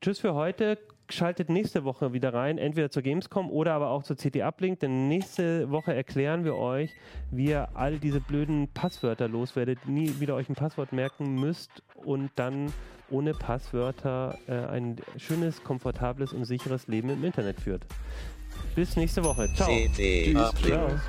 tschüss 0.00 0.20
für 0.20 0.32
heute 0.32 0.78
schaltet 1.12 1.48
nächste 1.48 1.84
Woche 1.84 2.12
wieder 2.12 2.32
rein, 2.34 2.58
entweder 2.58 2.90
zur 2.90 3.02
Gamescom 3.02 3.50
oder 3.50 3.74
aber 3.74 3.90
auch 3.90 4.02
zur 4.02 4.16
CT 4.16 4.36
Uplink, 4.42 4.80
denn 4.80 5.08
nächste 5.08 5.70
Woche 5.70 5.94
erklären 5.94 6.44
wir 6.44 6.56
euch, 6.56 6.90
wie 7.30 7.46
ihr 7.46 7.68
all 7.74 7.98
diese 7.98 8.20
blöden 8.20 8.68
Passwörter 8.72 9.28
loswerdet, 9.28 9.86
nie 9.86 10.20
wieder 10.20 10.34
euch 10.34 10.48
ein 10.48 10.54
Passwort 10.54 10.92
merken 10.92 11.34
müsst 11.34 11.82
und 12.04 12.30
dann 12.36 12.72
ohne 13.10 13.34
Passwörter 13.34 14.38
äh, 14.46 14.52
ein 14.52 14.96
schönes, 15.16 15.62
komfortables 15.64 16.32
und 16.32 16.44
sicheres 16.44 16.86
Leben 16.86 17.10
im 17.10 17.24
Internet 17.24 17.60
führt. 17.60 17.84
Bis 18.74 18.96
nächste 18.96 19.24
Woche. 19.24 19.48
Ciao. 19.54 19.68
CT 19.68 19.96
Tschüss. 19.96 20.36
Uplink. 20.36 20.74
Ciao. 20.74 21.00